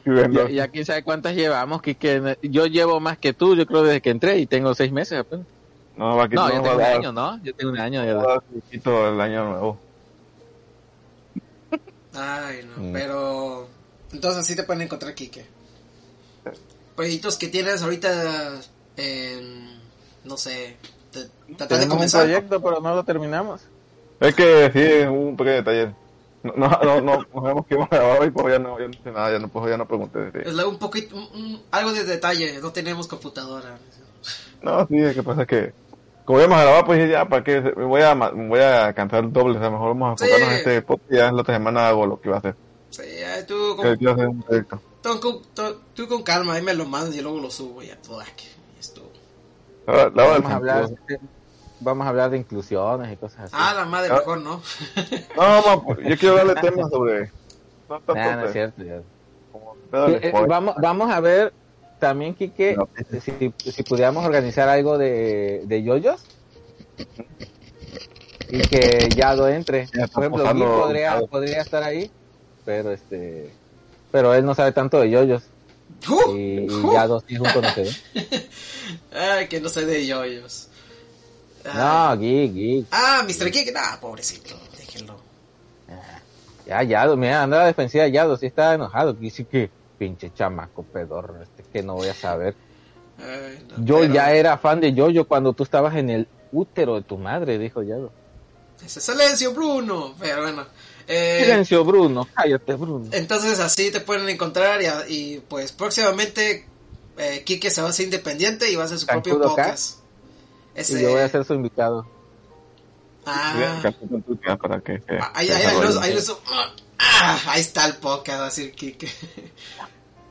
[0.33, 4.01] Ya, ya quién sabe cuántas llevamos, que, yo llevo más que tú, yo creo desde
[4.03, 5.47] que entré y tengo seis meses apenas.
[5.97, 7.41] No, No, no yo va tengo a un año, ¿no?
[7.45, 8.05] Yo tengo un año.
[8.05, 9.79] no dar poquito el año nuevo.
[12.15, 12.93] Ay, no, Mm.
[12.93, 13.69] pero...
[14.13, 15.47] Entonces así te pueden encontrar, Kike.
[16.97, 18.61] Proyectos que tienes ahorita
[18.97, 19.81] en...
[20.25, 20.77] No sé...
[21.11, 21.21] te-
[21.57, 22.23] Tratar de Tenemos un comenzar.
[22.25, 23.63] proyecto, pero no lo terminamos.
[24.21, 25.95] Es que sí, un pequeño detalle.
[26.43, 28.93] No, no, no, no, nos vemos que hemos grabado y pues ya no, ya no
[28.95, 30.31] sé nada, ya no, pues ya no pregunté.
[30.33, 30.39] sí.
[30.45, 31.15] Es la- un poquito...
[31.17, 33.79] un- un- algo de detalle, no tenemos computadora.
[34.63, 35.73] No, sí, lo que pasa es que
[36.25, 37.61] como íbamos a grabar, pues ya, ¿para qué?
[37.61, 40.31] Me voy a, me voy a cansar doble, o sea, mejor vamos a Sí.
[40.31, 42.55] enfocarnos en este podcast y ya la otra semana hago lo que iba a hacer.
[42.91, 43.03] Sí,
[43.49, 44.81] tú, Que con, hacer un proyecto.
[45.03, 47.97] tú, con- tú- tú con calma, ahí me lo mandas y luego lo subo ya
[48.01, 48.47] todo aquí.
[48.79, 49.03] Esto.
[49.87, 51.21] La, la Vamos a hablar, sentido.
[51.83, 53.55] Vamos a hablar de inclusiones y cosas así.
[53.57, 54.17] Ah, la madre, Ah.
[54.17, 54.61] mejor no.
[55.37, 57.31] No, vamos, yo quiero darle temas sobre...
[57.89, 58.83] No, tanto, Nah, no es pues, cierto.
[58.85, 59.01] ya.
[59.53, 61.53] como eh, vamos, vamos a ver
[61.99, 62.89] también, Quique, No.
[63.21, 66.25] si, si pudiéramos organizar algo de, de yoyos
[68.49, 69.89] y que Yado entre.
[70.13, 72.11] Por ejemplo, Gui podría, podría estar ahí,
[72.65, 73.51] pero este
[74.11, 75.43] pero él no sabe tanto de yoyos
[76.09, 76.37] ¡Uh!
[76.37, 76.93] y, y ¡Uh!
[76.93, 77.93] Yado sí es un conocedor.
[79.15, 80.69] Ay, que no sé de yoyos.
[81.65, 82.87] No, Gui, Gui.
[82.91, 83.51] Ah, Mr.
[83.51, 83.73] Geek.
[83.77, 84.55] Ah, pobrecito.
[84.77, 85.17] Déjenlo.
[86.67, 89.13] Ya, Yado, mira, anda a la defensiva Yado, sí está enojado.
[89.13, 92.55] Dice que pinche chamaco pedorro, este que no voy a saber.
[93.19, 96.95] Ay, no, Yo pero- ya era fan de Yoyo cuando tú estabas en el útero
[96.97, 98.13] de tu madre, dijo Yado.
[98.85, 100.15] Ese silencio, Bruno.
[100.19, 100.67] Pero bueno.
[101.07, 103.09] Eh, Silencio, Bruno, cállate, Bruno.
[103.11, 106.65] entonces así te pueden encontrar y, y, pues próximamente
[107.19, 109.99] eh, Kike se va a hacer independiente y va a hacer su propio podcast.
[110.75, 112.07] Ese, Y yo voy a ser su invitado.
[113.27, 116.07] Ah, Casi con tu tía para que se- ahí, se ahí, ahí, los- desarrolle.
[116.09, 116.39] ahí los-
[116.99, 119.09] ah, ahí está el podcast, va a decir Kike.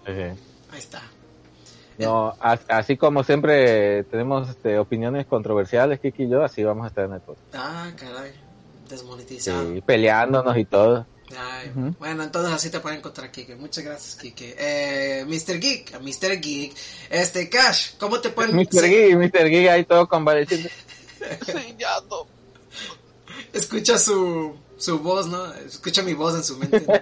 [0.05, 1.01] Ahí está.
[1.97, 6.87] No, as- así como siempre tenemos este, opiniones controversiales, Kiki y yo, así vamos a
[6.87, 7.53] estar en el podcast.
[7.55, 8.31] Ah, caray.
[8.89, 9.71] Desmonetizado.
[9.73, 11.05] Sí, peleándonos y todo.
[11.37, 11.71] Ay.
[11.99, 13.55] Bueno, entonces así te pueden encontrar, Kike.
[13.55, 14.55] Muchas gracias, Kike.
[14.57, 15.59] Eh, Mr.
[15.59, 16.39] Geek, Mr.
[16.41, 16.73] Geek.
[17.09, 18.67] Este, Cash, ¿cómo te pueden Mr.
[18.71, 19.49] se- Gui, Mr.
[19.49, 20.71] Gui ahí todo convaleciente.
[21.45, 22.25] Sí, ya no.
[23.53, 25.53] Escucha su, su voz, ¿no?
[25.53, 26.79] Escucha mi voz en su mente.
[26.81, 26.93] ¿no?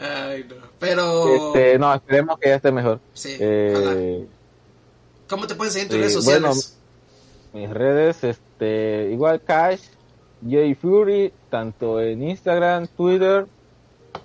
[0.00, 0.56] Ay, no.
[0.78, 3.00] Pero, Este, no, esperemos que ya esté mejor.
[3.14, 3.92] sí, ojalá.
[3.96, 4.26] Eh,
[5.28, 6.74] ¿Cómo te pueden seguir en tus sí, redes sociales?
[7.52, 9.80] mis redes, este, igual Cash,
[10.42, 13.46] J Fury, tanto en Instagram, Twitter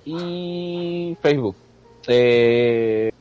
[0.05, 1.55] y Facebook.
[2.07, 3.11] Eh,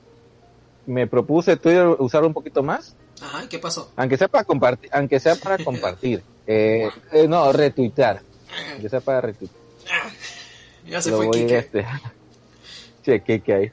[0.86, 3.90] me propuse Twitter usar un poquito más, Ajá, ¿y ¿qué pasó?
[3.96, 8.20] aunque sea para compartir, aunque sea para compartir, eh, eh, no, retuitear,
[8.72, 9.62] aunque sea para retuitear.
[10.86, 11.58] Ya se Lo fue Kike.
[11.58, 11.86] este,
[13.04, 13.70] cheque que hay.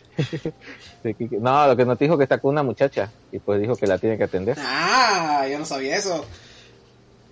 [1.02, 1.38] Sí, Kike.
[1.40, 3.98] No, lo que nos dijo que está con una muchacha y pues dijo que la
[3.98, 4.58] tiene que atender.
[4.60, 6.24] Ah, yo no sabía eso.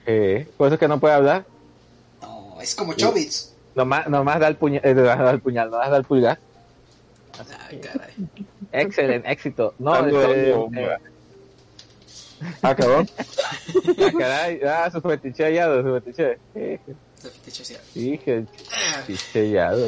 [0.06, 1.46] Eh, por eso es que no puede hablar.
[2.58, 3.54] No, es como Chobits.
[3.76, 6.40] Nomás, nomás da el puñal, eh, da el puñal, nomás da el pulgar.
[7.38, 8.30] Caray.
[8.72, 9.76] Excelente, éxito.
[9.78, 10.98] No, Algo este, eh,
[12.64, 13.08] Ah, cabrón.
[13.18, 16.40] ah, caray, ah, su fetiche hallado, su fetiche.
[16.54, 17.76] Se fetiche, sí.
[17.94, 19.88] Dije, Ah, fetiche hallado.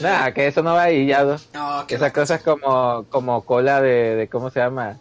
[0.00, 1.36] Nada, que eso no va ahí, hallado.
[1.54, 4.98] No, qué Esas cosas como, como cola de, de, ¿cómo se llama?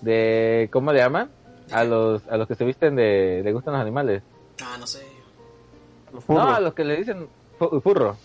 [0.00, 1.30] De, ¿cómo le llaman?
[1.70, 4.22] A los, a los que se visten de, le gustan los animales.
[4.60, 5.09] Ah, no sé.
[6.28, 7.26] No, a los que le dicen
[7.58, 8.16] fu- furro.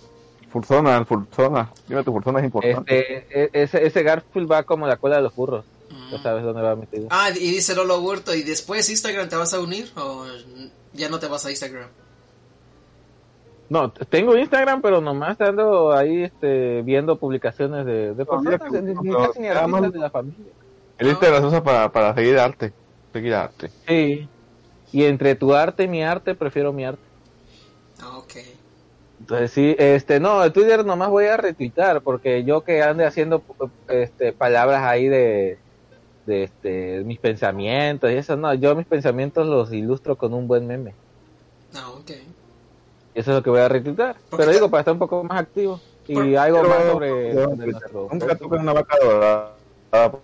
[0.50, 1.70] Fursona, Fursona.
[1.88, 3.18] Dime tu Fursona es importante.
[3.18, 5.66] Este, e- ese, ese Garfield va como la cola de los furros.
[5.90, 6.12] Mm.
[6.12, 7.08] Ya sabes dónde va metido.
[7.10, 10.26] Ah, y dice Lolo Huerto, ¿y después Instagram te vas a unir o
[10.94, 11.88] ya no te vas a Instagram?
[13.68, 18.94] No, tengo Instagram, pero nomás ando ahí este, viendo publicaciones de, de personas, casi ni
[18.94, 20.46] de la familia.
[20.98, 22.72] El Instagram se usa para, para seguir arte.
[23.12, 23.72] Seguir arte.
[23.88, 24.30] Sí.
[24.94, 27.02] Y entre tu arte y mi arte, prefiero mi arte.
[28.02, 28.34] Ah, ok.
[29.20, 33.42] Entonces sí, este, no, el Twitter nomás voy a retuitar, porque yo que ande haciendo
[33.88, 35.58] este, palabras ahí de,
[36.26, 40.68] de este, mis pensamientos y eso, no, yo mis pensamientos los ilustro con un buen
[40.68, 40.94] meme.
[41.76, 42.12] Ah, ok.
[43.16, 44.18] Eso es lo que voy a retuitar.
[44.36, 45.80] Pero digo, para estar un poco más activo.
[46.08, 48.10] Y Por- algo Pero- más sobre, sobre nuestro...
[48.12, 49.52] Nunca toques una vaca dorada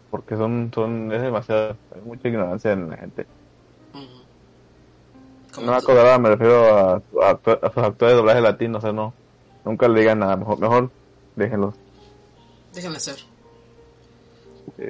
[0.09, 3.25] porque son, son, es demasiado, hay mucha ignorancia en la gente.
[5.53, 7.39] Tú- vaca dorada me refiero a, a,
[7.73, 9.13] sus actores de doblaje latino, o sea, no,
[9.65, 10.89] nunca le digan nada, mejor, mejor
[11.35, 11.75] déjenlos.
[12.73, 13.17] Déjenle ser.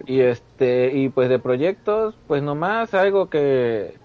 [0.06, 3.96] Y este, y pues de proyectos, pues nomás algo que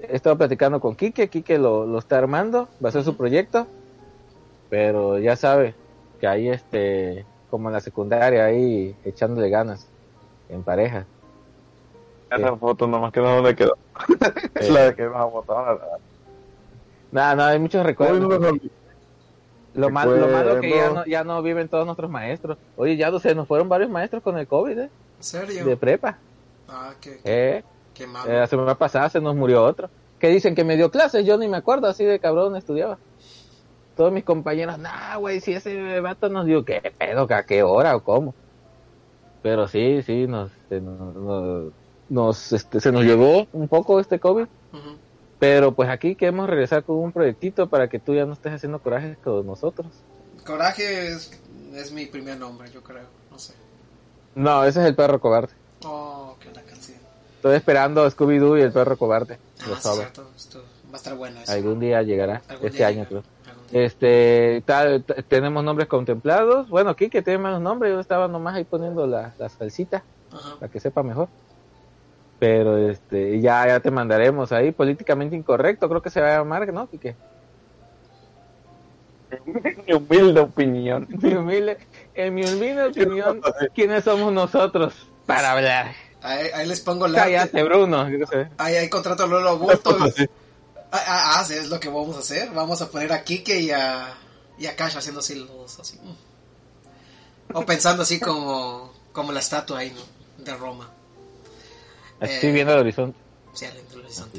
[0.00, 3.66] he estado platicando con Quique, Quique lo, lo está armando, va a ser su proyecto,
[4.68, 5.74] pero ya sabe
[6.20, 9.88] que ahí este, como en la secundaria ahí echándole ganas
[10.48, 11.06] en pareja.
[12.36, 13.76] Esa foto nomás que no dónde quedó.
[14.54, 15.78] es la de que nos botaron
[17.12, 18.20] Nada, no, hay muchos recuerdos.
[18.40, 18.58] no.
[19.74, 22.56] Lo, mal- lo malo que ya no, ya no viven todos nuestros maestros.
[22.76, 24.90] Oye, ya se nos fueron varios maestros con el COVID, ¿eh?
[25.18, 25.64] ¿En serio?
[25.66, 26.16] De prepa.
[26.68, 27.62] Ah, qué, Eh,
[27.94, 28.30] qué malo.
[28.30, 29.90] Eh, la semana pasada se nos murió otro.
[30.18, 32.96] Que dicen que me dio clases, yo ni me acuerdo, así de cabrón estudiaba.
[33.96, 37.26] Todos mis compañeros, nah, güey, si ese vato nos dio, ¿qué pedo?
[37.30, 38.34] ¿A qué hora o cómo?
[39.42, 41.72] Pero sí, sí, nos, nos-
[42.08, 44.46] nos, este, se nos llevó un poco este COVID.
[45.38, 48.78] Pero pues aquí queremos regresar con un proyectito para que tú ya no estés haciendo
[48.78, 49.86] corajes con nosotros.
[50.46, 51.30] Coraje es,
[51.74, 53.04] es mi primer nombre, yo creo.
[53.30, 53.52] No sé.
[54.34, 55.52] No, ese es el perro cobarde.
[55.84, 56.98] Oh, que la canción.
[57.36, 59.38] Estoy esperando Scooby-Doo y el perro cobarde.
[59.60, 59.96] Ah, Lo sí, sabe.
[59.98, 60.30] cierto.
[60.34, 61.52] Esto va a estar bueno eso.
[61.52, 62.40] Algún día llegará.
[62.48, 63.22] Algún este día año, llegará,
[63.70, 63.84] creo.
[63.84, 66.68] Este, tal, tenemos nombres contemplados.
[66.70, 70.02] Bueno, aquí que tiene más nombres, yo estaba nomás ahí poniendo la, la salsita
[70.32, 70.56] Ajá.
[70.60, 71.28] para que sepa mejor.
[72.38, 76.70] Pero este, ya, ya te mandaremos ahí, políticamente incorrecto, creo que se va a llamar,
[76.72, 76.88] ¿no?
[76.88, 77.16] Quique?
[79.86, 81.06] Mi humilde opinión.
[81.22, 81.78] Mi humilde-
[82.14, 83.40] en mi humilde opinión,
[83.74, 84.94] ¿quiénes somos nosotros
[85.26, 85.94] para hablar?
[86.22, 87.18] Ahí, ahí les pongo la.
[87.24, 88.08] Cállate, Bruno.
[88.58, 89.96] Ahí hay contrato a Lolo Bulto.
[90.92, 92.50] Ah, ah, ah, sí, es lo que vamos a hacer.
[92.52, 94.14] Vamos a poner a Kike y a,
[94.58, 95.98] y a Cash haciendo así los así.
[97.52, 100.44] O pensando así como, como la estatua ahí, ¿no?
[100.44, 100.88] De Roma.
[102.20, 103.18] Estoy Eh, viendo el horizonte.
[103.52, 104.38] Sí, al del horizonte.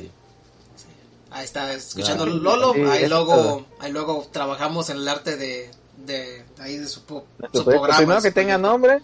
[0.75, 0.87] Sí.
[1.31, 2.73] Ahí está escuchando Lolo.
[2.73, 3.65] Sí, ahí luego, todo.
[3.79, 7.97] ahí luego trabajamos en el arte de, de ahí de su, po- Nuestro su programa.
[7.97, 9.01] Primero que tenga nombre,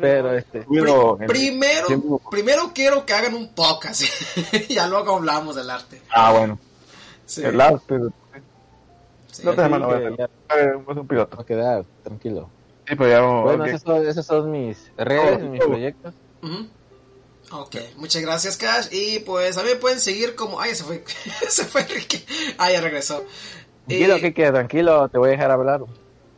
[0.00, 0.62] pero este.
[0.62, 4.02] Primero, en- Primero, primero quiero que hagan un podcast.
[4.68, 6.00] ya luego hablamos del arte.
[6.10, 6.58] Ah, bueno.
[7.26, 7.98] Sí, El arte.
[9.30, 9.42] sí.
[9.44, 10.28] No te Eh,
[10.88, 11.36] Es un piloto.
[11.36, 12.48] va a quedar tranquilo.
[12.88, 13.44] Sí, pero ya vamos.
[13.44, 13.68] Bueno, ok.
[13.68, 15.66] esos son, esos son mis redes, Oh, mis oh.
[15.68, 16.14] proyectos.
[16.42, 16.66] Ujú.
[17.50, 20.60] Ok, muchas gracias Cash y pues a mí me pueden seguir como...
[20.60, 21.02] Ay, se fue,
[21.48, 22.22] se fue Enrique.
[22.58, 23.24] Ah, ya regresó.
[23.86, 25.80] Y, Tranquilo, Kike, tranquilo, te voy a dejar hablar.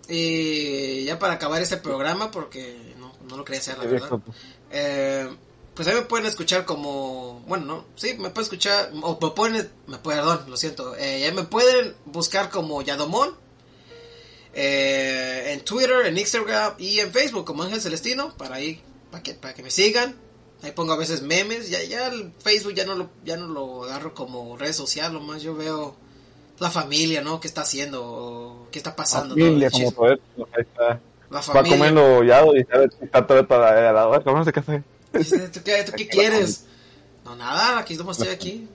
[0.08, 4.20] y ya para acabar este programa, porque no, no lo quería hacer la verdad.
[4.70, 5.28] Eh,
[5.74, 7.40] pues ahí me pueden escuchar como...
[7.48, 8.92] Bueno, no, sí, me pueden escuchar...
[9.02, 9.68] O me pueden...
[9.88, 10.94] Me, perdón, lo siento.
[10.96, 13.34] Eh, ya me pueden buscar como Yadomón.
[14.52, 18.36] eh, en Twitter, en Instagram y en Facebook como Ángel Celestino.
[18.36, 18.80] Para ahí,
[19.10, 20.14] para que, para que me sigan.
[20.62, 21.70] Ahí pongo a veces memes.
[21.70, 25.12] Ya, ya el Facebook ya no lo, ya no lo agarro como red social.
[25.12, 25.96] Lo más yo veo
[26.58, 27.40] la familia, ¿no?
[27.40, 28.02] ¿Qué está haciendo?
[28.04, 29.34] o ¿Qué está pasando?
[29.34, 29.44] ¿no?
[29.44, 30.04] Familia, como.
[30.12, 30.16] Ahí
[30.58, 31.00] está.
[31.30, 31.76] La Va familia.
[31.78, 34.22] comiendo yado y está, está todo para al lado.
[34.24, 34.82] ¿Cómo hacer?
[35.12, 36.64] Dice, ¿Tú qué, tú qué quieres?
[37.24, 38.68] No, nada, aquí estamos, estoy aquí.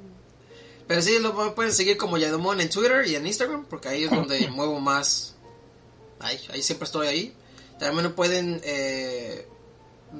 [0.87, 4.09] Pero sí, lo pueden seguir como Yadomon en Twitter y en Instagram, porque ahí es
[4.11, 5.35] donde muevo más.
[6.19, 7.35] Ahí, ahí siempre estoy ahí.
[7.79, 9.47] También pueden, eh,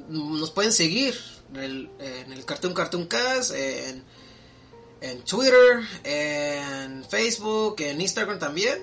[0.08, 1.14] nos pueden seguir
[1.54, 4.02] en el, en el Cartoon Cartoon Cast, en,
[5.00, 8.82] en Twitter, en Facebook, en Instagram también.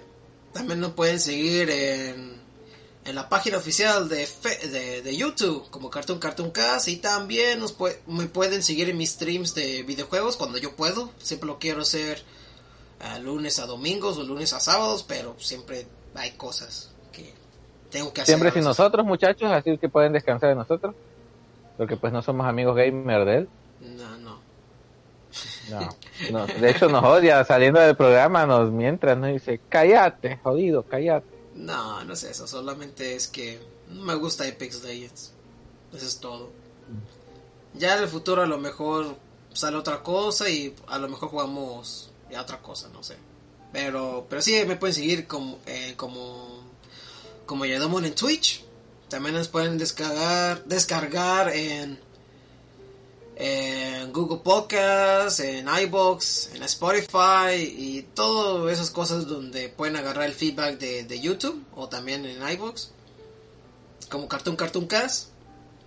[0.53, 2.39] También nos pueden seguir en,
[3.05, 7.59] en la página oficial de, Fe- de, de YouTube como Cartoon Cartoon Cast y también
[7.59, 11.09] nos pue- me pueden seguir en mis streams de videojuegos cuando yo puedo.
[11.17, 12.23] Siempre lo quiero hacer
[12.99, 17.33] a lunes a domingos o lunes a sábados, pero siempre hay cosas que
[17.89, 18.35] tengo que hacer.
[18.35, 20.95] Siempre sin nosotros, muchachos, así que pueden descansar de nosotros.
[21.77, 23.49] Porque pues no somos amigos gamer de él.
[23.81, 24.39] No, no.
[25.69, 25.89] No,
[26.31, 31.27] no, de hecho nos odia saliendo del programa, nos mientras nos dice, cállate, jodido, cállate.
[31.55, 33.59] No, no es eso, solamente es que
[33.89, 35.33] no me gusta Apex Legends.
[35.93, 36.49] Eso es todo.
[37.75, 39.15] Ya en el futuro a lo mejor
[39.53, 43.17] sale otra cosa y a lo mejor jugamos ya otra cosa, no sé.
[43.71, 46.63] Pero, pero sí me pueden seguir como, eh, como,
[47.45, 48.63] como Yadomon en Twitch.
[49.13, 51.99] También nos pueden descargar, descargar en,
[54.11, 60.79] Google Podcast, en iBox, en Spotify y todas esas cosas donde pueden agarrar el feedback
[60.79, 62.89] de, de YouTube o también en iBox
[64.09, 65.29] como Cartoon Cartoon Cast.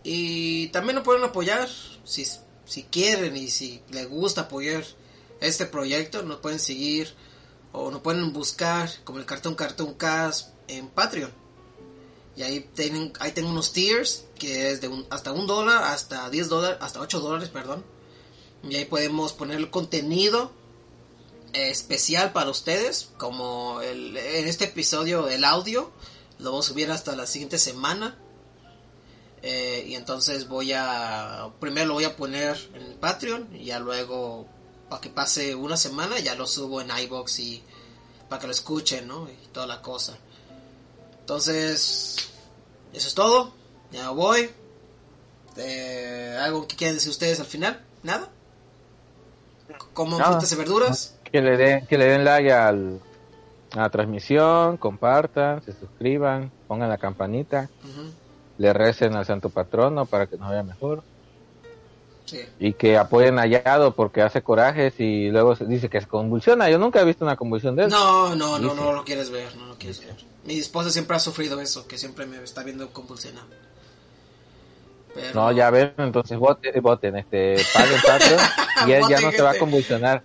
[0.04, 1.68] Y también nos pueden apoyar
[2.04, 2.24] si,
[2.64, 4.84] si quieren y si les gusta apoyar
[5.40, 7.12] este proyecto nos pueden seguir
[7.72, 11.45] o nos pueden buscar como el Cartoon Cartoon Cast en Patreon
[12.36, 16.28] y ahí tienen ahí tengo unos tiers que es de un, hasta un dólar hasta
[16.28, 17.84] 10 dólares hasta 8 dólares perdón.
[18.62, 20.52] Y ahí podemos poner el contenido
[21.54, 25.92] eh, especial para ustedes como el, en este episodio el audio
[26.38, 28.18] lo voy a subir hasta la siguiente semana.
[29.42, 34.46] Eh, y entonces voy a primero lo voy a poner en Patreon y ya luego
[34.90, 37.62] para que pase una semana ya lo subo en iBox y
[38.28, 40.18] para que lo escuchen no y toda la cosa
[41.26, 42.30] entonces
[42.92, 43.52] eso es todo.
[43.90, 44.48] Ya voy.
[45.56, 48.28] Eh, algo que quieran decir ustedes al final nada
[49.92, 50.32] como Nada.
[50.32, 53.00] frutas y verduras Que le den, que le den like al,
[53.72, 57.68] a la transmisión, compartan, se suscriban, pongan la campanita,
[58.58, 61.02] le recen al santo patrono para que nos vaya mejor.
[62.26, 66.06] Sí Y que apoyen a Yado porque hace corajes y luego se dice que se
[66.06, 66.68] convulsiona.
[66.68, 67.90] Yo nunca he visto una convulsión de él.
[67.90, 70.14] No, no, no, no lo quieres ver, no lo quieres ver.
[70.44, 73.46] Mi esposa siempre ha sufrido eso, que siempre me está viendo convulsionado.
[75.14, 75.34] Pero...
[75.34, 78.38] No, ya ven, entonces voten, voten este, paguen
[78.86, 80.22] y él ya no se va a convulsionar.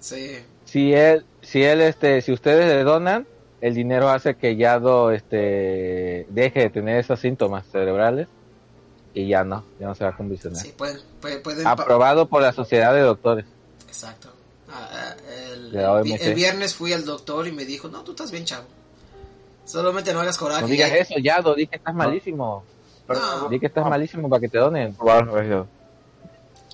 [0.00, 3.26] Sí, Si él, si él, este, si ustedes le donan,
[3.60, 8.28] el dinero hace que Yado, este, deje de tener esos síntomas cerebrales
[9.16, 10.60] y ya no, ya no se va a convulsionar.
[10.60, 13.46] sí, pueden, pueden, pueden pa- Aprobado por la sociedad de doctores.
[13.88, 14.28] Exacto.
[14.70, 15.14] Ah, ah,
[15.54, 18.66] el, viernes fui al doctor y me dijo, no, tú estás bien chavo.
[19.64, 20.60] Solamente no hagas coraje.
[20.62, 22.62] No digas Ya- eso, ya, no, di que estás malísimo.
[23.08, 24.94] No, Di que estás malísimo para que te donen.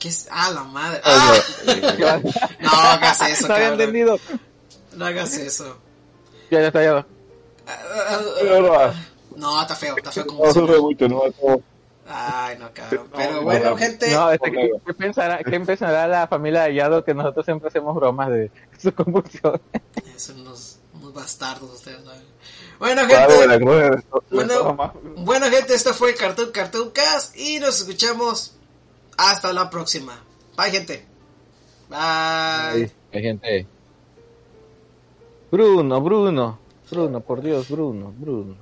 [0.00, 0.26] ¿qué es?
[0.28, 1.00] Ah, la madre.
[1.04, 1.38] ¡Ah!
[2.60, 3.72] No hagas eso, cabrón.
[3.74, 4.18] entendido.
[4.96, 5.76] No hagas eso.
[6.50, 7.06] Ya, ya está, ya.
[9.36, 10.52] No, está feo, está feo como No
[12.14, 13.08] Ay, no, cabrón.
[13.16, 13.76] Pero no, bueno, no.
[13.76, 14.10] gente.
[14.12, 17.94] No, este, ¿qué, qué pensará, ¿qué pensará la familia de Yado que nosotros siempre hacemos
[17.94, 19.60] bromas de su convulsión?
[20.16, 22.00] Son unos, unos bastardos ustedes.
[22.78, 23.58] Bueno, Claro, gente.
[23.64, 24.92] cruz Bueno.
[25.16, 28.56] Bueno, gente, esto fue Cartoon Cartoon Cast y nos escuchamos
[29.16, 30.22] hasta la próxima.
[30.56, 31.06] Bye, gente.
[31.88, 32.90] Bye.
[33.12, 33.66] Hay gente.
[35.50, 36.58] Bruno, Bruno.
[36.90, 38.56] Bruno, por Dios, Bruno, Bruno.